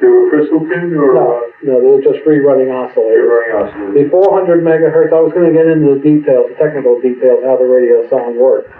They 0.00 0.06
were 0.08 0.30
crystal 0.30 0.60
tuned 0.60 0.96
or 0.96 1.12
No, 1.14 1.40
no, 1.62 1.80
they 1.80 1.86
were 1.86 2.00
just 2.02 2.24
free 2.24 2.38
running 2.40 2.68
oscillators. 2.68 3.28
running 3.28 3.68
oscillators? 3.68 4.04
The 4.04 4.10
400 4.10 4.64
megahertz, 4.64 5.12
I 5.12 5.20
was 5.20 5.32
going 5.32 5.52
to 5.52 5.56
get 5.56 5.66
into 5.66 5.94
the 5.94 6.00
details, 6.00 6.48
the 6.48 6.56
technical 6.56 7.00
details, 7.00 7.44
how 7.44 7.56
the 7.56 7.68
radio 7.68 8.08
sound 8.08 8.36
works. 8.40 8.70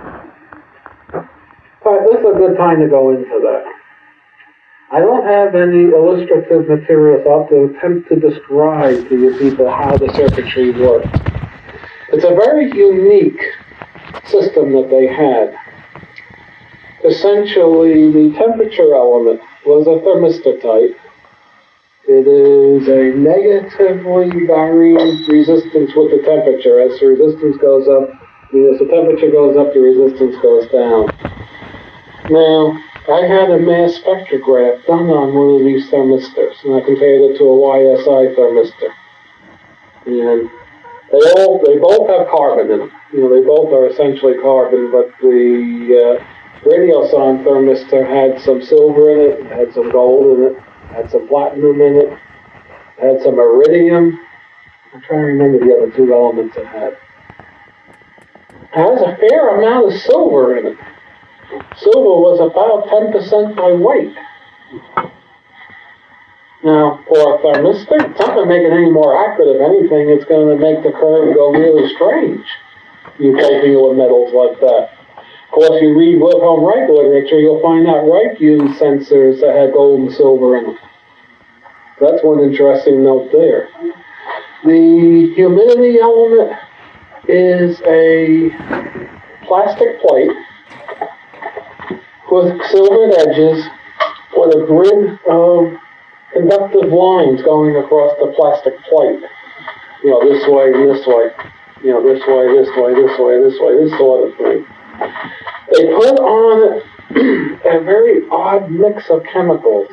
All 1.13 1.97
right, 1.97 2.07
this 2.11 2.21
is 2.21 2.27
a 2.27 2.39
good 2.39 2.57
time 2.57 2.81
to 2.81 2.89
go 2.89 3.11
into 3.11 3.41
that. 3.43 3.65
I 4.93 5.01
don't 5.01 5.25
have 5.25 5.55
any 5.55 5.85
illustrative 5.93 6.69
materials. 6.69 7.25
I'll 7.29 7.41
have 7.41 7.49
to 7.51 7.77
attempt 7.77 8.09
to 8.09 8.17
describe 8.17 9.09
to 9.09 9.15
you 9.17 9.39
people 9.39 9.71
how 9.71 9.97
the 9.97 10.13
circuitry 10.15 10.73
works. 10.73 11.09
It's 12.13 12.25
a 12.25 12.35
very 12.35 12.73
unique 12.73 13.41
system 14.27 14.73
that 14.73 14.89
they 14.91 15.07
had. 15.07 15.55
Essentially, 17.05 18.11
the 18.13 18.37
temperature 18.37 18.95
element 18.95 19.41
was 19.65 19.87
a 19.87 20.03
thermistor 20.05 20.61
type. 20.61 21.00
It 22.11 22.27
is 22.27 22.89
a 22.91 23.15
negatively 23.15 24.45
varying 24.45 25.23
resistance 25.31 25.95
with 25.95 26.11
the 26.11 26.19
temperature. 26.27 26.83
As 26.83 26.99
the 26.99 27.15
resistance 27.15 27.55
goes 27.63 27.87
up, 27.87 28.11
as 28.51 28.83
the 28.83 28.91
temperature 28.91 29.31
goes 29.31 29.55
up, 29.55 29.71
the 29.71 29.79
resistance 29.79 30.35
goes 30.43 30.67
down. 30.75 31.07
Now, 32.27 32.75
I 33.07 33.23
had 33.31 33.55
a 33.55 33.63
mass 33.63 33.95
spectrograph 34.03 34.83
done 34.91 35.07
on 35.07 35.39
one 35.39 35.55
of 35.55 35.63
these 35.63 35.87
thermistors, 35.87 36.59
and 36.67 36.75
I 36.75 36.83
compared 36.83 37.31
it 37.31 37.39
to 37.39 37.45
a 37.47 37.57
YSI 37.79 38.35
thermistor. 38.35 38.91
And 40.11 40.51
they 41.15 41.25
all, 41.39 41.63
they 41.63 41.79
both 41.79 42.11
have 42.11 42.27
carbon 42.27 42.75
in 42.75 42.91
them. 42.91 42.93
You 43.13 43.21
know, 43.23 43.31
they 43.31 43.47
both 43.47 43.71
are 43.71 43.87
essentially 43.87 44.35
carbon, 44.43 44.91
but 44.91 45.15
the 45.23 46.19
uh, 46.19 46.67
thermistor 46.67 48.03
had 48.03 48.43
some 48.43 48.61
silver 48.61 49.15
in 49.15 49.21
it, 49.31 49.47
had 49.47 49.73
some 49.73 49.93
gold 49.93 50.39
in 50.39 50.45
it, 50.47 50.70
had 50.93 51.11
some 51.11 51.29
platinum 51.29 51.81
in 51.81 51.97
it, 51.97 52.19
had 53.01 53.23
some 53.23 53.39
iridium. 53.39 54.19
I'm 54.93 55.01
trying 55.03 55.21
to 55.21 55.27
remember 55.27 55.65
the 55.65 55.73
other 55.77 55.91
two 55.97 56.13
elements 56.13 56.57
it 56.57 56.67
had. 56.67 56.93
It 56.93 58.75
has 58.75 59.01
a 59.01 59.17
fair 59.17 59.57
amount 59.57 59.93
of 59.93 60.01
silver 60.01 60.59
in 60.59 60.67
it. 60.67 60.79
Silver 61.77 62.21
was 62.21 62.39
about 62.39 62.87
10% 62.91 63.57
by 63.57 63.73
weight. 63.73 64.15
Now, 66.63 67.03
for 67.09 67.17
a 67.17 67.39
thermistor, 67.41 68.11
it's 68.11 68.21
not 68.21 68.35
going 68.35 68.49
to 68.49 68.55
make 68.55 68.63
it 68.63 68.73
any 68.73 68.91
more 68.91 69.17
accurate. 69.17 69.57
If 69.57 69.63
anything, 69.63 70.11
it's 70.11 70.27
going 70.27 70.53
to 70.53 70.61
make 70.61 70.85
the 70.85 70.93
curve 70.93 71.35
go 71.35 71.53
really 71.53 71.89
strange. 71.95 72.45
You 73.19 73.37
it 73.37 73.81
with 73.81 73.97
metals 73.97 74.33
like 74.35 74.61
that. 74.61 75.00
Of 75.51 75.55
course, 75.55 75.83
you 75.83 75.99
read 75.99 76.21
Wilhelm 76.21 76.63
Reich 76.65 76.89
literature, 76.89 77.41
you'll 77.41 77.61
find 77.61 77.85
that 77.85 78.07
Reich 78.07 78.39
used 78.41 78.81
sensors 78.81 79.41
that 79.41 79.57
had 79.57 79.73
gold 79.73 79.99
and 79.99 80.13
silver 80.13 80.57
in 80.57 80.65
them. 80.65 80.79
That's 82.01 82.23
one 82.23 82.39
interesting 82.39 83.03
note 83.03 83.33
there. 83.33 83.69
The 84.63 85.33
humidity 85.35 85.99
element 85.99 86.57
is 87.27 87.83
a 87.83 88.51
plastic 89.45 90.01
plate 90.01 90.31
with 92.31 92.55
silvered 92.71 93.19
edges 93.19 93.65
with 94.37 94.55
a 94.55 94.65
grid 94.67 95.19
of 95.27 95.67
conductive 96.33 96.93
lines 96.93 97.43
going 97.43 97.75
across 97.75 98.15
the 98.21 98.33
plastic 98.37 98.79
plate. 98.85 99.19
You 100.05 100.11
know, 100.11 100.23
this 100.23 100.47
way, 100.47 100.71
this 100.71 101.05
way, 101.09 101.31
you 101.83 101.91
know, 101.91 102.03
this 102.07 102.23
way, 102.29 102.55
this 102.55 102.71
way, 102.79 102.95
this 102.95 103.19
way, 103.19 103.43
this 103.43 103.59
way, 103.59 103.83
this 103.83 103.99
sort 103.99 104.31
of 104.31 104.37
thing. 104.39 104.65
They 105.01 105.87
put 105.95 106.19
on 106.19 106.83
a 107.17 107.85
very 107.85 108.29
odd 108.31 108.71
mix 108.71 109.09
of 109.11 109.23
chemicals. 109.33 109.89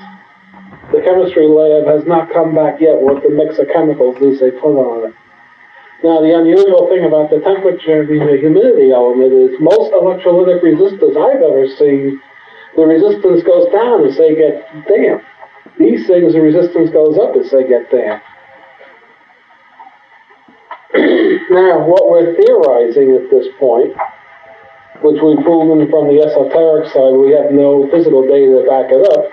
The 0.92 1.02
chemistry 1.04 1.48
lab 1.48 1.88
has 1.88 2.08
not 2.08 2.32
come 2.32 2.56
back 2.56 2.80
yet 2.80 3.00
with 3.00 3.24
the 3.24 3.30
mix 3.30 3.60
of 3.60 3.68
chemicals 3.74 4.18
these 4.20 4.40
they 4.40 4.52
put 4.52 4.76
on 4.76 5.10
it. 5.10 5.16
Now, 6.04 6.22
the 6.22 6.30
unusual 6.38 6.88
thing 6.90 7.06
about 7.06 7.30
the 7.32 7.42
temperature, 7.42 8.06
mean, 8.06 8.28
the 8.28 8.38
humidity 8.38 8.92
element 8.92 9.34
is 9.34 9.58
most 9.60 9.92
electrolytic 9.92 10.62
resistors 10.62 11.18
I've 11.18 11.42
ever 11.42 11.66
seen, 11.76 12.22
the 12.76 12.86
resistance 12.86 13.42
goes 13.42 13.66
down 13.74 14.06
as 14.06 14.16
they 14.16 14.36
get 14.36 14.62
damp. 14.88 15.24
These 15.80 16.06
things, 16.06 16.34
the 16.34 16.42
resistance 16.42 16.92
goes 16.92 17.18
up 17.18 17.36
as 17.36 17.50
they 17.50 17.68
get 17.68 17.90
damp. 17.90 18.22
now, 21.50 21.82
what 21.82 22.10
we're 22.10 22.38
theorizing 22.38 23.18
at 23.18 23.30
this 23.32 23.48
point, 23.60 23.98
which 25.02 25.22
we've 25.22 25.44
proven 25.46 25.90
from 25.90 26.08
the 26.10 26.22
esoteric 26.22 26.90
side, 26.90 27.14
we 27.14 27.32
have 27.32 27.52
no 27.52 27.88
physical 27.92 28.24
data 28.24 28.62
to 28.62 28.64
back 28.66 28.90
it 28.90 29.04
up, 29.18 29.30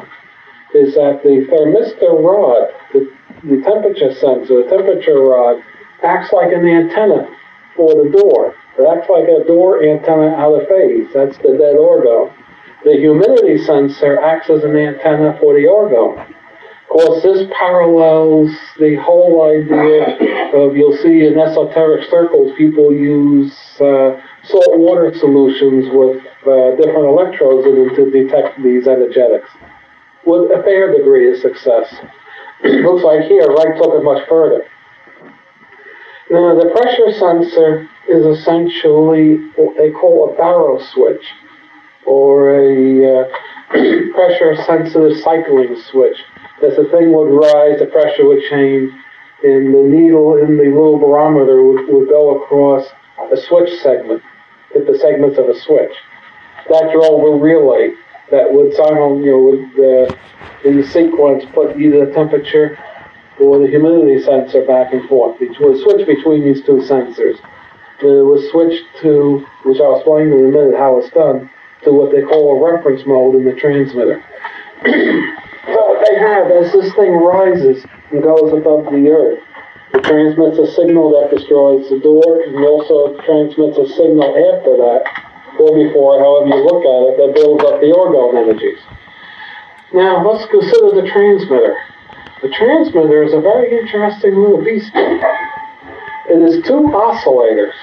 is 0.74 0.94
that 0.94 1.22
the 1.22 1.46
thermistor 1.48 2.20
rod, 2.20 2.68
the, 2.92 3.08
the 3.44 3.62
temperature 3.62 4.12
sensor, 4.12 4.64
the 4.64 4.68
temperature 4.68 5.20
rod, 5.20 5.62
acts 6.02 6.32
like 6.32 6.52
an 6.52 6.66
antenna 6.66 7.28
for 7.76 7.94
the 7.94 8.10
DOR. 8.10 8.54
It 8.78 8.86
acts 8.86 9.08
like 9.08 9.24
a 9.24 9.44
DOR 9.46 9.82
antenna 9.82 10.34
out 10.36 10.60
of 10.60 10.68
phase. 10.68 11.08
That's 11.14 11.38
the 11.38 11.56
dead 11.56 11.76
orgo. 11.76 12.32
The 12.84 12.98
humidity 12.98 13.58
sensor 13.64 14.20
acts 14.20 14.50
as 14.50 14.64
an 14.64 14.76
antenna 14.76 15.38
for 15.40 15.54
the 15.54 15.64
orgo. 15.64 16.20
Of 16.20 16.88
course, 16.88 17.22
this 17.22 17.48
parallels 17.58 18.50
the 18.78 18.96
whole 18.96 19.42
idea 19.50 20.52
of 20.54 20.76
you'll 20.76 20.96
see 20.98 21.26
in 21.26 21.38
esoteric 21.38 22.08
circles 22.10 22.52
people 22.58 22.92
use 22.92 23.56
uh, 23.80 24.20
salt 24.46 24.78
water 24.78 25.12
solutions 25.18 25.86
with 25.92 26.22
uh, 26.46 26.76
different 26.76 27.06
electrodes 27.06 27.66
in 27.66 27.74
them 27.74 27.96
to 27.96 28.10
detect 28.10 28.62
these 28.62 28.86
energetics 28.86 29.48
with 30.26 30.50
a 30.50 30.62
fair 30.62 30.92
degree 30.96 31.32
of 31.32 31.38
success. 31.38 31.94
Looks 32.64 33.04
like 33.04 33.24
here, 33.24 33.46
Reich 33.46 33.76
took 33.76 33.94
it 33.94 34.04
much 34.04 34.26
further. 34.28 34.64
Now, 36.30 36.54
the 36.54 36.70
pressure 36.70 37.12
sensor 37.18 37.88
is 38.08 38.24
essentially 38.24 39.36
what 39.56 39.76
they 39.76 39.90
call 39.90 40.32
a 40.32 40.36
baro 40.36 40.82
switch 40.92 41.24
or 42.06 42.56
a 42.56 43.20
uh, 43.20 43.28
pressure 44.14 44.56
sensitive 44.64 45.18
cycling 45.22 45.76
switch. 45.90 46.16
As 46.62 46.76
the 46.76 46.88
thing 46.90 47.12
would 47.12 47.28
rise, 47.28 47.78
the 47.78 47.86
pressure 47.86 48.26
would 48.26 48.42
change, 48.48 48.90
and 49.42 49.74
the 49.74 49.82
needle 49.82 50.36
in 50.36 50.56
the 50.56 50.64
little 50.64 50.98
barometer 50.98 51.62
would, 51.62 51.88
would 51.88 52.08
go 52.08 52.42
across 52.42 52.86
a 53.30 53.36
switch 53.36 53.70
segment, 53.82 54.22
hit 54.74 54.86
the 54.86 54.98
segments 54.98 55.38
of 55.38 55.48
a 55.48 55.58
switch. 55.58 55.94
That 56.68 56.90
drove 56.92 57.22
a 57.22 57.38
relay 57.38 57.94
that 58.30 58.52
would 58.52 58.74
simul, 58.74 59.20
you 59.20 59.30
know, 59.30 59.38
would 59.38 59.64
uh, 59.78 60.14
the 60.64 60.82
sequence 60.90 61.44
put 61.54 61.76
either 61.78 62.06
the 62.06 62.12
temperature 62.12 62.78
or 63.40 63.58
the 63.58 63.68
humidity 63.68 64.22
sensor 64.22 64.64
back 64.64 64.92
and 64.92 65.08
forth. 65.08 65.40
It 65.40 65.56
would 65.60 65.80
switch 65.82 66.06
between 66.06 66.44
these 66.44 66.64
two 66.64 66.82
sensors. 66.88 67.38
It 68.00 68.26
was 68.26 68.50
switched 68.50 68.84
to, 69.02 69.46
which 69.64 69.80
I'll 69.80 69.96
explain 69.96 70.28
in 70.28 70.44
a 70.44 70.52
minute 70.52 70.76
how 70.76 70.98
it's 70.98 71.10
done, 71.10 71.50
to 71.84 71.92
what 71.92 72.12
they 72.12 72.22
call 72.22 72.56
a 72.56 72.72
reference 72.72 73.02
mode 73.06 73.36
in 73.36 73.44
the 73.44 73.54
transmitter. 73.54 74.24
so 74.84 75.78
what 75.88 76.04
they 76.08 76.18
have, 76.18 76.50
as 76.50 76.72
this 76.72 76.92
thing 76.94 77.12
rises 77.12 77.84
and 78.10 78.22
goes 78.22 78.52
above 78.52 78.84
the 78.92 79.08
earth, 79.08 79.40
it 79.94 80.02
transmits 80.02 80.58
a 80.58 80.66
signal 80.74 81.14
that 81.14 81.30
destroys 81.30 81.88
the 81.88 81.98
DOR, 82.02 82.42
and 82.42 82.58
also 82.66 83.14
transmits 83.22 83.78
a 83.78 83.86
signal 83.94 84.26
after 84.26 84.74
that, 84.74 85.02
or 85.58 85.70
before, 85.72 86.18
however 86.18 86.50
you 86.50 86.60
look 86.66 86.82
at 86.82 87.00
it, 87.08 87.14
that 87.22 87.30
builds 87.34 87.62
up 87.64 87.80
the 87.80 87.94
orgone 87.94 88.34
energies. 88.34 88.82
Now, 89.94 90.26
let's 90.26 90.50
consider 90.50 90.98
the 90.98 91.06
transmitter. 91.06 91.78
The 92.42 92.50
transmitter 92.50 93.22
is 93.22 93.32
a 93.32 93.40
very 93.40 93.78
interesting 93.78 94.34
little 94.34 94.62
beast. 94.62 94.90
It 94.94 96.42
is 96.42 96.64
two 96.66 96.90
oscillators 96.90 97.78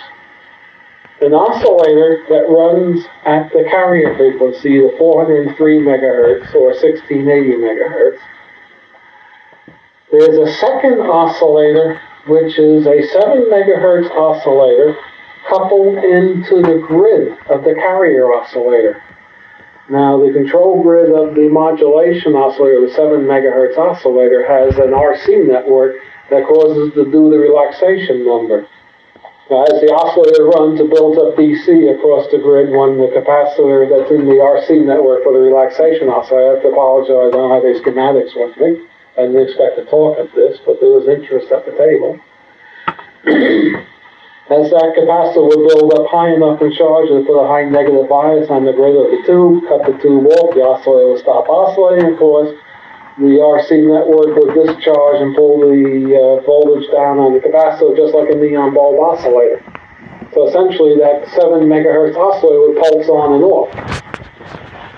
an 1.22 1.34
oscillator 1.34 2.26
that 2.30 2.50
runs 2.50 3.06
at 3.26 3.54
the 3.54 3.64
carrier 3.70 4.18
frequency, 4.18 4.82
the 4.82 4.90
403 4.98 5.54
megahertz 5.86 6.50
or 6.56 6.74
1680 6.74 7.62
megahertz. 7.62 8.18
There's 10.12 10.38
a 10.38 10.52
second 10.60 11.00
oscillator, 11.00 12.02
which 12.28 12.60
is 12.60 12.86
a 12.86 13.00
7 13.16 13.48
megahertz 13.48 14.12
oscillator 14.12 14.98
coupled 15.48 16.04
into 16.04 16.62
the 16.62 16.84
grid 16.86 17.32
of 17.50 17.64
the 17.64 17.74
carrier 17.76 18.28
oscillator. 18.34 19.02
Now, 19.90 20.20
the 20.20 20.34
control 20.34 20.84
grid 20.84 21.16
of 21.16 21.34
the 21.34 21.48
modulation 21.48 22.36
oscillator, 22.36 22.88
the 22.88 22.94
7 22.94 23.24
megahertz 23.24 23.78
oscillator, 23.78 24.44
has 24.44 24.76
an 24.84 24.92
RC 24.92 25.48
network 25.48 25.96
that 26.30 26.46
causes 26.46 26.94
to 26.96 27.06
do 27.06 27.32
the 27.32 27.40
relaxation 27.40 28.28
number. 28.28 28.68
Now, 29.50 29.64
as 29.64 29.80
the 29.80 29.96
oscillator 29.96 30.44
runs, 30.44 30.82
it 30.82 30.92
builds 30.92 31.20
up 31.24 31.40
DC 31.40 31.72
across 31.88 32.28
the 32.32 32.40
grid 32.44 32.68
when 32.76 33.00
the 33.00 33.16
capacitor 33.16 33.88
that's 33.88 34.12
in 34.12 34.28
the 34.28 34.44
RC 34.44 34.84
network 34.84 35.24
for 35.24 35.32
the 35.32 35.40
relaxation 35.40 36.12
oscillator, 36.12 36.52
I 36.52 36.54
have 36.56 36.64
to 36.64 36.70
apologize, 36.76 37.32
I 37.32 37.36
don't 37.36 37.52
have 37.56 37.64
any 37.64 37.80
schematics 37.80 38.36
with 38.36 38.60
me. 38.60 38.92
I 39.18 39.28
didn't 39.28 39.44
expect 39.44 39.76
to 39.78 39.86
talk 39.86 40.20
at 40.20 40.34
this, 40.34 40.60
but 40.66 40.80
there 40.80 40.90
was 40.90 41.08
interest 41.08 41.52
at 41.52 41.66
the 41.66 41.76
table. 41.76 42.20
as 44.52 44.68
that 44.72 44.96
capacitor 45.00 45.48
would 45.48 45.64
build 45.68 45.94
up 45.96 46.08
high 46.12 46.32
enough 46.36 46.60
in 46.60 46.72
charge 46.76 47.08
and 47.12 47.28
put 47.28 47.40
a 47.40 47.48
high 47.48 47.64
negative 47.64 48.08
bias 48.08 48.52
on 48.52 48.68
the 48.68 48.76
grid 48.76 48.96
of 48.96 49.08
the 49.08 49.22
tube, 49.24 49.64
cut 49.68 49.84
the 49.88 49.96
tube 50.04 50.28
off, 50.40 50.56
the 50.56 50.64
oscillator 50.64 51.12
would 51.12 51.24
stop 51.24 51.48
oscillating, 51.48 52.12
of 52.12 52.20
course, 52.20 52.52
the 53.20 53.40
RC 53.40 53.84
network 53.88 54.36
would 54.36 54.52
discharge 54.56 55.20
and 55.20 55.36
pull 55.36 55.60
the 55.60 55.80
uh, 56.16 56.44
voltage 56.44 56.88
down 56.92 57.20
on 57.20 57.36
the 57.36 57.44
capacitor 57.44 57.96
just 57.96 58.16
like 58.16 58.32
a 58.32 58.36
neon 58.36 58.74
bulb 58.74 59.00
oscillator. 59.00 59.64
So 60.34 60.48
essentially 60.48 60.96
that 61.00 61.28
7 61.36 61.68
megahertz 61.68 62.16
oscillator 62.16 62.60
would 62.72 62.78
pulse 62.80 63.08
on 63.12 63.36
and 63.36 63.44
off. 63.44 64.01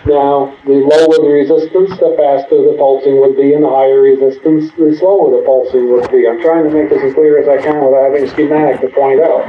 Now, 0.06 0.52
the 0.66 0.84
lower 0.84 1.16
the 1.16 1.32
resistance, 1.32 1.92
the 1.96 2.14
faster 2.20 2.60
the 2.60 2.76
pulsing 2.78 3.22
would 3.22 3.38
be, 3.38 3.54
and 3.54 3.64
the 3.64 3.70
higher 3.70 4.02
resistance, 4.02 4.70
the 4.76 4.96
slower 5.00 5.32
the 5.32 5.46
pulsing 5.46 5.92
would 5.94 6.12
be. 6.12 6.28
I'm 6.28 6.42
trying 6.42 6.66
to 6.66 6.72
make 6.72 6.90
this 6.90 7.02
as 7.04 7.14
clear 7.14 7.40
as 7.40 7.48
I 7.48 7.64
can 7.64 7.80
without 7.80 8.12
having 8.12 8.28
a 8.28 8.30
schematic 8.30 8.82
to 8.82 8.90
point 8.90 9.22
out. 9.22 9.48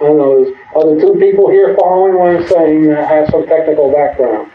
I 0.00 0.06
don't 0.06 0.18
know, 0.18 0.46
are 0.76 0.94
the 0.94 1.00
two 1.00 1.18
people 1.18 1.50
here 1.50 1.76
following 1.78 2.14
what 2.14 2.30
I'm 2.30 2.46
saying 2.48 2.88
that 2.88 3.08
have 3.08 3.28
some 3.30 3.44
technical 3.46 3.90
background? 3.90 4.50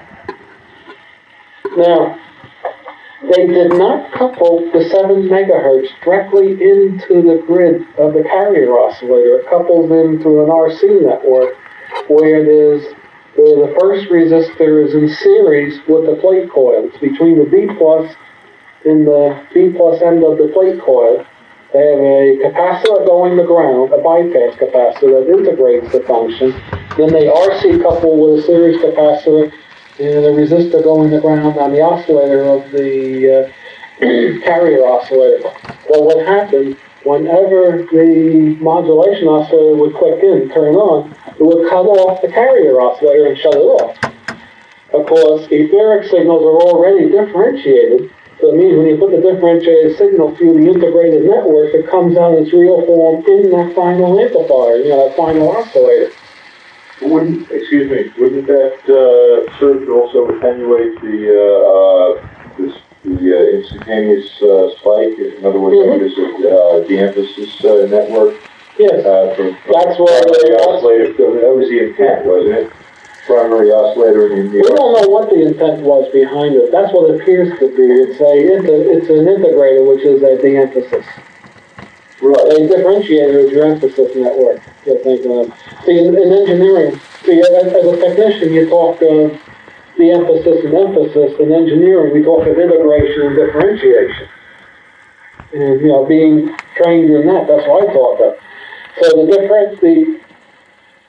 Now, 1.75 2.17
they 3.35 3.47
did 3.47 3.73
not 3.73 4.13
couple 4.13 4.71
the 4.71 4.87
7 4.89 5.27
megahertz 5.27 5.89
directly 6.03 6.53
into 6.53 7.21
the 7.21 7.43
grid 7.45 7.81
of 7.97 8.13
the 8.13 8.23
carrier 8.23 8.79
oscillator. 8.79 9.39
It 9.39 9.49
couples 9.49 9.91
into 9.91 10.41
an 10.41 10.49
RC 10.49 11.03
network 11.03 11.57
where 12.07 12.45
there's 12.45 12.95
where 13.35 13.67
the 13.67 13.75
first 13.79 14.09
resistor 14.09 14.85
is 14.85 14.93
in 14.93 15.09
series 15.09 15.79
with 15.87 16.05
the 16.05 16.15
plate 16.21 16.49
coil. 16.51 16.87
It's 16.87 16.97
between 16.97 17.37
the 17.39 17.45
B 17.45 17.67
plus 17.77 18.15
and 18.85 19.05
the 19.05 19.41
B 19.53 19.73
plus 19.75 20.01
end 20.01 20.23
of 20.23 20.37
the 20.37 20.51
plate 20.53 20.81
coil. 20.81 21.25
They 21.73 21.79
have 21.79 21.99
a 21.99 22.55
capacitor 22.55 23.05
going 23.05 23.35
to 23.35 23.43
ground, 23.43 23.91
a 23.91 23.97
bypass 23.97 24.55
capacitor 24.55 25.25
that 25.25 25.27
integrates 25.27 25.91
the 25.91 26.01
function. 26.01 26.51
Then 26.95 27.11
they 27.11 27.27
RC 27.27 27.81
couple 27.81 28.15
with 28.15 28.39
a 28.39 28.47
series 28.47 28.77
capacitor 28.77 29.51
and 29.99 30.25
a 30.25 30.31
resistor 30.31 30.83
going 30.83 31.11
to 31.11 31.19
ground 31.19 31.57
on 31.57 31.71
the 31.71 31.81
oscillator 31.81 32.43
of 32.43 32.71
the 32.71 33.51
uh, 33.51 33.51
carrier 34.45 34.85
oscillator. 34.85 35.51
Well, 35.89 36.05
what 36.05 36.25
happened, 36.25 36.77
whenever 37.05 37.85
the 37.93 38.57
modulation 38.59 39.29
oscillator 39.29 39.77
would 39.77 39.95
click 39.95 40.23
in, 40.23 40.49
turn 40.49 40.75
on, 40.75 41.13
it 41.37 41.45
would 41.45 41.69
cut 41.69 41.85
off 41.85 42.21
the 42.21 42.27
carrier 42.27 42.81
oscillator 42.81 43.27
and 43.27 43.37
shut 43.37 43.53
it 43.53 43.69
off. 43.77 43.95
Of 44.93 45.05
course, 45.05 45.47
etheric 45.51 46.09
signals 46.09 46.41
are 46.41 46.59
already 46.65 47.09
differentiated, 47.09 48.09
so 48.41 48.53
it 48.53 48.57
means 48.57 48.77
when 48.77 48.87
you 48.87 48.97
put 48.97 49.11
the 49.11 49.21
differentiated 49.21 49.97
signal 49.97 50.35
through 50.35 50.57
the 50.57 50.65
integrated 50.65 51.23
network, 51.23 51.73
it 51.73 51.87
comes 51.87 52.17
out 52.17 52.33
in 52.33 52.43
its 52.43 52.53
real 52.53 52.85
form 52.85 53.23
in 53.27 53.51
that 53.51 53.75
final 53.75 54.19
amplifier, 54.19 54.77
you 54.81 54.89
know, 54.89 55.07
that 55.07 55.15
final 55.15 55.55
oscillator. 55.55 56.11
Wouldn't, 57.01 57.51
excuse 57.51 57.91
me, 57.91 58.11
wouldn't 58.17 58.47
that, 58.47 58.79
uh, 58.87 59.59
serve 59.59 59.85
to 59.85 59.91
also 59.93 60.31
attenuate 60.31 60.95
the, 61.01 61.17
uh, 61.27 61.59
uh, 61.69 62.55
this, 62.57 62.73
the 63.05 63.37
uh, 63.37 63.57
instantaneous, 63.57 64.41
uh, 64.41 64.69
spike? 64.77 65.17
In 65.19 65.45
other 65.45 65.59
words, 65.59 65.77
Mhm. 65.77 66.01
it, 66.01 66.51
uh, 66.51 66.79
de-emphasis, 66.87 67.63
uh, 67.63 67.87
network? 67.89 68.35
Yes. 68.77 69.05
Uh, 69.05 69.33
from. 69.35 69.55
That's 69.71 69.97
what 69.99 70.41
they- 70.43 70.55
oscillator, 70.55 71.13
that 71.13 71.55
was 71.55 71.69
the 71.69 71.79
intent, 71.79 72.25
wasn't 72.25 72.55
it? 72.55 72.69
Primary 73.27 73.71
oscillator 73.71 74.27
in 74.33 74.51
the. 74.51 74.57
We 74.57 74.61
don't 74.63 75.01
know 75.01 75.07
what 75.09 75.29
the 75.29 75.41
intent 75.41 75.81
was 75.81 76.07
behind 76.11 76.55
it. 76.55 76.71
That's 76.71 76.93
what 76.93 77.09
it 77.09 77.21
appears 77.21 77.57
to 77.59 77.67
be. 77.75 77.83
It's 77.83 78.19
a, 78.19 78.33
it's 78.91 79.09
an 79.09 79.25
integrator, 79.25 79.87
which 79.87 80.03
is 80.05 80.21
a 80.21 80.37
de-emphasis. 80.41 81.05
Right. 82.21 82.37
A 82.37 82.55
differentiator 82.67 83.45
is 83.45 83.51
your 83.51 83.65
emphasis 83.65 84.15
network. 84.15 84.61
You're 84.85 84.97
thinking 84.99 85.31
of. 85.39 85.53
See, 85.85 85.97
in, 85.97 86.15
in 86.15 86.31
engineering, 86.33 86.99
see, 87.23 87.39
as, 87.39 87.49
as 87.49 87.85
a 87.85 87.97
technician, 87.97 88.53
you 88.53 88.69
talk 88.69 89.01
of 89.01 89.31
de-emphasis 89.97 90.65
and 90.65 90.73
emphasis. 90.73 91.39
In 91.39 91.51
engineering, 91.51 92.13
we 92.13 92.23
talk 92.23 92.47
of 92.47 92.57
integration 92.57 93.21
and 93.27 93.35
differentiation. 93.35 94.27
And, 95.53 95.81
you 95.81 95.87
know, 95.87 96.05
being 96.05 96.55
trained 96.75 97.09
in 97.11 97.27
that, 97.27 97.47
that's 97.47 97.67
what 97.67 97.89
I 97.89 97.93
talk 97.93 98.19
of. 98.19 98.33
So 99.01 99.25
the 99.25 99.31
difference, 99.31 99.79
the, 99.79 100.19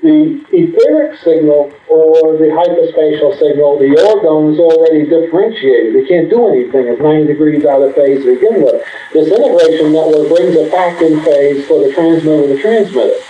the 0.02 0.44
etheric 0.54 1.18
signal 1.18 1.72
or 1.88 2.38
the 2.38 2.50
hyperspatial 2.54 3.38
signal, 3.38 3.78
the 3.78 3.94
orgone 3.98 4.54
is 4.54 4.60
already 4.60 5.06
differentiated. 5.06 5.96
It 5.96 6.08
can't 6.08 6.30
do 6.30 6.46
anything. 6.46 6.86
It's 6.86 7.02
90 7.02 7.26
degrees 7.26 7.64
out 7.64 7.82
of 7.82 7.94
phase 7.94 8.22
to 8.22 8.34
begin 8.34 8.62
with. 8.62 8.82
This 9.12 9.30
integration 9.30 9.92
network 9.92 10.28
brings 10.30 10.54
it 10.54 10.70
back 10.70 11.02
in 11.02 11.20
phase 11.22 11.66
for 11.66 11.82
the 11.82 11.92
transmitter 11.92 12.54
to 12.54 12.60
transmit 12.60 13.18
it. 13.18 13.22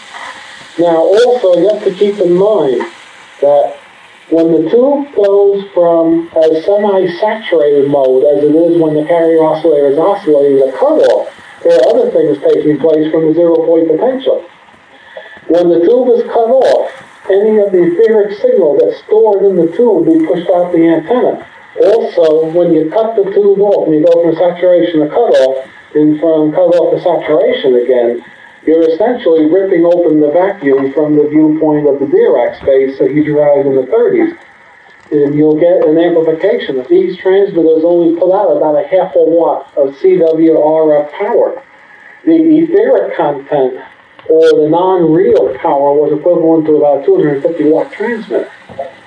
Now, 0.78 0.96
also, 0.96 1.56
you 1.56 1.68
have 1.72 1.84
to 1.84 1.94
keep 1.94 2.18
in 2.18 2.36
mind 2.36 2.80
that 3.40 3.75
when 4.30 4.50
the 4.50 4.70
tube 4.70 5.14
goes 5.14 5.64
from 5.72 6.28
a 6.34 6.62
semi-saturated 6.62 7.88
mode, 7.88 8.24
as 8.24 8.42
it 8.42 8.54
is 8.54 8.80
when 8.80 8.94
the 8.94 9.06
carrier 9.06 9.42
oscillator 9.44 9.88
is 9.88 9.98
oscillating 9.98 10.58
the 10.58 10.72
cutoff, 10.72 11.30
there 11.62 11.78
are 11.78 11.88
other 11.94 12.10
things 12.10 12.38
taking 12.42 12.78
place 12.78 13.10
from 13.12 13.28
the 13.28 13.34
zero-point 13.34 13.88
potential. 13.88 14.44
When 15.46 15.68
the 15.68 15.78
tube 15.86 16.08
is 16.18 16.22
cut 16.26 16.50
off, 16.50 16.90
any 17.30 17.58
of 17.58 17.70
the 17.70 17.86
etheric 17.86 18.38
signal 18.38 18.78
that's 18.78 18.98
stored 19.06 19.44
in 19.44 19.54
the 19.54 19.70
tube 19.76 20.06
will 20.06 20.18
be 20.18 20.26
pushed 20.26 20.50
out 20.50 20.72
the 20.72 20.86
antenna. 20.86 21.46
Also, 21.78 22.50
when 22.50 22.72
you 22.72 22.90
cut 22.90 23.14
the 23.14 23.30
tube 23.30 23.60
off, 23.60 23.86
and 23.86 23.94
you 23.94 24.04
go 24.04 24.22
from 24.22 24.34
saturation 24.34 25.00
to 25.00 25.08
cutoff, 25.08 25.70
and 25.94 26.18
from 26.18 26.50
cutoff 26.50 26.94
to 26.94 27.00
saturation 27.02 27.74
again, 27.78 28.24
you're 28.66 28.88
essentially 28.90 29.46
ripping 29.46 29.84
open 29.84 30.20
the 30.20 30.30
vacuum 30.30 30.92
from 30.92 31.16
the 31.16 31.28
viewpoint 31.28 31.88
of 31.88 32.00
the 32.00 32.06
Dirac 32.06 32.60
space 32.60 32.98
that 32.98 33.10
he 33.10 33.22
derived 33.22 33.66
in 33.66 33.76
the 33.76 33.82
30s. 33.82 34.36
And 35.12 35.34
you'll 35.36 35.58
get 35.58 35.86
an 35.86 35.96
amplification. 35.98 36.78
If 36.78 36.88
these 36.88 37.16
transmitters 37.18 37.84
only 37.84 38.18
put 38.18 38.34
out 38.34 38.56
about 38.56 38.74
a 38.74 38.86
half 38.88 39.14
a 39.14 39.22
watt 39.22 39.72
of 39.76 39.94
CWRF 39.94 41.12
power, 41.12 41.62
the 42.24 42.34
etheric 42.34 43.16
content 43.16 43.78
or 44.28 44.62
the 44.62 44.68
non-real 44.68 45.56
power 45.58 45.92
was 45.92 46.12
equivalent 46.12 46.66
to 46.66 46.76
about 46.76 47.04
250 47.04 47.70
watt 47.70 47.92
transmitter. 47.92 48.50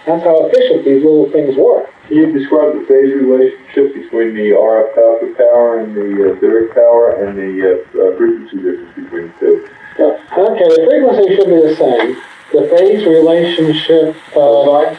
That's 0.05 0.23
how 0.23 0.47
efficient 0.47 0.85
these 0.85 1.03
little 1.03 1.29
things 1.31 1.55
were. 1.57 1.87
Can 2.07 2.17
you 2.17 2.31
describe 2.33 2.73
the 2.73 2.85
phase 2.89 3.13
relationship 3.13 3.93
between 3.93 4.33
the 4.33 4.57
RF 4.57 4.97
output 4.97 5.37
power 5.37 5.79
and 5.79 5.95
the 5.95 6.09
uh, 6.09 6.33
etheric 6.33 6.73
power 6.73 7.21
and 7.21 7.37
the 7.37 7.51
uh, 7.61 8.01
uh, 8.01 8.17
frequency 8.17 8.57
difference 8.57 8.95
between 8.95 9.27
the 9.27 9.33
two? 9.39 9.69
Okay, 9.99 10.67
the 10.73 10.87
frequency 10.89 11.35
should 11.35 11.49
be 11.49 11.61
the 11.61 11.75
same. 11.75 12.17
The 12.51 12.67
phase 12.73 13.05
relationship. 13.05 14.15
Uh, 14.35 14.95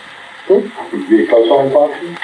it 0.49 1.11
be 1.11 1.25
a 1.25 1.29
cosine 1.29 1.73
function? 1.73 2.19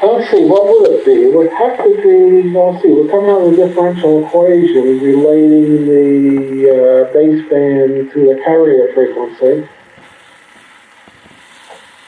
Let's 0.00 0.30
see, 0.30 0.44
what 0.44 0.64
would 0.64 0.90
it 0.92 1.04
be? 1.04 1.12
It 1.12 1.34
would 1.34 1.50
have 1.50 1.76
to 1.78 1.90
be, 2.02 2.50
let's 2.56 2.82
see, 2.82 2.88
we're 2.92 3.10
coming 3.10 3.30
out 3.30 3.42
with 3.42 3.58
a 3.58 3.66
differential 3.66 4.24
equation 4.24 5.00
relating 5.00 5.86
the 5.86 6.70
uh, 6.70 7.12
baseband 7.12 8.12
to 8.12 8.18
the 8.28 8.40
carrier 8.44 8.92
frequency. 8.94 9.68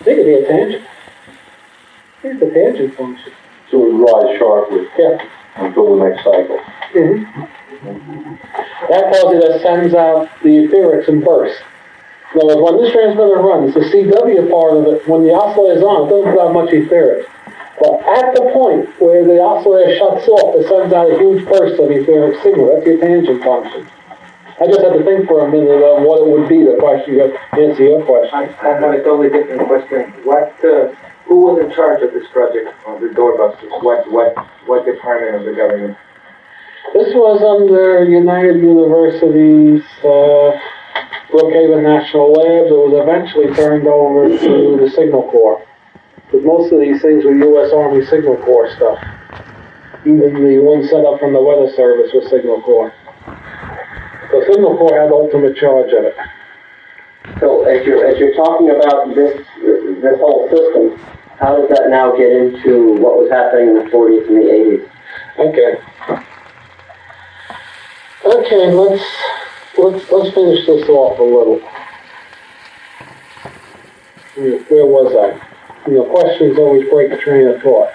I 0.01 0.05
think 0.05 0.19
it'd 0.21 0.27
be 0.27 0.35
a 0.35 0.47
tangent. 0.47 0.85
I 0.87 2.23
think 2.23 2.41
it's 2.41 2.51
a 2.51 2.55
tangent 2.55 2.95
function. 2.97 3.33
So 3.73 3.85
it 3.85 3.93
would 3.93 4.07
rise 4.07 4.39
sharply 4.39 4.87
Yeah. 4.97 5.19
until 5.57 5.97
the 5.97 6.05
next 6.09 6.23
cycle. 6.23 6.59
hmm 6.93 7.25
That 8.89 9.13
tells 9.13 9.35
you 9.35 9.41
that 9.41 9.61
sends 9.63 9.95
out 9.95 10.29
the 10.45 10.49
etherics 10.69 11.09
in 11.09 11.23
bursts. 11.25 11.61
In 12.35 12.41
other 12.43 12.63
words, 12.63 12.73
when 12.73 12.83
this 12.85 12.93
transmitter 12.93 13.41
runs, 13.43 13.75
the 13.75 13.81
CW 13.81 14.49
part 14.49 14.77
of 14.77 14.87
it, 14.87 15.09
when 15.09 15.25
the 15.25 15.35
oscillator 15.35 15.79
is 15.79 15.83
on, 15.83 16.07
it 16.07 16.11
doesn't 16.11 16.31
put 16.33 16.41
out 16.41 16.53
much 16.55 16.73
etheric. 16.73 17.27
But 17.81 18.05
at 18.05 18.37
the 18.37 18.53
point 18.53 18.93
where 19.01 19.25
the 19.25 19.41
oscillator 19.41 19.97
shuts 19.97 20.29
off, 20.29 20.55
it 20.61 20.69
sends 20.69 20.93
out 20.93 21.09
a 21.09 21.17
huge 21.17 21.49
burst 21.49 21.81
of 21.81 21.89
etheric 21.89 22.37
signal. 22.45 22.77
That's 22.77 22.85
your 22.85 23.01
tangent 23.01 23.43
function. 23.43 23.89
I 24.61 24.69
just 24.69 24.85
had 24.85 24.93
to 24.93 25.03
think 25.03 25.25
for 25.27 25.49
a 25.49 25.51
minute 25.51 25.81
of 25.81 26.05
what 26.05 26.21
it 26.21 26.29
would 26.29 26.45
be, 26.45 26.61
the 26.61 26.77
question, 26.77 27.17
to 27.17 27.33
answer 27.57 27.81
your 27.81 28.05
question. 28.05 28.37
I 28.37 28.45
have 28.61 28.85
a 28.85 29.01
totally 29.01 29.33
different 29.33 29.65
question. 29.65 30.13
What, 30.29 30.53
uh, 30.61 30.93
who 31.25 31.49
was 31.49 31.65
in 31.65 31.73
charge 31.73 32.03
of 32.05 32.13
this 32.13 32.29
project, 32.29 32.69
of 32.85 33.01
the 33.01 33.09
doorbusters? 33.09 33.73
What, 33.81 34.05
what, 34.13 34.37
what 34.69 34.85
department 34.85 35.41
of 35.41 35.49
the 35.49 35.57
government? 35.57 35.97
This 36.93 37.15
was 37.15 37.41
under 37.41 38.05
United 38.05 38.61
University's 38.61 39.81
uh, 40.05 40.53
Brookhaven 41.33 41.81
National 41.81 42.29
Labs. 42.33 42.69
It 42.69 42.77
was 42.77 43.01
eventually 43.01 43.55
turned 43.57 43.87
over 43.87 44.29
to 44.29 44.77
the 44.77 44.91
Signal 44.91 45.25
Corps. 45.31 45.65
But 46.33 46.45
most 46.45 46.73
of 46.73 46.81
these 46.81 47.03
things 47.03 47.25
were 47.25 47.35
U.S. 47.35 47.73
Army 47.73 48.05
Signal 48.07 48.37
Corps 48.39 48.71
stuff. 48.77 48.99
Even 50.07 50.33
the 50.33 50.59
one 50.63 50.87
set 50.87 51.05
up 51.05 51.21
from 51.21 51.33
the 51.33 51.43
Weather 51.43 51.71
Service 51.75 52.11
was 52.15 52.31
Signal 52.31 52.63
Corps. 52.63 52.95
The 54.31 54.45
Signal 54.49 54.77
Corps 54.79 55.01
had 55.01 55.11
ultimate 55.11 55.57
charge 55.57 55.93
of 55.93 56.05
it. 56.05 56.17
So 57.41 57.65
as 57.65 57.85
you're, 57.85 58.07
as 58.07 58.19
you're 58.19 58.35
talking 58.35 58.71
about 58.71 59.15
this, 59.15 59.45
this 60.01 60.19
whole 60.19 60.49
system, 60.49 60.99
how 61.39 61.57
does 61.57 61.69
that 61.71 61.89
now 61.91 62.17
get 62.17 62.31
into 62.31 62.95
what 63.01 63.19
was 63.19 63.31
happening 63.31 63.69
in 63.69 63.75
the 63.75 63.91
40s 63.91 64.29
and 64.29 64.37
the 64.37 64.47
80s? 64.47 64.91
Okay. 65.39 65.81
Okay, 68.23 68.73
let's 68.73 69.03
let's 69.79 70.13
let's 70.13 70.35
finish 70.35 70.67
this 70.67 70.89
off 70.89 71.19
a 71.19 71.23
little. 71.23 71.59
Where 74.69 74.87
was 74.87 75.17
I? 75.17 75.50
You 75.87 75.95
know, 75.95 76.05
questions 76.05 76.59
always 76.59 76.89
break 76.91 77.11
a 77.11 77.17
train 77.19 77.49
of 77.49 77.63
thought. 77.63 77.91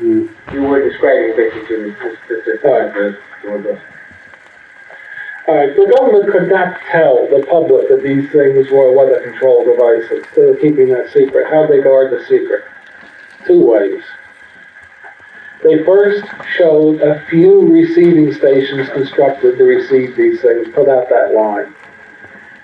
You 0.00 0.28
were 0.52 0.88
describing 0.88 1.36
basically 1.36 1.90
this 1.90 2.18
specific 2.24 2.64
uh, 2.64 3.12
doorbusters. 3.44 3.80
All 5.48 5.56
right, 5.56 5.74
the 5.74 5.92
government 5.98 6.30
could 6.30 6.48
not 6.48 6.78
tell 6.90 7.26
the 7.28 7.44
public 7.50 7.88
that 7.88 8.02
these 8.02 8.30
things 8.30 8.70
were 8.70 8.92
weather 8.96 9.20
control 9.22 9.64
devices. 9.64 10.24
They 10.36 10.46
were 10.46 10.56
keeping 10.56 10.88
that 10.90 11.10
secret. 11.12 11.50
How 11.50 11.66
they 11.66 11.82
guard 11.82 12.12
the 12.12 12.24
secret? 12.26 12.64
Two 13.46 13.66
ways. 13.66 14.02
They 15.64 15.84
first 15.84 16.24
showed 16.56 17.00
a 17.00 17.24
few 17.28 17.66
receiving 17.72 18.32
stations 18.32 18.88
constructed 18.90 19.58
to 19.58 19.64
receive 19.64 20.16
these 20.16 20.40
things, 20.40 20.68
put 20.74 20.88
out 20.88 21.08
that 21.08 21.34
line. 21.34 21.74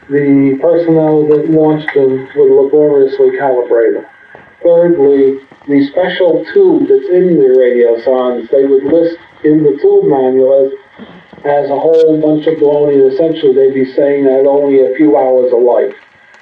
The 0.09 0.59
personnel 0.61 1.27
that 1.29 1.51
launched 1.51 1.93
them 1.95 2.29
would 2.35 2.63
laboriously 2.63 3.31
calibrate 3.39 3.95
them. 3.95 4.07
Thirdly, 4.63 5.41
the 5.69 5.87
special 5.93 6.45
tube 6.53 6.89
that's 6.89 7.09
in 7.11 7.39
the 7.39 7.55
radiosondes, 7.55 8.51
they 8.51 8.65
would 8.65 8.85
list 8.85 9.19
in 9.45 9.63
the 9.63 9.79
tube 9.81 10.05
manual 10.05 10.67
as 10.67 10.73
as 11.45 11.71
a 11.71 11.79
whole 11.79 12.21
bunch 12.21 12.47
of 12.47 12.59
baloney. 12.59 12.99
Essentially, 13.13 13.55
they'd 13.55 13.75
be 13.75 13.87
saying 13.95 14.25
that 14.25 14.47
only 14.47 14.83
a 14.83 14.95
few 14.97 15.17
hours 15.17 15.53
of 15.53 15.63
life. 15.63 15.95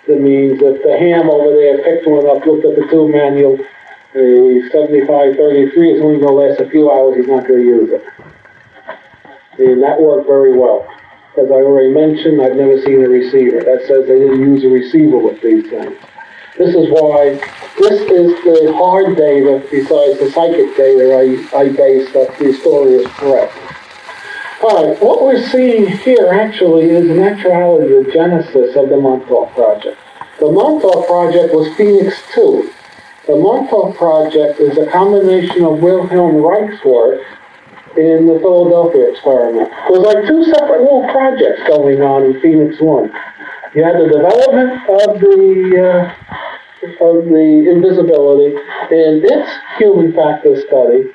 That 0.09 0.21
means 0.21 0.62
if 0.62 0.83
the 0.83 0.97
ham 0.97 1.29
over 1.29 1.53
there 1.53 1.83
picked 1.83 2.09
one 2.09 2.25
up, 2.25 2.47
looked 2.47 2.64
at 2.64 2.77
the 2.77 2.87
tube 2.89 3.11
manual, 3.11 3.59
the 4.14 4.64
7533 4.73 5.93
is 5.93 6.01
only 6.01 6.21
going 6.21 6.33
to 6.33 6.41
last 6.41 6.61
a 6.61 6.71
few 6.71 6.91
hours, 6.91 7.17
he's 7.17 7.29
not 7.29 7.47
going 7.47 7.61
to 7.61 7.67
use 7.67 7.91
it. 7.93 8.05
And 9.59 9.83
that 9.83 10.01
worked 10.01 10.27
very 10.27 10.57
well. 10.57 10.87
As 11.37 11.51
I 11.51 11.61
already 11.61 11.93
mentioned, 11.93 12.41
I've 12.41 12.57
never 12.57 12.81
seen 12.81 13.05
a 13.05 13.09
receiver. 13.09 13.61
That 13.61 13.85
says 13.85 14.09
they 14.09 14.17
didn't 14.17 14.41
use 14.41 14.64
a 14.64 14.69
receiver 14.69 15.19
with 15.19 15.43
these 15.43 15.69
things. 15.69 15.99
This 16.59 16.75
is 16.75 16.89
why, 16.89 17.35
this 17.79 18.01
is 18.01 18.33
the 18.45 18.73
hard 18.75 19.15
data, 19.15 19.63
besides 19.71 20.19
the 20.19 20.31
psychic 20.33 20.75
data 20.75 21.13
I, 21.13 21.59
I 21.59 21.69
base 21.69 22.11
that 22.15 22.35
the 22.39 22.55
story 22.55 22.95
is 22.95 23.07
correct. 23.09 23.53
Alright, 24.63 25.03
what 25.03 25.23
we're 25.23 25.47
seeing 25.51 25.87
here 25.87 26.29
actually 26.33 26.89
is 26.89 27.11
in 27.11 27.23
actuality 27.23 27.93
the 27.93 28.11
genesis 28.11 28.75
of 28.75 28.89
the 28.89 28.97
Montauk 28.97 29.53
Project. 29.53 29.99
The 30.41 30.51
Montauk 30.51 31.07
Project 31.07 31.53
was 31.53 31.77
Phoenix 31.77 32.23
2. 32.33 32.73
The 33.27 33.37
Montauk 33.37 33.95
Project 33.95 34.59
is 34.59 34.79
a 34.79 34.91
combination 34.91 35.63
of 35.63 35.81
Wilhelm 35.81 36.37
Reich's 36.37 36.83
work 36.87 37.21
in 37.99 38.27
the 38.27 38.41
Philadelphia 38.41 39.11
experiment. 39.11 39.69
Was 39.91 40.01
like 40.01 40.27
two 40.27 40.43
separate 40.45 40.81
little 40.81 41.07
projects 41.13 41.61
going 41.69 42.01
on 42.01 42.25
in 42.25 42.41
Phoenix 42.41 42.81
1. 42.81 43.13
You 43.75 43.85
had 43.85 44.01
the 44.01 44.09
development 44.09 44.89
of 44.89 45.21
the 45.21 45.85
uh, 45.85 46.46
of 46.83 47.24
the 47.24 47.70
invisibility 47.70 48.55
and 48.91 49.24
its 49.24 49.51
human 49.79 50.12
factor 50.12 50.61
study. 50.68 51.11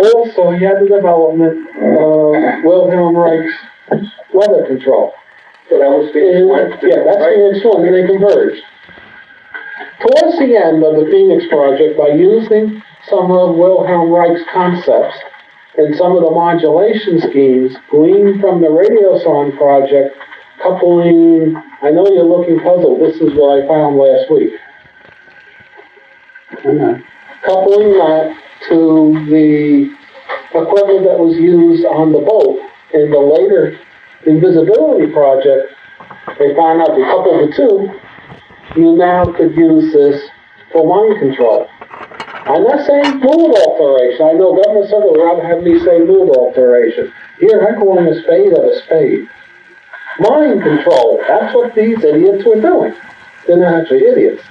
Also, 0.00 0.50
you 0.52 0.66
had 0.66 0.82
the 0.82 0.88
development 0.88 1.68
of 1.76 2.64
Wilhelm 2.64 3.16
Reich's 3.16 3.54
weather 4.34 4.66
control. 4.66 5.12
So 5.68 5.78
that 5.78 5.88
was 5.88 6.10
Phoenix 6.12 6.44
One. 6.44 6.68
Yeah, 6.82 7.04
that's 7.04 7.24
Phoenix 7.24 7.64
One, 7.64 7.84
and 7.86 7.94
they 7.94 8.06
converged. 8.06 8.62
Towards 10.02 10.38
the 10.38 10.58
end 10.58 10.82
of 10.82 10.98
the 10.98 11.06
Phoenix 11.06 11.46
Project, 11.48 11.96
by 11.96 12.08
using 12.12 12.82
some 13.08 13.30
of 13.30 13.56
Wilhelm 13.56 14.12
Reich's 14.12 14.44
concepts 14.52 15.16
and 15.76 15.94
some 15.96 16.16
of 16.16 16.22
the 16.22 16.30
modulation 16.30 17.20
schemes 17.20 17.72
gleaned 17.90 18.40
from 18.40 18.60
the 18.60 18.68
Radio 18.68 19.16
Radiosonde 19.16 19.56
project, 19.56 20.16
coupling, 20.62 21.56
I 21.82 21.90
know 21.90 22.06
you're 22.10 22.24
looking 22.24 22.60
puzzled, 22.60 23.00
this 23.00 23.16
is 23.16 23.32
what 23.34 23.62
I 23.62 23.66
found 23.66 23.96
last 23.96 24.30
week. 24.30 24.52
Uh, 26.52 26.98
coupling 27.44 27.92
that 27.96 28.36
to 28.68 29.12
the 29.26 29.88
equipment 30.54 31.02
that 31.08 31.18
was 31.18 31.36
used 31.36 31.84
on 31.86 32.12
the 32.12 32.20
boat 32.20 32.60
in 32.94 33.10
the 33.10 33.18
later 33.18 33.78
invisibility 34.26 35.10
project, 35.12 35.72
they 36.38 36.54
found 36.54 36.80
out 36.82 36.94
they 36.94 37.02
coupled 37.08 37.40
the 37.40 37.52
two, 37.56 37.88
you 38.76 38.96
now 38.96 39.24
could 39.24 39.56
use 39.56 39.92
this 39.92 40.22
for 40.72 40.86
mind 40.86 41.18
control. 41.18 41.66
I'm 42.44 42.64
not 42.64 42.86
saying 42.86 43.20
mood 43.20 43.54
alteration. 43.54 44.26
I 44.26 44.32
know 44.34 44.52
Sutter 44.86 45.08
would 45.08 45.20
rather 45.20 45.46
have 45.46 45.62
me 45.62 45.78
say 45.80 45.98
mood 46.00 46.30
alteration. 46.36 47.12
Here, 47.38 47.64
I'm 47.66 47.80
calling 47.80 48.06
a 48.06 48.22
spade 48.22 48.52
of 48.52 48.64
a 48.64 48.80
spade. 48.84 49.28
Mind 50.18 50.62
control. 50.62 51.22
That's 51.26 51.54
what 51.54 51.74
these 51.74 52.02
idiots 52.04 52.44
were 52.44 52.60
doing. 52.60 52.94
They're 53.46 53.58
not 53.58 53.82
actually 53.82 54.04
idiots. 54.04 54.42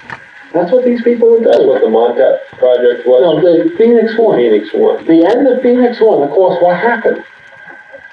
That's 0.52 0.70
what 0.70 0.84
these 0.84 1.02
people 1.02 1.30
were 1.32 1.40
doing. 1.40 1.50
That's 1.50 1.64
what 1.64 1.80
the 1.80 1.88
Montauk 1.88 2.40
project 2.60 3.08
was? 3.08 3.24
No, 3.24 3.40
the 3.40 3.72
Phoenix 3.76 4.12
One. 4.18 4.36
Phoenix 4.36 4.68
One. 4.74 5.04
The 5.06 5.24
end 5.24 5.48
of 5.48 5.62
Phoenix 5.62 5.96
One, 6.00 6.22
of 6.22 6.30
course, 6.30 6.60
what 6.60 6.76
happened? 6.76 7.24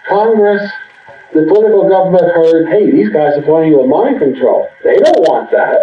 Congress, 0.07 0.63
the 1.33 1.43
political 1.45 1.87
government 1.87 2.23
heard, 2.31 2.69
hey, 2.69 2.89
these 2.89 3.09
guys 3.09 3.37
are 3.37 3.43
playing 3.43 3.77
with 3.77 3.87
mind 3.87 4.19
control. 4.19 4.67
They 4.83 4.95
don't 4.95 5.19
want 5.27 5.51
that. 5.51 5.77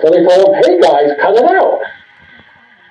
So 0.00 0.12
they 0.12 0.24
told 0.24 0.44
them, 0.44 0.54
hey 0.60 0.80
guys, 0.80 1.16
cut 1.20 1.34
it 1.34 1.44
out. 1.44 1.80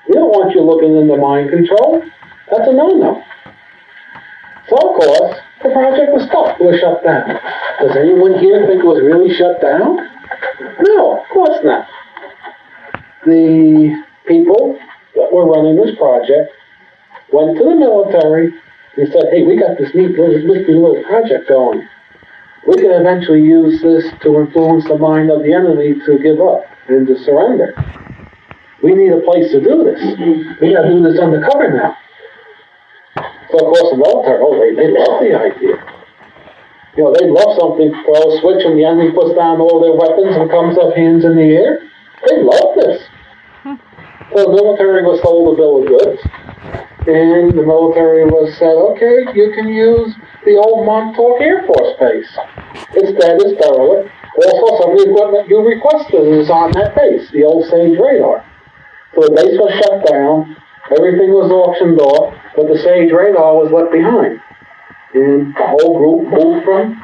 We 0.07 0.15
don't 0.15 0.33
want 0.33 0.53
you 0.53 0.61
looking 0.61 0.97
into 0.97 1.17
mind 1.17 1.49
control. 1.49 2.01
That's 2.49 2.67
a 2.67 2.73
no-no. 2.73 3.21
So 4.69 4.75
of 4.75 4.91
course, 4.97 5.37
the 5.61 5.69
project 5.69 6.13
was 6.13 6.25
stopped. 6.25 6.61
It 6.61 6.65
was 6.65 6.79
shut 6.81 7.03
down. 7.05 7.37
Does 7.81 7.95
anyone 7.95 8.37
here 8.41 8.65
think 8.65 8.81
it 8.81 8.89
was 8.89 9.01
really 9.01 9.33
shut 9.33 9.61
down? 9.61 9.97
No, 10.81 11.21
of 11.21 11.29
course 11.29 11.57
not. 11.63 11.87
The 13.25 14.03
people 14.27 14.77
that 15.15 15.31
were 15.31 15.45
running 15.45 15.75
this 15.75 15.95
project 15.97 16.51
went 17.31 17.57
to 17.57 17.63
the 17.63 17.75
military 17.75 18.53
and 18.97 19.11
said, 19.11 19.31
hey, 19.31 19.43
we 19.43 19.59
got 19.59 19.77
this 19.77 19.93
neat 19.93 20.17
little, 20.17 21.03
project 21.03 21.47
going. 21.47 21.87
We 22.67 22.75
can 22.75 22.91
eventually 22.91 23.41
use 23.41 23.81
this 23.81 24.05
to 24.23 24.39
influence 24.39 24.85
the 24.85 24.97
mind 24.97 25.31
of 25.31 25.43
the 25.43 25.53
enemy 25.53 25.95
to 26.05 26.19
give 26.19 26.39
up 26.39 26.63
and 26.87 27.07
to 27.07 27.17
surrender. 27.23 27.73
We 28.83 28.93
need 28.93 29.11
a 29.11 29.21
place 29.21 29.51
to 29.51 29.59
do 29.59 29.83
this. 29.83 29.99
We 30.61 30.73
got 30.73 30.83
to 30.83 30.91
do 30.91 31.03
this 31.03 31.19
undercover 31.19 31.73
now. 31.75 31.97
So 33.51 33.57
of 33.57 33.67
course 33.73 33.89
the 33.91 33.97
military, 33.97 34.39
oh, 34.39 34.55
they, 34.61 34.75
they 34.77 34.89
love 34.93 35.19
the 35.19 35.33
idea. 35.33 35.75
You 36.95 37.03
know, 37.03 37.15
they 37.17 37.25
love 37.29 37.57
something, 37.57 37.89
throw 38.05 38.21
a 38.21 38.39
switch 38.41 38.65
and 38.65 38.77
the 38.77 38.85
enemy 38.85 39.11
puts 39.11 39.33
down 39.35 39.59
all 39.59 39.81
their 39.81 39.95
weapons 39.95 40.35
and 40.35 40.49
comes 40.49 40.77
up 40.77 40.95
hands 40.95 41.25
in 41.25 41.35
the 41.35 41.49
air. 41.49 41.89
They 42.27 42.43
love 42.43 42.75
this. 42.75 43.08
The 44.29 44.45
military 44.45 45.01
was 45.03 45.21
sold 45.21 45.53
a 45.53 45.57
bill 45.57 45.81
of 45.81 45.87
goods. 45.89 46.21
And 47.09 47.49
the 47.57 47.65
military 47.65 48.29
was 48.29 48.53
said, 48.61 48.77
okay, 48.93 49.25
you 49.33 49.49
can 49.57 49.67
use 49.67 50.13
the 50.45 50.61
old 50.61 50.85
Montauk 50.85 51.41
Air 51.41 51.65
Force 51.65 51.97
Base. 51.97 52.29
It's 52.93 53.17
dead, 53.17 53.41
it's 53.41 53.57
derelict. 53.57 54.13
Also, 54.37 54.67
some 54.77 54.91
of 54.93 54.97
the 55.01 55.09
equipment 55.09 55.49
you 55.49 55.57
requested 55.65 56.27
is 56.37 56.49
on 56.49 56.71
that 56.77 56.93
base, 56.95 57.25
the 57.31 57.43
old 57.43 57.65
Sage 57.65 57.97
radar. 57.97 58.45
So 59.15 59.25
the 59.25 59.33
base 59.33 59.57
was 59.57 59.73
shut 59.81 60.05
down, 60.05 60.55
everything 60.93 61.33
was 61.33 61.49
auctioned 61.49 61.99
off, 61.99 62.35
but 62.55 62.67
the 62.67 62.77
Sage 62.77 63.11
radar 63.11 63.57
was 63.57 63.71
left 63.73 63.91
behind. 63.91 64.39
And 65.17 65.55
the 65.55 65.65
whole 65.65 65.97
group 65.97 66.29
moved 66.29 66.63
from 66.63 67.01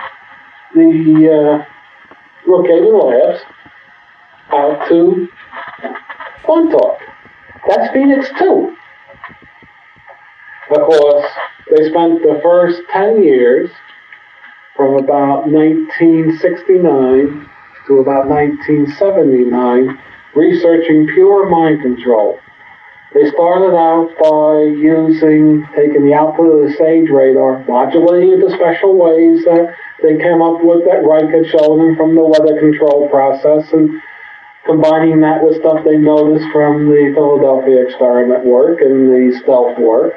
the 0.76 1.34
uh, 1.34 1.65
Labs 2.45 3.41
out 4.53 4.88
to 4.89 5.28
Montauk. 6.47 7.05
That's 7.68 7.91
Phoenix 7.93 8.30
2. 8.38 8.76
Of 10.72 10.82
course, 10.82 11.26
they 11.72 11.89
spent 11.89 12.22
the 12.22 12.39
first 12.43 12.82
10 12.91 13.24
years 13.24 13.72
from 14.76 15.03
about 15.03 15.47
1969 15.47 17.49
to 17.88 17.99
about 17.99 18.28
1979 18.28 19.97
researching 20.36 21.07
pure 21.13 21.49
mind 21.49 21.82
control. 21.82 22.39
They 23.13 23.30
started 23.32 23.74
out 23.74 24.11
by 24.20 24.63
using, 24.76 25.66
taking 25.76 26.05
the 26.05 26.13
output 26.13 26.51
of 26.51 26.59
the 26.68 26.74
SAGE 26.78 27.09
radar, 27.09 27.63
modulating 27.63 28.34
it 28.34 28.41
to 28.41 28.49
special 28.53 28.97
ways 28.97 29.45
that 29.45 29.74
they 30.03 30.18
came 30.18 30.41
up 30.41 30.61
with 30.61 30.84
that 30.84 31.05
Reich 31.07 31.32
had 31.32 31.47
shown 31.47 31.80
them 31.80 31.95
from 31.95 32.13
the 32.13 32.26
weather 32.26 32.59
control 32.59 33.07
process 33.09 33.72
and 33.72 33.89
combining 34.66 35.22
that 35.22 35.43
with 35.43 35.59
stuff 35.59 35.84
they 35.86 35.97
noticed 35.97 36.45
from 36.51 36.88
the 36.88 37.11
Philadelphia 37.13 37.86
experiment 37.86 38.43
work 38.45 38.82
and 38.82 39.09
the 39.09 39.39
stealth 39.41 39.78
work. 39.80 40.13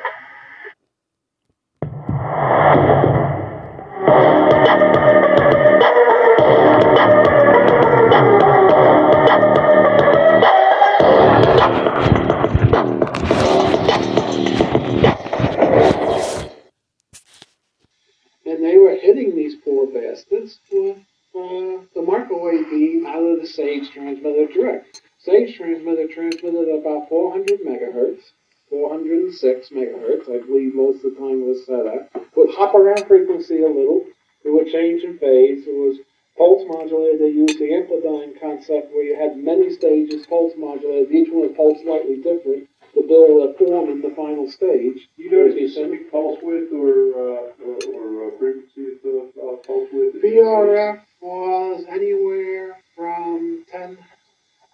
Would 32.68 32.96
hop 32.96 33.00
around 33.00 33.08
frequency 33.08 33.62
a 33.62 33.68
little. 33.68 34.04
It 34.44 34.50
would 34.50 34.68
change 34.68 35.02
in 35.02 35.18
phase. 35.18 35.66
It 35.66 35.72
was 35.72 35.98
pulse 36.36 36.64
modulated. 36.68 37.20
They 37.20 37.30
used 37.30 37.58
the 37.58 37.72
amplidyne 37.72 38.38
concept 38.40 38.92
where 38.92 39.04
you 39.04 39.16
had 39.16 39.36
many 39.36 39.72
stages 39.72 40.26
pulse 40.26 40.52
modulated, 40.56 41.10
each 41.10 41.32
one 41.32 41.54
pulse 41.54 41.80
slightly 41.82 42.16
different 42.16 42.68
to 42.94 43.02
build 43.08 43.48
a 43.48 43.54
form 43.56 43.90
in 43.90 44.02
the 44.02 44.14
final 44.14 44.50
stage. 44.50 45.08
You 45.16 45.30
know 45.30 45.48
the 45.48 45.68
specific 45.68 46.12
pulse 46.12 46.38
width 46.42 46.72
or, 46.72 47.16
uh, 47.16 47.56
or, 47.64 47.76
or 47.94 48.28
uh, 48.28 48.38
frequency 48.38 49.00
of 49.00 49.32
uh, 49.32 49.56
pulse 49.64 49.88
width? 49.92 50.22
VRF 50.22 51.00
was 51.22 51.84
anywhere 51.88 52.76
from 52.94 53.64
10, 53.72 53.98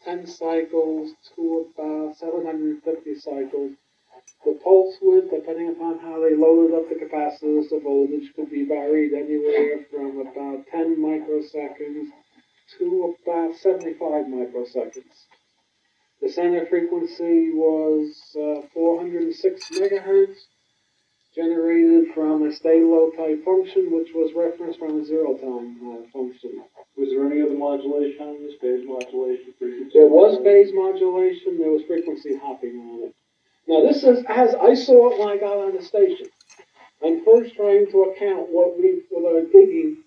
10 0.04 0.26
cycles 0.26 1.12
to 1.36 1.70
about 1.78 2.16
750 2.16 3.14
cycles. 3.20 3.72
The 4.44 4.52
pulse 4.62 4.98
width, 5.00 5.30
depending 5.30 5.70
upon 5.70 5.98
how 6.00 6.20
they 6.20 6.36
loaded 6.36 6.74
up 6.74 6.88
the 6.90 6.96
capacitors, 6.96 7.70
the 7.70 7.80
voltage 7.80 8.30
could 8.36 8.50
be 8.50 8.64
varied 8.64 9.14
anywhere 9.14 9.86
from 9.90 10.20
about 10.20 10.66
10 10.70 10.96
microseconds 10.96 12.10
to 12.78 13.16
about 13.24 13.56
75 14.74 14.92
microseconds. 14.92 15.26
The 16.20 16.28
center 16.28 16.66
frequency 16.66 17.50
was 17.52 18.14
uh, 18.36 18.66
406 18.72 19.70
megahertz, 19.70 20.36
generated 21.34 22.14
from 22.14 22.46
a 22.46 22.52
STALO 22.52 23.10
type 23.10 23.44
function, 23.44 23.90
which 23.90 24.08
was 24.14 24.32
referenced 24.34 24.78
from 24.78 25.00
a 25.00 25.04
zero 25.04 25.34
time 25.34 25.76
uh, 25.82 26.08
function. 26.12 26.62
Was 26.96 27.10
there 27.10 27.26
any 27.26 27.42
other 27.42 27.58
modulation 27.58 28.22
on 28.22 28.42
this? 28.42 28.54
Phase 28.60 28.86
modulation, 28.86 29.52
frequency? 29.58 29.90
There 29.98 30.06
was 30.06 30.38
phase 30.44 30.70
modulation, 30.72 31.58
there 31.58 31.70
was 31.70 31.82
frequency 31.86 32.38
hopping 32.38 32.78
on 32.78 33.08
it. 33.08 33.14
Now 33.66 33.80
this 33.86 34.04
is 34.04 34.24
as 34.28 34.54
I 34.54 34.74
saw 34.74 35.10
it 35.10 35.18
when 35.18 35.28
I 35.28 35.36
got 35.36 35.58
on 35.58 35.76
the 35.76 35.82
station. 35.82 36.28
I'm 37.04 37.24
first 37.24 37.54
trying 37.56 37.90
to 37.90 38.14
account 38.14 38.48
what 38.48 38.78
we, 38.78 39.02
what 39.10 39.34
our 39.34 39.42
digging 39.42 40.04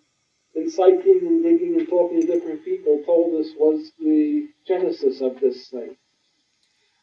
and 0.58 0.72
citing 0.72 1.20
and 1.22 1.44
digging 1.44 1.80
and 1.80 1.88
talking 1.88 2.20
to 2.20 2.28
different 2.28 2.66
people 2.66 3.02
told 3.06 3.40
us 3.40 3.54
was 3.58 3.92
the 4.00 4.48
genesis 4.68 5.22
of 5.22 5.40
this 5.40 5.70
thing. 5.70 5.96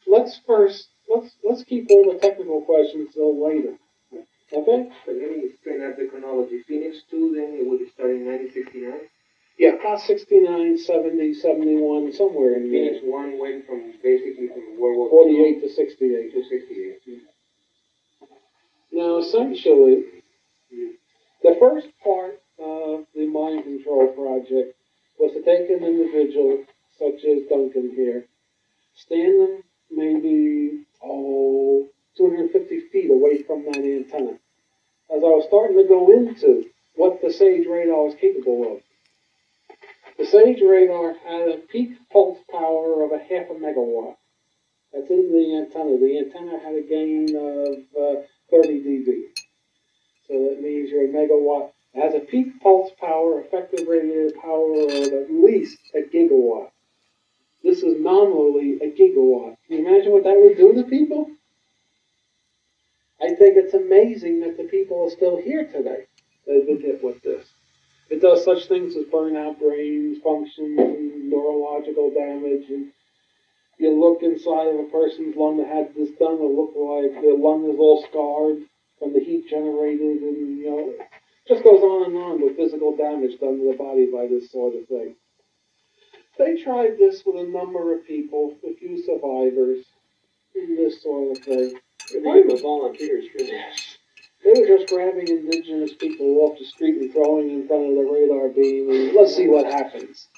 Let's 0.07 0.41
first 0.47 0.89
let's 1.09 1.31
let's 1.45 1.63
keep 1.65 1.87
all 1.91 2.13
the 2.13 2.19
technical 2.19 2.63
questions 2.63 3.15
till 3.15 3.33
later. 3.43 3.79
Okay? 4.53 4.91
But 5.07 5.15
let 5.17 5.31
me 5.31 5.47
explain 5.47 5.81
that 5.81 5.97
the 5.97 6.07
chronology. 6.07 6.63
Phoenix 6.69 7.03
2, 7.11 7.35
then 7.35 7.59
it 7.59 7.67
would 7.67 7.81
start 7.91 8.11
in 8.11 8.27
1969? 8.27 9.09
Yeah, 9.59 9.79
about 9.81 10.01
69, 10.01 10.79
70, 10.79 11.35
71, 11.35 12.13
somewhere 12.13 12.55
in 12.55 12.71
there. 12.71 12.91
Phoenix 12.91 13.05
One 13.05 13.39
went 13.39 13.67
from 13.67 13.95
basically 14.03 14.49
from 14.49 14.79
World 14.79 15.11
War 15.11 15.25
48 15.25 15.63
to 15.63 15.69
68. 15.73 16.33
to 16.35 16.43
68. 16.45 17.23
Now, 18.93 19.19
essentially, 19.19 20.05
hmm. 20.71 20.91
the 21.43 21.57
first 21.59 21.89
part 22.03 22.39
of 22.59 23.07
the 23.15 23.27
mind 23.27 23.65
control 23.65 24.09
project 24.09 24.77
was 25.19 25.33
to 25.33 25.43
take 25.43 25.71
an 25.71 25.85
individual 25.85 26.65
such 26.99 27.25
as 27.25 27.49
Duncan 27.49 27.93
here, 27.95 28.27
stand 28.95 29.41
them 29.41 29.63
maybe, 29.91 30.85
oh, 31.03 31.89
250 32.17 32.81
feet 32.93 33.11
away 33.11 33.43
from 33.43 33.65
that 33.65 33.77
antenna. 33.77 34.39
As 35.11 35.23
I 35.23 35.33
was 35.35 35.47
starting 35.49 35.77
to 35.77 35.85
go 35.85 36.13
into 36.13 36.67
what 36.97 37.21
the 37.21 37.33
SAGE 37.33 37.67
radar 37.67 38.05
was 38.05 38.15
capable 38.21 38.77
of, 38.77 38.83
the 40.19 40.27
SAGE 40.27 40.63
radar 40.63 41.15
had 41.15 41.49
a 41.49 41.59
peak 41.59 41.91
pulse 42.13 42.39
power 42.51 43.03
of 43.03 43.13
a 43.13 43.19
half 43.19 43.51
a 43.51 43.55
megawatt. 43.55 44.17
That's 44.93 45.11
in 45.11 45.33
the 45.33 45.57
antenna. 45.59 45.99
The 45.99 46.19
antenna 46.19 46.59
had 46.61 46.77
a 46.77 46.83
gain 46.83 47.35
of 47.35 47.79
uh, 48.01 48.23
30 48.51 48.81
dB. 48.81 49.23
So 50.29 50.35
that 50.49 50.63
means 50.63 50.91
you're 50.91 51.05
a 51.05 51.09
megawatt. 51.09 51.74
It 51.95 52.03
has 52.03 52.15
a 52.15 52.21
peak 52.21 52.61
pulse 52.61 52.91
power, 53.01 53.41
effective 53.41 53.87
radiated 53.87 54.35
power 54.41 54.73
of 54.73 54.91
at 54.91 55.31
least 55.31 55.79
a 55.95 56.03
gigawatt. 56.03 56.71
This 57.63 57.83
is 57.83 58.01
nominally 58.01 58.79
a 58.83 58.91
gigawatt. 58.91 59.57
Can 59.67 59.79
you 59.79 59.87
imagine 59.87 60.13
what 60.13 60.25
that 60.25 60.39
would 60.39 60.57
do 60.57 60.75
to 60.75 60.89
people? 60.89 61.31
I 63.23 63.29
think 63.29 63.57
it's 63.57 63.75
amazing 63.75 64.41
that 64.41 64.57
the 64.57 64.65
people 64.65 65.05
are 65.05 65.11
still 65.11 65.41
here 65.41 65.65
today 65.67 66.07
that 66.47 66.57
have 66.57 66.67
been 66.67 66.81
hit 66.81 67.03
with 67.03 67.23
this. 67.23 67.47
It 68.11 68.21
does 68.21 68.45
such 68.45 68.67
things 68.67 68.97
as 68.97 69.05
burn 69.05 69.37
out 69.37 69.59
brains, 69.59 70.19
function, 70.23 71.31
neurological 71.31 72.11
damage, 72.11 72.69
and 72.69 72.93
you 73.79 73.99
look 73.99 74.23
inside 74.23 74.69
of 74.69 74.81
a 74.81 74.91
person's 74.91 75.37
lung 75.37 75.59
that 75.59 75.69
had 75.69 75.95
this 75.95 76.11
done, 76.19 76.35
it'll 76.35 76.55
look 76.55 76.75
like 76.77 77.23
the 77.23 77.35
lung 77.35 77.71
is 77.71 77.79
all 77.79 78.05
scarred 78.09 78.63
from 78.99 79.13
the 79.13 79.21
heat 79.21 79.49
generated, 79.49 80.23
and 80.23 80.59
you 80.59 80.71
know, 80.71 80.91
it 80.91 81.01
just 81.47 81.63
goes 81.63 81.83
on 81.83 82.07
and 82.07 82.17
on 82.17 82.41
with 82.43 82.57
physical 82.57 82.97
damage 82.97 83.39
done 83.39 83.59
to 83.59 83.71
the 83.71 83.77
body 83.77 84.07
by 84.13 84.27
this 84.27 84.51
sort 84.51 84.75
of 84.75 84.87
thing. 84.89 85.15
They 86.39 86.63
tried 86.63 86.99
this 86.99 87.23
with 87.25 87.37
a 87.37 87.49
number 87.49 87.95
of 87.95 88.07
people, 88.07 88.57
a 88.67 88.75
few 88.75 89.03
survivors, 89.03 89.85
and 90.55 90.77
this 90.77 91.03
sort 91.03 91.37
of 91.37 91.45
thing. 91.45 91.75
They 92.13 92.21
were 92.21 92.59
volunteers 92.61 93.27
for 93.31 93.39
this. 93.39 93.99
They 94.45 94.61
were 94.61 94.67
just 94.67 94.93
grabbing 94.93 95.29
indigenous 95.29 95.95
people 95.95 96.27
off 96.41 96.59
the 96.59 96.67
street 96.67 97.01
and 97.01 97.13
throwing 97.13 97.51
in 97.51 97.69
front 97.69 97.89
of 97.89 97.95
the 97.95 98.11
radar 98.11 98.49
beam, 98.49 98.91
and 98.91 99.15
let's 99.15 99.35
see 99.35 99.49
what 99.49 99.65
happens. 99.65 100.29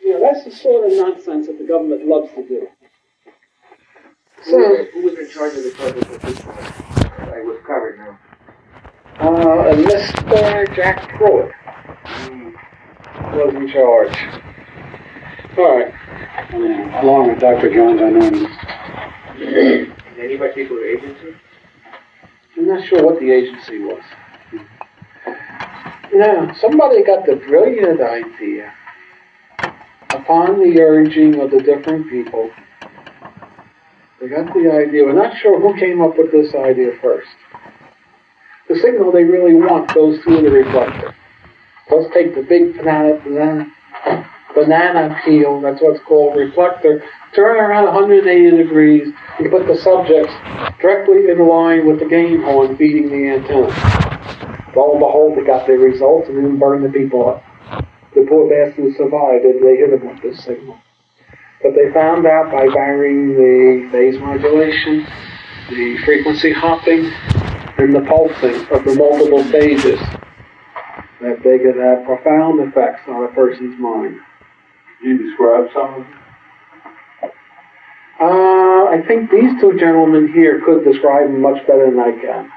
You 0.00 0.14
know, 0.14 0.20
that's 0.20 0.44
the 0.44 0.50
sort 0.50 0.90
of 0.90 0.98
nonsense 0.98 1.46
that 1.46 1.58
the 1.58 1.64
government 1.64 2.06
loves 2.06 2.30
to 2.34 2.46
do. 2.46 2.68
Who, 4.44 4.56
was, 4.56 4.86
who 4.92 5.02
was 5.02 5.18
in 5.18 5.30
charge 5.30 5.54
of 5.54 5.64
the 5.64 5.70
project 5.70 6.10
at 6.10 6.20
this 6.22 6.40
point? 6.40 6.58
I 7.18 7.40
was 7.40 7.58
covered 7.66 7.98
now. 7.98 8.18
Uh, 9.20 9.68
and 9.68 9.84
Mr. 9.84 10.74
Jack 10.74 11.08
Pruitt 11.10 11.52
was 13.32 13.54
in 13.54 13.68
charge. 13.70 14.16
All 15.56 15.78
right. 15.78 15.94
Along 17.02 17.28
with 17.28 17.38
Dr. 17.38 17.72
Jones, 17.72 18.00
I 18.02 18.10
know 18.10 18.24
him. 18.24 19.94
Any 20.18 20.36
particular 20.36 20.84
agency? 20.84 21.36
I'm 22.56 22.66
not 22.66 22.86
sure 22.86 23.04
what 23.04 23.20
the 23.20 23.30
agency 23.30 23.78
was. 23.78 24.02
Now, 26.12 26.52
somebody 26.54 27.04
got 27.04 27.26
the 27.26 27.36
brilliant 27.36 28.00
idea, 28.00 28.72
upon 30.10 30.58
the 30.58 30.80
urging 30.80 31.40
of 31.40 31.50
the 31.50 31.60
different 31.60 32.08
people, 32.08 32.50
they 34.20 34.28
got 34.28 34.52
the 34.54 34.70
idea. 34.72 35.04
We're 35.04 35.12
not 35.12 35.36
sure 35.36 35.60
who 35.60 35.78
came 35.78 36.00
up 36.00 36.16
with 36.16 36.32
this 36.32 36.54
idea 36.54 36.92
first. 37.02 37.28
The 38.74 38.80
signal 38.80 39.12
they 39.12 39.22
really 39.22 39.54
want 39.54 39.94
goes 39.94 40.18
through 40.24 40.42
the 40.42 40.50
reflector. 40.50 41.14
Let's 41.92 42.12
take 42.12 42.34
the 42.34 42.42
big 42.42 42.76
banana, 42.76 43.20
banana, 43.22 43.70
banana 44.52 45.20
peel, 45.24 45.60
that's 45.60 45.80
what's 45.80 46.02
called 46.02 46.36
reflector, 46.36 47.04
turn 47.36 47.56
around 47.56 47.84
180 47.84 48.56
degrees, 48.56 49.14
and 49.38 49.48
put 49.48 49.68
the 49.68 49.76
subjects 49.76 50.34
directly 50.82 51.30
in 51.30 51.46
line 51.46 51.86
with 51.86 52.00
the 52.00 52.06
game 52.06 52.42
horn 52.42 52.76
feeding 52.76 53.10
the 53.10 53.38
antenna. 53.38 53.70
Lo 54.74 54.90
and 54.90 54.98
behold, 54.98 55.38
they 55.38 55.46
got 55.46 55.68
their 55.68 55.78
results 55.78 56.28
and 56.28 56.36
then 56.36 56.58
burned 56.58 56.84
the 56.84 56.90
people 56.90 57.28
up. 57.28 57.44
The 58.16 58.26
poor 58.28 58.50
bastards 58.50 58.96
survived 58.96 59.44
and 59.44 59.62
they 59.64 59.76
hit 59.76 59.90
them 59.90 60.08
with 60.08 60.20
this 60.20 60.42
signal. 60.42 60.80
But 61.62 61.76
they 61.76 61.92
found 61.94 62.26
out 62.26 62.50
by 62.50 62.66
varying 62.74 63.38
the 63.38 63.88
phase 63.92 64.18
modulation, 64.18 65.06
the 65.70 65.96
frequency 66.04 66.52
hopping, 66.52 67.12
and 67.78 67.94
the 67.94 68.00
pulsing 68.02 68.66
of 68.70 68.84
the 68.84 68.94
multiple 68.94 69.42
stages 69.44 69.98
that 71.20 71.42
they 71.42 71.58
could 71.58 71.76
have 71.76 72.04
profound 72.04 72.60
effects 72.60 73.02
on 73.08 73.24
a 73.24 73.28
person's 73.28 73.78
mind. 73.80 74.20
Can 75.00 75.10
you 75.10 75.28
describe 75.28 75.66
some 75.72 75.94
of 75.94 76.04
them? 76.04 76.20
Uh, 78.20 78.86
I 78.94 79.02
think 79.08 79.30
these 79.30 79.60
two 79.60 79.76
gentlemen 79.78 80.32
here 80.32 80.62
could 80.64 80.84
describe 80.84 81.26
them 81.26 81.42
much 81.42 81.66
better 81.66 81.90
than 81.90 81.98
I 81.98 82.12
can. 82.12 82.50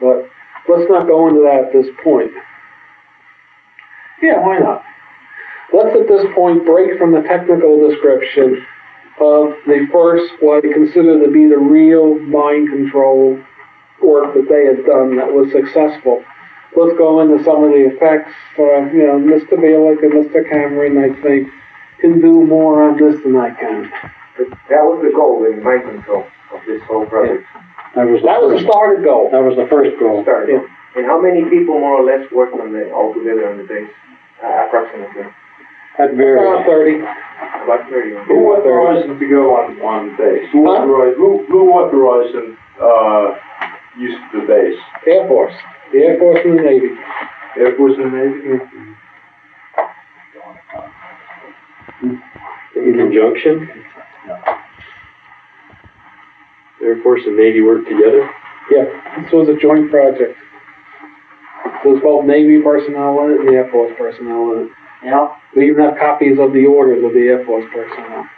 But 0.00 0.28
let's 0.68 0.90
not 0.90 1.06
go 1.06 1.28
into 1.28 1.42
that 1.42 1.66
at 1.66 1.72
this 1.72 1.86
point. 2.02 2.32
Yeah, 4.22 4.40
why 4.40 4.58
not? 4.58 4.82
Let's 5.72 5.96
at 5.96 6.08
this 6.08 6.26
point 6.34 6.66
break 6.66 6.98
from 6.98 7.12
the 7.12 7.22
technical 7.22 7.88
description 7.88 8.66
of 9.20 9.54
the 9.66 9.86
first, 9.92 10.32
what 10.40 10.64
I 10.64 10.72
consider 10.72 11.24
to 11.24 11.30
be 11.30 11.46
the 11.46 11.58
real 11.58 12.18
mind 12.18 12.70
control 12.70 13.38
work 14.02 14.34
that 14.34 14.46
they 14.48 14.64
had 14.66 14.84
done 14.86 15.16
that 15.16 15.32
was 15.32 15.50
successful. 15.52 16.24
Let's 16.76 16.96
go 16.96 17.20
into 17.20 17.42
some 17.44 17.64
of 17.64 17.70
the 17.70 17.90
effects. 17.90 18.30
Uh, 18.58 18.86
you 18.94 19.02
know, 19.06 19.18
Mr. 19.18 19.58
Bielek 19.58 20.02
and 20.02 20.12
Mr. 20.24 20.48
Cameron, 20.48 20.98
I 20.98 21.10
think, 21.22 21.48
can 22.00 22.20
do 22.20 22.44
more 22.46 22.82
on 22.88 22.96
this 22.96 23.20
than 23.22 23.36
I 23.36 23.50
can. 23.50 23.90
That 24.70 24.86
was 24.86 25.02
the 25.04 25.12
goal 25.14 25.44
in 25.44 25.62
mind 25.62 25.82
control 25.84 26.24
of 26.54 26.60
this 26.66 26.80
whole 26.86 27.06
project. 27.06 27.44
That 27.96 28.06
was 28.06 28.22
the 28.22 28.26
That 28.28 28.40
was 28.40 28.52
first, 28.54 28.64
a 28.64 28.68
started 28.70 29.04
goal. 29.04 29.28
that 29.32 29.42
was 29.42 29.56
the 29.56 29.66
first 29.68 29.98
goal. 29.98 30.22
Started. 30.22 30.62
And 30.96 31.06
how 31.06 31.20
many 31.20 31.42
people 31.50 31.78
more 31.78 32.00
or 32.00 32.04
less 32.06 32.24
worked 32.32 32.54
on 32.58 32.72
the 32.72 32.90
altogether 32.92 33.50
on 33.50 33.58
the 33.58 33.64
base? 33.64 33.90
Uh, 34.42 34.66
approximately. 34.66 35.26
That 35.98 36.14
Around 36.16 36.64
varies. 36.64 37.02
30. 37.04 37.66
About 37.66 37.90
30. 37.90 38.10
Who 38.30 38.36
authorized 38.56 39.08
them 39.10 39.18
to 39.18 39.28
go 39.28 39.54
on, 39.58 39.76
on 39.82 40.16
base? 40.16 40.48
Who 40.52 40.64
Huh? 40.64 40.80
authorized, 40.86 41.16
who, 41.18 41.44
who 41.50 41.70
authorized 41.76 42.32
them, 42.34 42.56
uh, 42.80 43.36
use 43.98 44.16
of 44.16 44.40
the 44.40 44.46
base? 44.46 44.78
Air 45.06 45.26
Force. 45.28 45.54
The 45.92 45.98
Air 45.98 46.18
Force 46.18 46.40
and 46.44 46.58
the 46.58 46.62
Navy. 46.62 46.94
Air 47.58 47.76
Force 47.76 47.94
and 47.98 48.12
Navy? 48.12 48.64
In 52.76 52.94
conjunction? 52.96 53.68
No. 54.26 54.36
Air 56.82 57.02
Force 57.02 57.22
and 57.26 57.36
Navy 57.36 57.60
work 57.60 57.84
together? 57.84 58.30
Yeah, 58.70 58.84
this 59.20 59.32
was 59.32 59.48
a 59.48 59.60
joint 59.60 59.90
project. 59.90 60.38
There 61.82 61.92
was 61.92 62.02
both 62.02 62.24
Navy 62.24 62.60
personnel 62.62 63.24
in 63.24 63.30
it 63.32 63.40
and 63.40 63.48
the 63.48 63.54
Air 63.54 63.70
Force 63.70 63.92
personnel 63.98 64.52
in 64.52 64.66
it. 64.66 64.70
Yeah. 65.04 65.34
We 65.56 65.68
even 65.68 65.82
have 65.82 65.98
copies 65.98 66.38
of 66.38 66.52
the 66.52 66.66
orders 66.66 67.02
of 67.04 67.12
the 67.12 67.26
Air 67.26 67.44
Force 67.44 67.64
personnel. 67.72 68.28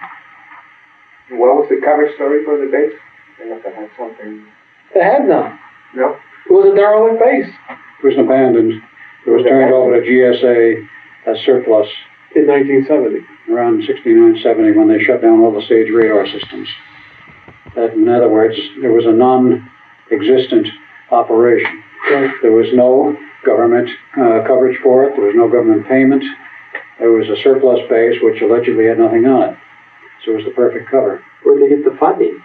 What 1.33 1.57
was 1.57 1.67
the 1.69 1.81
cover 1.85 2.09
story 2.15 2.45
for 2.45 2.57
the 2.59 2.71
base? 2.71 2.95
They 3.39 3.51
must 3.51 3.65
have 3.65 3.75
had 3.75 3.91
something. 3.99 4.47
They 4.95 5.01
had 5.01 5.27
none. 5.29 5.59
No? 5.95 6.17
It 6.47 6.53
was 6.53 6.73
a 6.73 6.75
derelict 6.75 7.23
base 7.23 7.55
It 8.03 8.07
was 8.07 8.19
abandoned. 8.19 8.83
It 9.27 9.31
was 9.31 9.45
turned 9.45 9.73
over 9.73 10.01
to 10.01 10.07
GSA 10.07 10.89
as 11.27 11.39
surplus 11.45 11.89
in 12.35 12.47
1970. 12.47 13.25
around 13.53 13.85
69, 13.87 14.41
70 14.43 14.73
when 14.73 14.89
they 14.89 15.03
shut 15.03 15.23
down 15.23 15.41
all 15.41 15.53
the 15.53 15.67
SAGE 15.67 15.91
radar 15.91 16.27
systems. 16.27 16.69
That, 17.75 17.93
in 17.95 18.09
other 18.09 18.29
words, 18.29 18.57
there 18.81 18.93
was 18.93 19.07
a 19.07 19.13
non-existent 19.13 20.69
operation. 21.11 21.83
There 22.43 22.53
was 22.53 22.69
no 22.73 23.17
government 23.47 23.89
uh, 24.17 24.43
coverage 24.47 24.79
for 24.83 25.05
it. 25.05 25.17
There 25.17 25.27
was 25.27 25.35
no 25.37 25.49
government 25.49 25.89
payment. 25.89 26.25
There 26.99 27.13
was 27.13 27.29
a 27.29 27.37
surplus 27.43 27.81
base 27.89 28.21
which 28.23 28.43
allegedly 28.43 28.87
had 28.87 28.99
nothing 28.99 29.27
on 29.27 29.51
it. 29.51 29.59
So 30.25 30.33
it 30.33 30.37
was 30.37 30.45
the 30.45 30.51
perfect 30.53 30.91
cover. 30.91 31.25
Where 31.43 31.59
did 31.59 31.65
they 31.71 31.77
get 31.77 31.85
the 31.85 31.97
funding? 31.99 32.43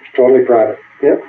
It's 0.00 0.16
totally 0.16 0.44
private. 0.44 0.78
Yep. 1.02 1.22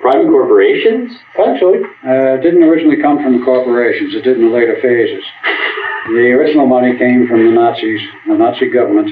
Private 0.00 0.28
corporations? 0.28 1.12
Actually, 1.38 1.80
Uh, 2.06 2.34
it 2.36 2.42
didn't 2.42 2.62
originally 2.64 2.96
come 3.00 3.22
from 3.22 3.42
corporations. 3.44 4.14
It 4.14 4.22
did 4.24 4.36
in 4.38 4.48
the 4.48 4.54
later 4.54 4.76
phases. 4.82 5.24
The 6.08 6.32
original 6.32 6.66
money 6.66 6.96
came 6.98 7.26
from 7.26 7.44
the 7.46 7.52
Nazis, 7.52 8.00
the 8.26 8.34
Nazi 8.34 8.66
government. 8.68 9.10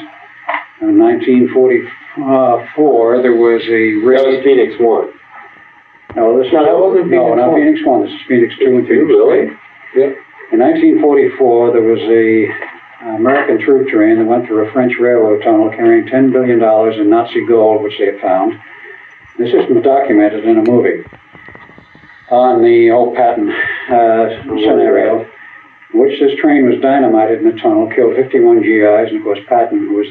In 0.83 0.99
1944, 0.99 3.23
there 3.23 3.35
was 3.37 3.63
a 3.69 3.95
raid. 4.05 4.19
That 4.19 4.27
was 4.27 4.43
Phoenix 4.45 4.75
One. 4.79 5.09
No, 6.17 6.37
this 6.43 6.53
No, 6.53 6.65
that 6.65 6.77
wasn't 6.77 7.09
no, 7.09 7.25
Phoenix 7.33 7.37
not 7.41 7.49
One. 7.53 7.61
Phoenix 7.61 7.81
One. 7.87 8.03
This 8.05 8.13
is 8.13 8.21
Phoenix 8.29 8.55
Two 8.59 8.77
and 8.77 8.87
Phoenix 8.87 9.07
Really? 9.09 9.47
Yep. 9.97 10.17
In 10.53 10.59
1944, 10.61 11.73
there 11.73 11.81
was 11.83 12.01
a 12.13 12.47
American 13.17 13.59
troop 13.65 13.89
train 13.89 14.19
that 14.19 14.27
went 14.27 14.47
through 14.47 14.67
a 14.69 14.73
French 14.73 14.93
railroad 15.01 15.41
tunnel 15.43 15.71
carrying 15.71 16.05
$10 16.07 16.31
billion 16.31 16.61
in 17.01 17.09
Nazi 17.11 17.41
gold, 17.47 17.83
which 17.83 17.97
they 17.99 18.07
had 18.13 18.21
found. 18.21 18.53
This 19.39 19.55
is 19.55 19.65
documented 19.83 20.45
in 20.45 20.59
a 20.59 20.63
movie. 20.63 21.05
On 22.31 22.63
the 22.63 22.91
old 22.91 23.17
Patton 23.17 23.51
uh, 23.51 24.43
scenario, 24.45 25.27
in 25.93 26.01
which 26.01 26.21
this 26.21 26.39
train 26.39 26.69
was 26.69 26.81
dynamited 26.81 27.41
in 27.41 27.51
the 27.51 27.61
tunnel, 27.61 27.91
killed 27.95 28.15
51 28.15 28.63
GIs, 28.63 29.09
and 29.09 29.17
of 29.17 29.23
course 29.23 29.39
Patton, 29.49 29.79
who 29.79 29.95
was 29.95 30.07